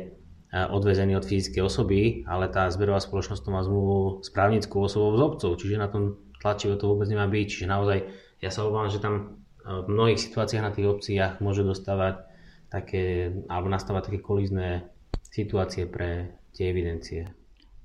odvezený 0.53 1.17
od 1.17 1.25
fyzickej 1.25 1.65
osoby, 1.65 2.21
ale 2.29 2.45
tá 2.45 2.69
zberová 2.69 3.01
spoločnosť 3.01 3.41
to 3.41 3.49
má 3.49 3.65
zmluvu 3.65 4.21
s 4.21 4.29
právnickou 4.29 4.85
osobou 4.85 5.17
z 5.17 5.21
obcov, 5.25 5.51
čiže 5.57 5.81
na 5.81 5.89
tom 5.89 6.21
tlačivo 6.37 6.77
to 6.77 6.93
vôbec 6.93 7.09
nemá 7.09 7.25
byť. 7.25 7.47
Čiže 7.49 7.65
naozaj 7.65 7.99
ja 8.37 8.49
sa 8.53 8.69
obávam, 8.69 8.93
že 8.93 9.01
tam 9.01 9.13
e, 9.17 9.21
v 9.65 9.87
mnohých 9.89 10.21
situáciách 10.21 10.61
na 10.61 10.75
tých 10.75 10.87
obciach 10.93 11.41
môže 11.41 11.65
dostávať 11.65 12.21
také, 12.69 13.33
alebo 13.49 13.65
nastávať 13.73 14.13
také 14.13 14.19
kolízne 14.21 14.93
situácie 15.25 15.89
pre 15.89 16.37
tie 16.53 16.69
evidencie. 16.69 17.33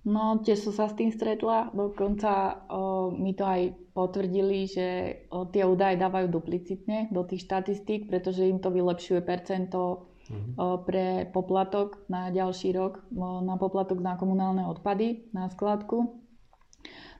No, 0.09 0.41
tiež 0.41 0.69
som 0.69 0.73
sa 0.73 0.87
s 0.89 0.97
tým 0.97 1.13
stretla, 1.13 1.69
dokonca 1.73 2.65
o, 2.71 3.13
mi 3.13 3.37
to 3.37 3.45
aj 3.45 3.77
potvrdili, 3.93 4.65
že 4.65 4.89
o, 5.29 5.45
tie 5.45 5.69
údaje 5.69 6.01
dávajú 6.01 6.33
duplicitne 6.33 7.13
do 7.13 7.25
tých 7.29 7.45
štatistík, 7.45 8.09
pretože 8.09 8.49
im 8.49 8.57
to 8.57 8.73
vylepšuje 8.73 9.21
percento 9.21 10.09
uh-huh. 10.29 10.85
pre 10.85 11.25
poplatok 11.33 12.05
na 12.13 12.29
ďalší 12.29 12.77
rok, 12.77 13.05
na 13.17 13.57
poplatok 13.57 13.99
na 13.99 14.15
komunálne 14.21 14.65
odpady, 14.69 15.33
na 15.33 15.49
skladku. 15.49 16.21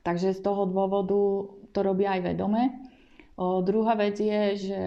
Takže 0.05 0.33
z 0.33 0.41
toho 0.41 0.65
dôvodu 0.69 1.51
to 1.73 1.79
robia 1.83 2.17
aj 2.17 2.21
vedome. 2.25 2.81
Druhá 3.39 3.95
vec 3.99 4.17
je, 4.19 4.43
že 4.57 4.83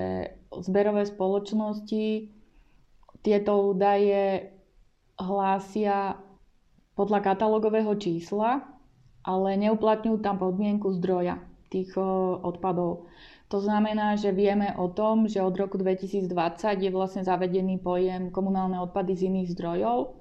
zberové 0.52 1.06
spoločnosti 1.08 2.32
tieto 3.22 3.52
údaje 3.70 4.50
hlásia 5.16 6.18
podľa 6.98 7.20
katalógového 7.22 7.96
čísla, 7.96 8.66
ale 9.22 9.50
neuplatňujú 9.62 10.18
tam 10.20 10.42
podmienku 10.42 10.92
zdroja 10.98 11.40
tých 11.72 11.96
odpadov. 12.42 13.08
To 13.52 13.60
znamená, 13.60 14.16
že 14.16 14.32
vieme 14.32 14.72
o 14.80 14.88
tom, 14.88 15.28
že 15.28 15.44
od 15.44 15.52
roku 15.60 15.76
2020 15.76 16.32
je 16.80 16.88
vlastne 16.88 17.28
zavedený 17.28 17.84
pojem 17.84 18.32
komunálne 18.32 18.80
odpady 18.80 19.12
z 19.12 19.22
iných 19.28 19.52
zdrojov, 19.52 20.16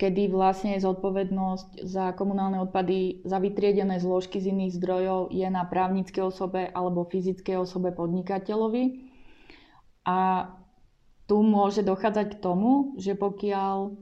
kedy 0.00 0.32
vlastne 0.32 0.80
zodpovednosť 0.80 1.84
za 1.84 2.16
komunálne 2.16 2.56
odpady, 2.64 3.20
za 3.28 3.36
vytriedené 3.36 4.00
zložky 4.00 4.40
z 4.40 4.56
iných 4.56 4.80
zdrojov 4.80 5.28
je 5.28 5.44
na 5.52 5.68
právnickej 5.68 6.24
osobe 6.24 6.72
alebo 6.72 7.04
fyzickej 7.04 7.60
osobe 7.60 7.92
podnikateľovi. 7.92 9.12
A 10.08 10.48
tu 11.28 11.44
môže 11.44 11.84
dochádzať 11.84 12.26
k 12.32 12.40
tomu, 12.40 12.96
že 12.96 13.12
pokiaľ 13.12 13.92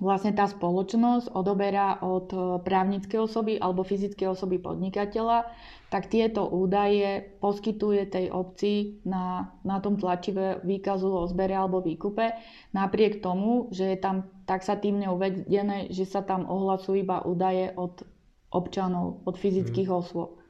vlastne 0.00 0.32
tá 0.32 0.48
spoločnosť 0.48 1.36
odoberá 1.36 2.00
od 2.00 2.32
e, 2.32 2.38
právnickej 2.64 3.18
osoby 3.20 3.60
alebo 3.60 3.84
fyzickej 3.84 4.32
osoby 4.32 4.56
podnikateľa, 4.56 5.52
tak 5.92 6.08
tieto 6.08 6.48
údaje 6.48 7.20
poskytuje 7.44 8.08
tej 8.08 8.32
obci 8.32 9.04
na, 9.04 9.52
na 9.60 9.76
tom 9.84 10.00
tlačive 10.00 10.64
výkazu 10.64 11.04
o 11.04 11.28
zbere 11.28 11.52
alebo 11.52 11.84
výkupe, 11.84 12.32
napriek 12.72 13.20
tomu, 13.20 13.68
že 13.68 13.92
je 13.92 13.98
tam 14.00 14.32
taxatívne 14.48 15.12
uvedené, 15.12 15.92
že 15.92 16.08
sa 16.08 16.24
tam 16.24 16.48
ohlasujú 16.48 17.04
iba 17.04 17.20
údaje 17.28 17.76
od 17.76 18.00
občanov, 18.48 19.20
od 19.28 19.36
fyzických 19.36 19.88
mm. 19.88 19.96
osôb. 19.96 20.40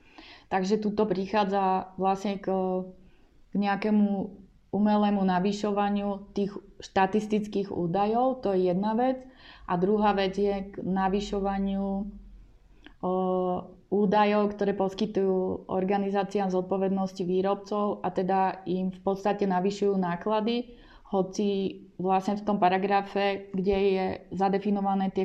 Takže 0.53 0.79
tuto 0.79 1.09
prichádza 1.09 1.97
vlastne 1.97 2.37
k, 2.37 2.53
k 3.51 3.55
nejakému 3.57 4.43
umelému 4.73 5.25
navyšovaniu 5.25 6.33
tých 6.33 6.53
štatistických 6.81 7.73
údajov, 7.73 8.41
to 8.45 8.53
je 8.53 8.73
jedna 8.73 8.93
vec. 8.97 9.21
A 9.73 9.81
druhá 9.81 10.13
vec 10.13 10.37
je 10.37 10.69
k 10.69 10.85
navyšovaniu 10.85 12.05
údajov, 13.89 14.45
ktoré 14.53 14.77
poskytujú 14.77 15.65
organizáciám 15.73 16.53
zodpovednosti 16.53 17.25
výrobcov 17.25 18.05
a 18.05 18.13
teda 18.13 18.61
im 18.69 18.93
v 18.93 19.01
podstate 19.01 19.49
navyšujú 19.49 19.97
náklady, 19.97 20.77
hoci 21.09 21.81
vlastne 21.97 22.37
v 22.37 22.45
tom 22.45 22.61
paragrafe, 22.61 23.49
kde 23.57 23.77
je 23.77 24.07
zadefinované 24.33 25.09
tie 25.13 25.25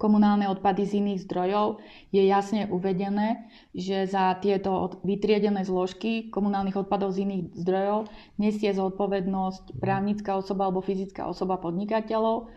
komunálne 0.00 0.48
odpady 0.48 0.88
z 0.88 0.92
iných 1.04 1.28
zdrojov, 1.28 1.84
je 2.08 2.24
jasne 2.24 2.64
uvedené, 2.72 3.48
že 3.76 4.08
za 4.08 4.32
tieto 4.40 4.96
vytriedené 5.04 5.60
zložky 5.68 6.32
komunálnych 6.32 6.80
odpadov 6.80 7.12
z 7.12 7.28
iných 7.28 7.44
zdrojov 7.52 8.08
nesie 8.40 8.72
zodpovednosť 8.72 9.76
právnická 9.76 10.40
osoba 10.40 10.72
alebo 10.72 10.80
fyzická 10.80 11.28
osoba 11.28 11.60
podnikateľov, 11.60 12.48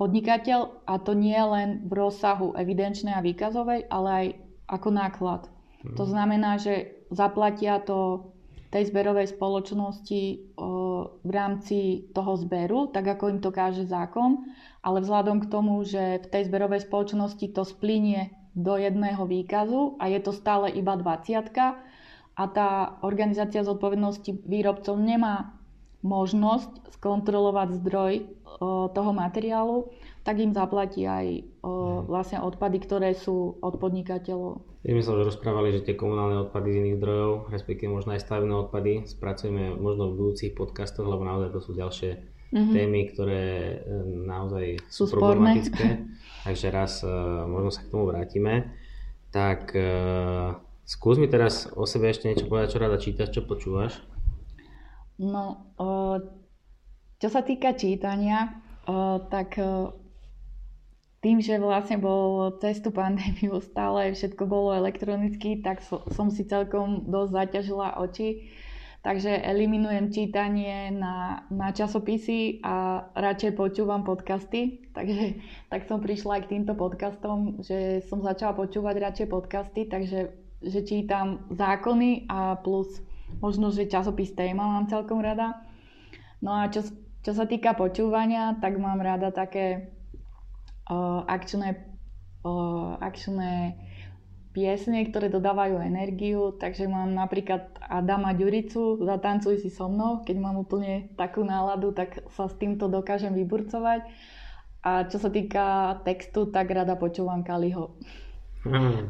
podnikateľ 0.00 0.88
a 0.88 0.96
to 0.96 1.12
nie 1.12 1.36
len 1.36 1.84
v 1.84 1.92
rozsahu 1.92 2.56
evidenčnej 2.56 3.12
a 3.12 3.20
výkazovej, 3.20 3.92
ale 3.92 4.08
aj 4.08 4.26
ako 4.72 4.88
náklad. 4.88 5.42
Hmm. 5.84 5.96
To 6.00 6.08
znamená, 6.08 6.56
že 6.56 7.04
zaplatia 7.12 7.84
to 7.84 8.32
tej 8.70 8.86
zberovej 8.86 9.34
spoločnosti 9.34 10.22
v 11.26 11.30
rámci 11.30 12.06
toho 12.14 12.38
zberu, 12.38 12.86
tak 12.94 13.02
ako 13.18 13.34
im 13.34 13.40
to 13.42 13.50
káže 13.50 13.82
zákon, 13.82 14.46
ale 14.86 15.02
vzhľadom 15.02 15.42
k 15.42 15.50
tomu, 15.50 15.82
že 15.82 16.22
v 16.22 16.26
tej 16.30 16.46
zberovej 16.46 16.86
spoločnosti 16.86 17.50
to 17.50 17.66
splinie 17.66 18.30
do 18.54 18.78
jedného 18.78 19.26
výkazu 19.26 19.98
a 19.98 20.06
je 20.06 20.22
to 20.22 20.30
stále 20.30 20.70
iba 20.70 20.94
20 20.94 21.50
a 22.40 22.44
tá 22.46 22.96
organizácia 23.02 23.66
zodpovednosti 23.66 24.46
výrobcov 24.46 24.94
nemá 24.96 25.59
možnosť 26.00 26.96
skontrolovať 27.00 27.76
zdroj 27.80 28.12
toho 28.92 29.10
materiálu, 29.16 29.88
tak 30.20 30.36
im 30.40 30.52
zaplatí 30.52 31.08
aj 31.08 31.44
vlastne 32.08 32.44
odpady, 32.44 32.76
ktoré 32.84 33.10
sú 33.16 33.56
od 33.64 33.80
podnikateľov. 33.80 34.60
My 34.80 34.96
sme 34.96 35.04
sa 35.04 35.12
už 35.12 35.28
rozprávali, 35.28 35.76
že 35.76 35.84
tie 35.84 35.96
komunálne 35.96 36.40
odpady 36.48 36.72
z 36.72 36.78
iných 36.80 36.98
zdrojov, 37.00 37.32
respektíve 37.52 37.92
možno 37.92 38.16
aj 38.16 38.24
stavebné 38.24 38.54
odpady, 38.64 38.92
spracujeme 39.04 39.76
možno 39.76 40.08
v 40.08 40.16
budúcich 40.16 40.56
podcastoch, 40.56 41.04
lebo 41.04 41.20
naozaj 41.20 41.52
to 41.52 41.60
sú 41.60 41.76
ďalšie 41.76 42.10
mm-hmm. 42.16 42.72
témy, 42.72 43.00
ktoré 43.12 43.44
e, 43.44 43.76
naozaj 44.24 44.66
sú, 44.88 45.04
sú 45.04 45.20
problematické. 45.20 45.86
Takže 46.48 46.66
raz 46.72 47.04
e, 47.04 47.12
možno 47.44 47.68
sa 47.68 47.84
k 47.84 47.90
tomu 47.92 48.08
vrátime. 48.08 48.72
Tak 49.28 49.76
e, 49.76 49.88
skús 50.88 51.20
mi 51.20 51.28
teraz 51.28 51.68
o 51.76 51.84
sebe 51.84 52.08
ešte 52.08 52.32
niečo 52.32 52.48
povedať, 52.48 52.72
čo 52.72 52.82
rada 52.82 52.96
čítaš, 52.96 53.36
čo 53.36 53.44
počúvaš. 53.44 54.00
No, 55.20 55.68
čo 57.20 57.28
sa 57.28 57.44
týka 57.44 57.76
čítania, 57.76 58.56
tak 59.28 59.60
tým, 61.20 61.44
že 61.44 61.60
vlastne 61.60 62.00
bol 62.00 62.56
cez 62.64 62.80
tú 62.80 62.88
pandémiu 62.88 63.60
stále 63.60 64.16
všetko 64.16 64.48
bolo 64.48 64.72
elektronicky, 64.72 65.60
tak 65.60 65.84
so, 65.84 66.00
som 66.16 66.32
si 66.32 66.48
celkom 66.48 67.04
dosť 67.12 67.30
zaťažila 67.36 68.00
oči. 68.00 68.48
Takže 69.00 69.32
eliminujem 69.32 70.12
čítanie 70.12 70.92
na, 70.92 71.48
na 71.48 71.72
časopisy 71.72 72.60
a 72.60 73.08
radšej 73.16 73.56
počúvam 73.56 74.04
podcasty. 74.04 74.84
Takže 74.92 75.40
tak 75.72 75.88
som 75.88 76.04
prišla 76.04 76.40
aj 76.40 76.42
k 76.44 76.50
týmto 76.56 76.76
podcastom, 76.76 77.64
že 77.64 78.04
som 78.08 78.20
začala 78.20 78.52
počúvať 78.52 78.96
radšej 79.00 79.28
podcasty, 79.32 79.88
takže 79.88 80.36
že 80.60 80.80
čítam 80.84 81.48
zákony 81.48 82.28
a 82.28 82.60
plus 82.60 83.00
možno, 83.38 83.70
že 83.70 83.86
časopis 83.86 84.34
téma 84.34 84.66
mám 84.66 84.90
celkom 84.90 85.22
rada. 85.22 85.62
No 86.42 86.58
a 86.58 86.66
čo, 86.66 86.82
čo 87.22 87.32
sa 87.36 87.46
týka 87.46 87.78
počúvania, 87.78 88.58
tak 88.58 88.82
mám 88.82 88.98
rada 88.98 89.30
také 89.30 89.94
akčné, 91.26 91.86
akčné 92.98 93.78
piesne, 94.50 95.06
ktoré 95.06 95.30
dodávajú 95.30 95.78
energiu, 95.78 96.58
takže 96.58 96.90
mám 96.90 97.14
napríklad 97.14 97.70
Adama 97.78 98.34
Ďuricu, 98.34 98.98
Zatancuj 98.98 99.62
si 99.62 99.70
so 99.70 99.86
mnou, 99.86 100.26
keď 100.26 100.36
mám 100.42 100.58
úplne 100.58 101.14
takú 101.14 101.46
náladu, 101.46 101.94
tak 101.94 102.26
sa 102.34 102.50
s 102.50 102.54
týmto 102.58 102.90
dokážem 102.90 103.30
vyburcovať. 103.30 104.10
A 104.80 105.06
čo 105.06 105.20
sa 105.20 105.28
týka 105.30 106.00
textu, 106.02 106.48
tak 106.50 106.72
rada 106.72 106.96
počúvam 106.96 107.44
Kaliho. 107.44 108.00
Hmm. 108.64 109.06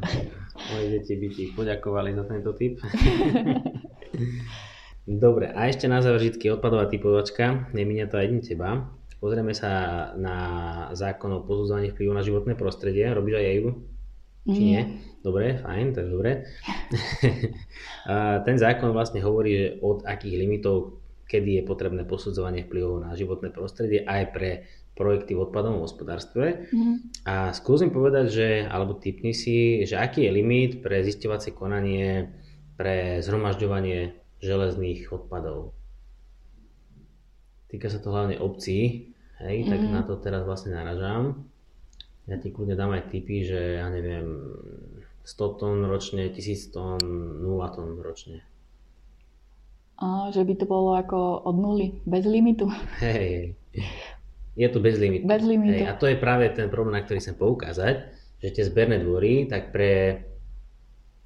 Moje 0.71 0.85
deti 0.99 1.15
by 1.15 1.27
ti 1.31 1.43
poďakovali 1.55 2.11
za 2.13 2.23
tento 2.27 2.51
tip. 2.53 2.77
Dobre, 5.07 5.49
a 5.49 5.65
ešte 5.65 5.89
na 5.89 5.99
záver 5.99 6.21
vždy 6.21 6.53
odpadová 6.53 6.85
typovačka, 6.85 7.73
neminia 7.73 8.05
to 8.05 8.21
aj 8.21 8.29
dní 8.29 8.41
teba. 8.45 8.85
Pozrieme 9.21 9.53
sa 9.53 10.13
na 10.17 10.37
zákon 10.97 11.29
o 11.29 11.45
posudzovaní 11.45 11.93
vplyvu 11.93 12.13
na 12.13 12.25
životné 12.25 12.57
prostredie. 12.57 13.05
Robíš 13.09 13.37
aj 13.37 13.57
ju? 13.57 13.69
Či 14.49 14.61
nie? 14.61 14.81
Dobre, 15.21 15.61
fajn, 15.61 15.93
to 15.93 16.01
je 16.01 16.09
dobre. 16.09 16.31
Ten 18.45 18.55
zákon 18.57 18.89
vlastne 18.89 19.21
hovorí, 19.21 19.51
že 19.53 19.67
od 19.85 20.01
akých 20.01 20.35
limitov, 20.41 20.97
kedy 21.29 21.61
je 21.61 21.63
potrebné 21.69 22.01
posudzovanie 22.09 22.65
vplyvov 22.65 23.05
na 23.05 23.13
životné 23.13 23.53
prostredie 23.53 24.01
aj 24.01 24.33
pre 24.33 24.65
projekty 24.97 25.37
v 25.37 25.45
odpadovom 25.45 25.85
hospodárstve. 25.85 26.67
Mm. 26.73 26.95
A 27.29 27.53
skúsim 27.53 27.93
povedať, 27.93 28.25
že, 28.33 28.49
alebo 28.65 28.97
typni 28.97 29.31
si, 29.31 29.85
že 29.85 30.01
aký 30.01 30.25
je 30.25 30.31
limit 30.33 30.71
pre 30.81 31.05
zisťovacie 31.05 31.53
konanie 31.53 32.33
pre 32.81 33.21
zhromažďovanie 33.21 34.17
železných 34.41 35.13
odpadov. 35.13 35.77
Týka 37.69 37.93
sa 37.93 38.01
to 38.01 38.09
hlavne 38.09 38.41
obcí, 38.41 39.13
hej, 39.37 39.57
mm-hmm. 39.61 39.69
tak 39.69 39.79
mhm. 39.85 39.93
na 39.93 40.01
to 40.01 40.17
teraz 40.17 40.41
vlastne 40.49 40.73
naražám. 40.73 41.45
Ja 42.25 42.41
ti 42.41 42.49
kľudne 42.49 42.73
dám 42.73 42.97
aj 42.97 43.13
tipy, 43.13 43.45
že 43.45 43.77
ja 43.77 43.85
neviem, 43.93 44.57
100 45.21 45.61
tón 45.61 45.77
ročne, 45.85 46.33
1000 46.33 46.73
tón, 46.73 46.97
0 46.97 47.45
tón 47.77 48.01
ročne. 48.01 48.41
A, 50.01 50.33
že 50.33 50.41
by 50.41 50.57
to 50.57 50.65
bolo 50.65 50.97
ako 50.97 51.45
od 51.45 51.55
nuly, 51.61 52.01
bez 52.09 52.25
limitu. 52.25 52.65
Hej, 53.05 53.53
je 54.57 54.67
to 54.73 54.81
bez 54.81 54.97
limitu. 54.97 55.29
Bez 55.29 55.45
limitu. 55.45 55.85
Hej, 55.85 55.93
a 55.93 55.93
to 56.01 56.09
je 56.09 56.17
práve 56.17 56.49
ten 56.57 56.65
problém, 56.73 56.97
na 56.97 57.05
ktorý 57.05 57.21
chcem 57.21 57.37
poukázať, 57.37 58.09
že 58.41 58.49
tie 58.49 58.65
zberné 58.65 58.97
dvory, 59.05 59.45
tak 59.45 59.69
pre 59.69 60.25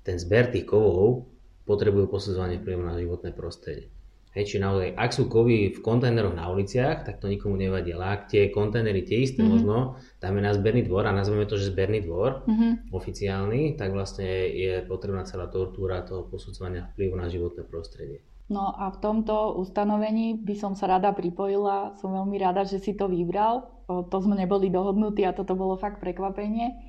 ten 0.03 0.19
zber 0.19 0.51
tých 0.51 0.67
kovov 0.67 1.34
potrebujú 1.65 2.07
posudzovanie 2.07 2.61
vplyvu 2.61 2.81
na 2.85 2.93
životné 2.95 3.33
prostredie. 3.33 3.89
Hej, 4.35 4.51
či 4.51 4.57
naozaj, 4.59 4.99
ak 4.99 5.15
sú 5.15 5.31
kovy 5.31 5.71
v 5.71 5.79
kontajneroch 5.79 6.35
na 6.35 6.51
uliciach, 6.51 7.07
tak 7.07 7.23
to 7.23 7.31
nikomu 7.31 7.55
nevadí. 7.55 7.95
Ale 7.95 8.19
ak 8.19 8.27
tie 8.27 8.51
kontajnery 8.51 9.07
tie 9.07 9.23
isté 9.23 9.39
mm-hmm. 9.39 9.63
možno 9.63 9.95
dáme 10.19 10.43
na 10.43 10.51
zberný 10.51 10.83
dvor 10.83 11.07
a 11.07 11.15
nazveme 11.15 11.47
to, 11.47 11.55
že 11.55 11.71
zberný 11.71 12.03
dvor 12.03 12.43
mm-hmm. 12.43 12.91
oficiálny, 12.91 13.79
tak 13.79 13.95
vlastne 13.95 14.27
je 14.51 14.83
potrebná 14.83 15.23
celá 15.23 15.47
tortúra 15.47 16.03
toho 16.03 16.27
posudzovania 16.27 16.91
vplyvu 16.91 17.15
na 17.15 17.31
životné 17.31 17.63
prostredie. 17.63 18.27
No 18.51 18.75
a 18.75 18.91
v 18.91 18.99
tomto 18.99 19.55
ustanovení 19.55 20.43
by 20.43 20.53
som 20.59 20.75
sa 20.75 20.91
rada 20.91 21.15
pripojila. 21.15 21.95
Som 22.03 22.13
veľmi 22.13 22.35
rada, 22.35 22.67
že 22.67 22.83
si 22.83 22.91
to 22.91 23.07
vybral. 23.07 23.71
To 23.87 24.17
sme 24.19 24.35
neboli 24.35 24.67
dohodnutí 24.67 25.23
a 25.23 25.31
toto 25.31 25.55
bolo 25.55 25.79
fakt 25.79 26.03
prekvapenie 26.03 26.84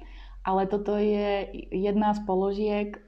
ale 0.47 0.71
toto 0.71 0.95
je 0.95 1.51
jedna 1.75 2.15
z 2.15 2.23
položiek 2.23 2.95
e, 2.95 2.99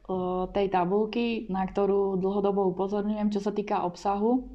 tej 0.51 0.67
tabulky, 0.75 1.47
na 1.47 1.63
ktorú 1.63 2.19
dlhodobo 2.19 2.67
upozorňujem, 2.75 3.31
čo 3.31 3.39
sa 3.39 3.55
týka 3.55 3.87
obsahu. 3.87 4.51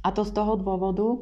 A 0.00 0.08
to 0.16 0.24
z 0.24 0.32
toho 0.32 0.56
dôvodu, 0.56 1.04
e, 1.12 1.18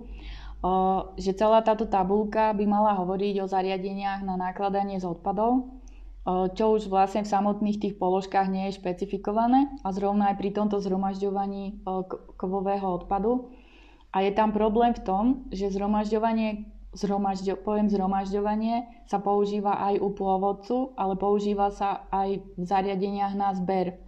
že 1.19 1.35
celá 1.35 1.67
táto 1.67 1.91
tabulka 1.91 2.55
by 2.55 2.63
mala 2.63 2.95
hovoriť 2.95 3.43
o 3.43 3.51
zariadeniach 3.51 4.23
na 4.23 4.39
nakladanie 4.39 5.03
s 5.03 5.05
odpadov. 5.05 5.83
čo 6.57 6.73
už 6.73 6.89
vlastne 6.89 7.21
v 7.21 7.29
samotných 7.29 7.77
tých 7.85 7.95
položkách 8.01 8.49
nie 8.49 8.73
je 8.73 8.81
špecifikované 8.81 9.69
a 9.85 9.93
zrovna 9.93 10.33
aj 10.33 10.41
pri 10.41 10.57
tomto 10.57 10.81
zhromažďovaní 10.81 11.85
kovového 12.41 12.97
odpadu. 12.97 13.53
A 14.09 14.25
je 14.25 14.33
tam 14.33 14.57
problém 14.57 14.97
v 14.97 15.05
tom, 15.05 15.25
že 15.53 15.69
zhromažďovanie, 15.69 16.74
zhromažďo, 16.95 17.61
poviem 17.61 17.91
zhromažďovanie 17.91 19.07
sa 19.11 19.19
používa 19.19 19.79
aj 19.93 20.01
u 20.01 20.09
pôvodcu, 20.15 20.77
ale 20.95 21.19
používa 21.19 21.75
sa 21.75 22.07
aj 22.15 22.41
v 22.55 22.65
zariadeniach 22.65 23.35
na 23.35 23.53
zber, 23.55 23.99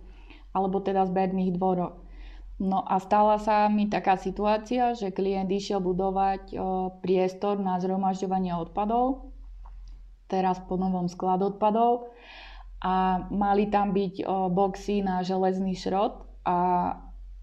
alebo 0.54 0.80
teda 0.80 1.04
zberných 1.06 1.54
dvoroch. 1.58 1.98
No 2.56 2.80
a 2.80 2.96
stala 3.02 3.36
sa 3.36 3.68
mi 3.68 3.92
taká 3.92 4.16
situácia, 4.16 4.96
že 4.96 5.12
klient 5.12 5.52
išiel 5.52 5.84
budovať 5.84 6.56
priestor 7.04 7.60
na 7.60 7.76
zhromažďovanie 7.76 8.56
odpadov 8.56 9.26
teraz 10.26 10.58
po 10.66 10.74
novom 10.74 11.06
sklad 11.06 11.42
odpadov 11.42 12.10
a 12.82 13.26
mali 13.30 13.70
tam 13.70 13.94
byť 13.94 14.26
boxy 14.52 15.02
na 15.02 15.22
železný 15.22 15.74
šrot 15.78 16.22
a 16.46 16.58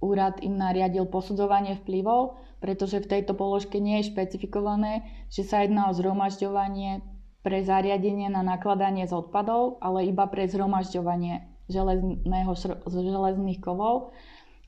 úrad 0.03 0.39
im 0.43 0.59
nariadil 0.59 1.07
posudzovanie 1.07 1.79
vplyvov, 1.79 2.35
pretože 2.63 3.03
v 3.03 3.11
tejto 3.11 3.35
položke 3.35 3.75
nie 3.83 3.99
je 3.99 4.15
špecifikované, 4.15 5.03
že 5.27 5.43
sa 5.43 5.67
jedná 5.67 5.91
o 5.91 5.95
zhromažďovanie 5.99 7.03
pre 7.43 7.59
zariadenie 7.59 8.31
na 8.31 8.39
nakladanie 8.39 9.03
z 9.03 9.11
odpadov, 9.11 9.83
ale 9.83 10.07
iba 10.07 10.23
pre 10.31 10.47
zhromažďovanie 10.47 11.43
železného, 11.67 12.51
železných 12.87 13.59
kovov 13.59 14.15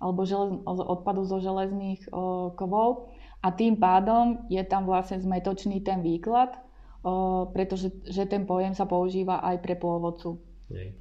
alebo 0.03 0.27
želez, 0.27 0.59
odpadu 0.67 1.23
zo 1.23 1.39
železných 1.39 2.11
o, 2.11 2.51
kovov. 2.51 3.15
A 3.39 3.55
tým 3.55 3.79
pádom 3.79 4.43
je 4.51 4.59
tam 4.67 4.83
vlastne 4.83 5.23
zmetočný 5.23 5.79
ten 5.79 6.03
výklad, 6.03 6.51
pretože 7.55 7.93
že 8.03 8.27
ten 8.27 8.43
pojem 8.43 8.75
sa 8.75 8.83
používa 8.89 9.39
aj 9.39 9.63
pre 9.63 9.79
pôvodcu. 9.79 10.41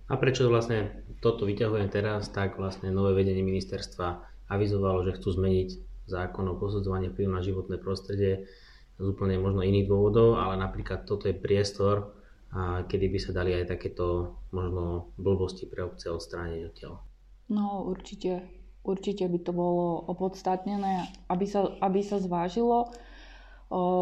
A 0.07 0.14
prečo 0.20 0.47
vlastne 0.47 0.92
toto 1.24 1.49
vyťahujem 1.49 1.88
teraz, 1.88 2.28
tak 2.30 2.61
vlastne 2.61 2.92
nové 2.92 3.24
vedenie 3.24 3.40
ministerstva 3.40 4.22
avizovalo, 4.53 5.09
že 5.09 5.16
chcú 5.16 5.40
zmeniť 5.40 5.93
zákon 6.05 6.45
o 6.49 6.59
posudzovaní 6.61 7.11
vplyvu 7.11 7.31
na 7.33 7.43
životné 7.45 7.77
prostredie 7.81 8.49
z 8.95 9.05
úplne 9.05 9.41
možno 9.43 9.67
iných 9.67 9.91
dôvodov, 9.91 10.39
ale 10.39 10.55
napríklad 10.61 11.03
toto 11.09 11.27
je 11.27 11.35
priestor, 11.35 12.15
kedy 12.87 13.11
by 13.11 13.19
sa 13.19 13.35
dali 13.35 13.51
aj 13.57 13.75
takéto 13.75 14.39
možno 14.55 15.11
blbosti 15.19 15.67
pre 15.67 15.83
obce 15.83 16.07
odstrániť 16.07 16.61
odtiaľ. 16.71 16.95
No 17.51 17.83
určite, 17.85 18.47
určite 18.87 19.27
by 19.27 19.39
to 19.43 19.51
bolo 19.51 20.07
opodstatnené, 20.07 21.11
aby 21.27 21.45
sa, 21.51 21.75
aby 21.83 22.01
sa 22.07 22.23
zvážilo 22.23 22.95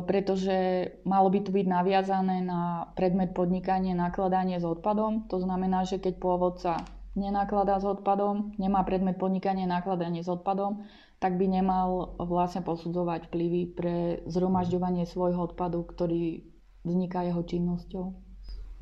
pretože 0.04 0.90
malo 1.06 1.32
by 1.32 1.48
to 1.48 1.50
byť 1.54 1.66
naviazané 1.66 2.44
na 2.44 2.92
predmet 2.98 3.32
podnikanie, 3.32 3.96
nakladanie 3.96 4.60
s 4.60 4.66
odpadom. 4.66 5.30
To 5.32 5.40
znamená, 5.40 5.88
že 5.88 6.02
keď 6.02 6.20
pôvodca 6.20 6.82
nenakladá 7.16 7.80
s 7.80 7.86
odpadom, 7.86 8.52
nemá 8.60 8.84
predmet 8.84 9.16
podnikanie, 9.16 9.64
nakladanie 9.64 10.20
s 10.20 10.28
odpadom, 10.28 10.84
tak 11.22 11.38
by 11.38 11.46
nemal 11.46 12.18
vlastne 12.18 12.66
posudzovať 12.66 13.30
vplyvy 13.30 13.62
pre 13.78 13.96
zhromažďovanie 14.26 15.06
svojho 15.06 15.54
odpadu, 15.54 15.86
ktorý 15.86 16.42
vzniká 16.82 17.22
jeho 17.22 17.46
činnosťou. 17.46 18.04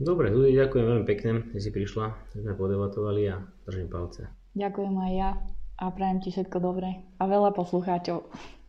Dobre, 0.00 0.32
Zudi, 0.32 0.56
ďakujem 0.56 0.86
veľmi 0.88 1.04
pekne, 1.04 1.30
že 1.52 1.68
si 1.68 1.70
prišla, 1.70 2.32
že 2.32 2.40
sme 2.40 2.56
podebatovali 2.56 3.28
a 3.28 3.44
držím 3.68 3.92
palce. 3.92 4.32
Ďakujem 4.56 4.96
aj 4.96 5.12
ja 5.12 5.30
a 5.76 5.84
prajem 5.92 6.24
ti 6.24 6.32
všetko 6.32 6.56
dobré 6.56 7.04
a 7.20 7.28
veľa 7.28 7.52
poslucháčov. 7.52 8.24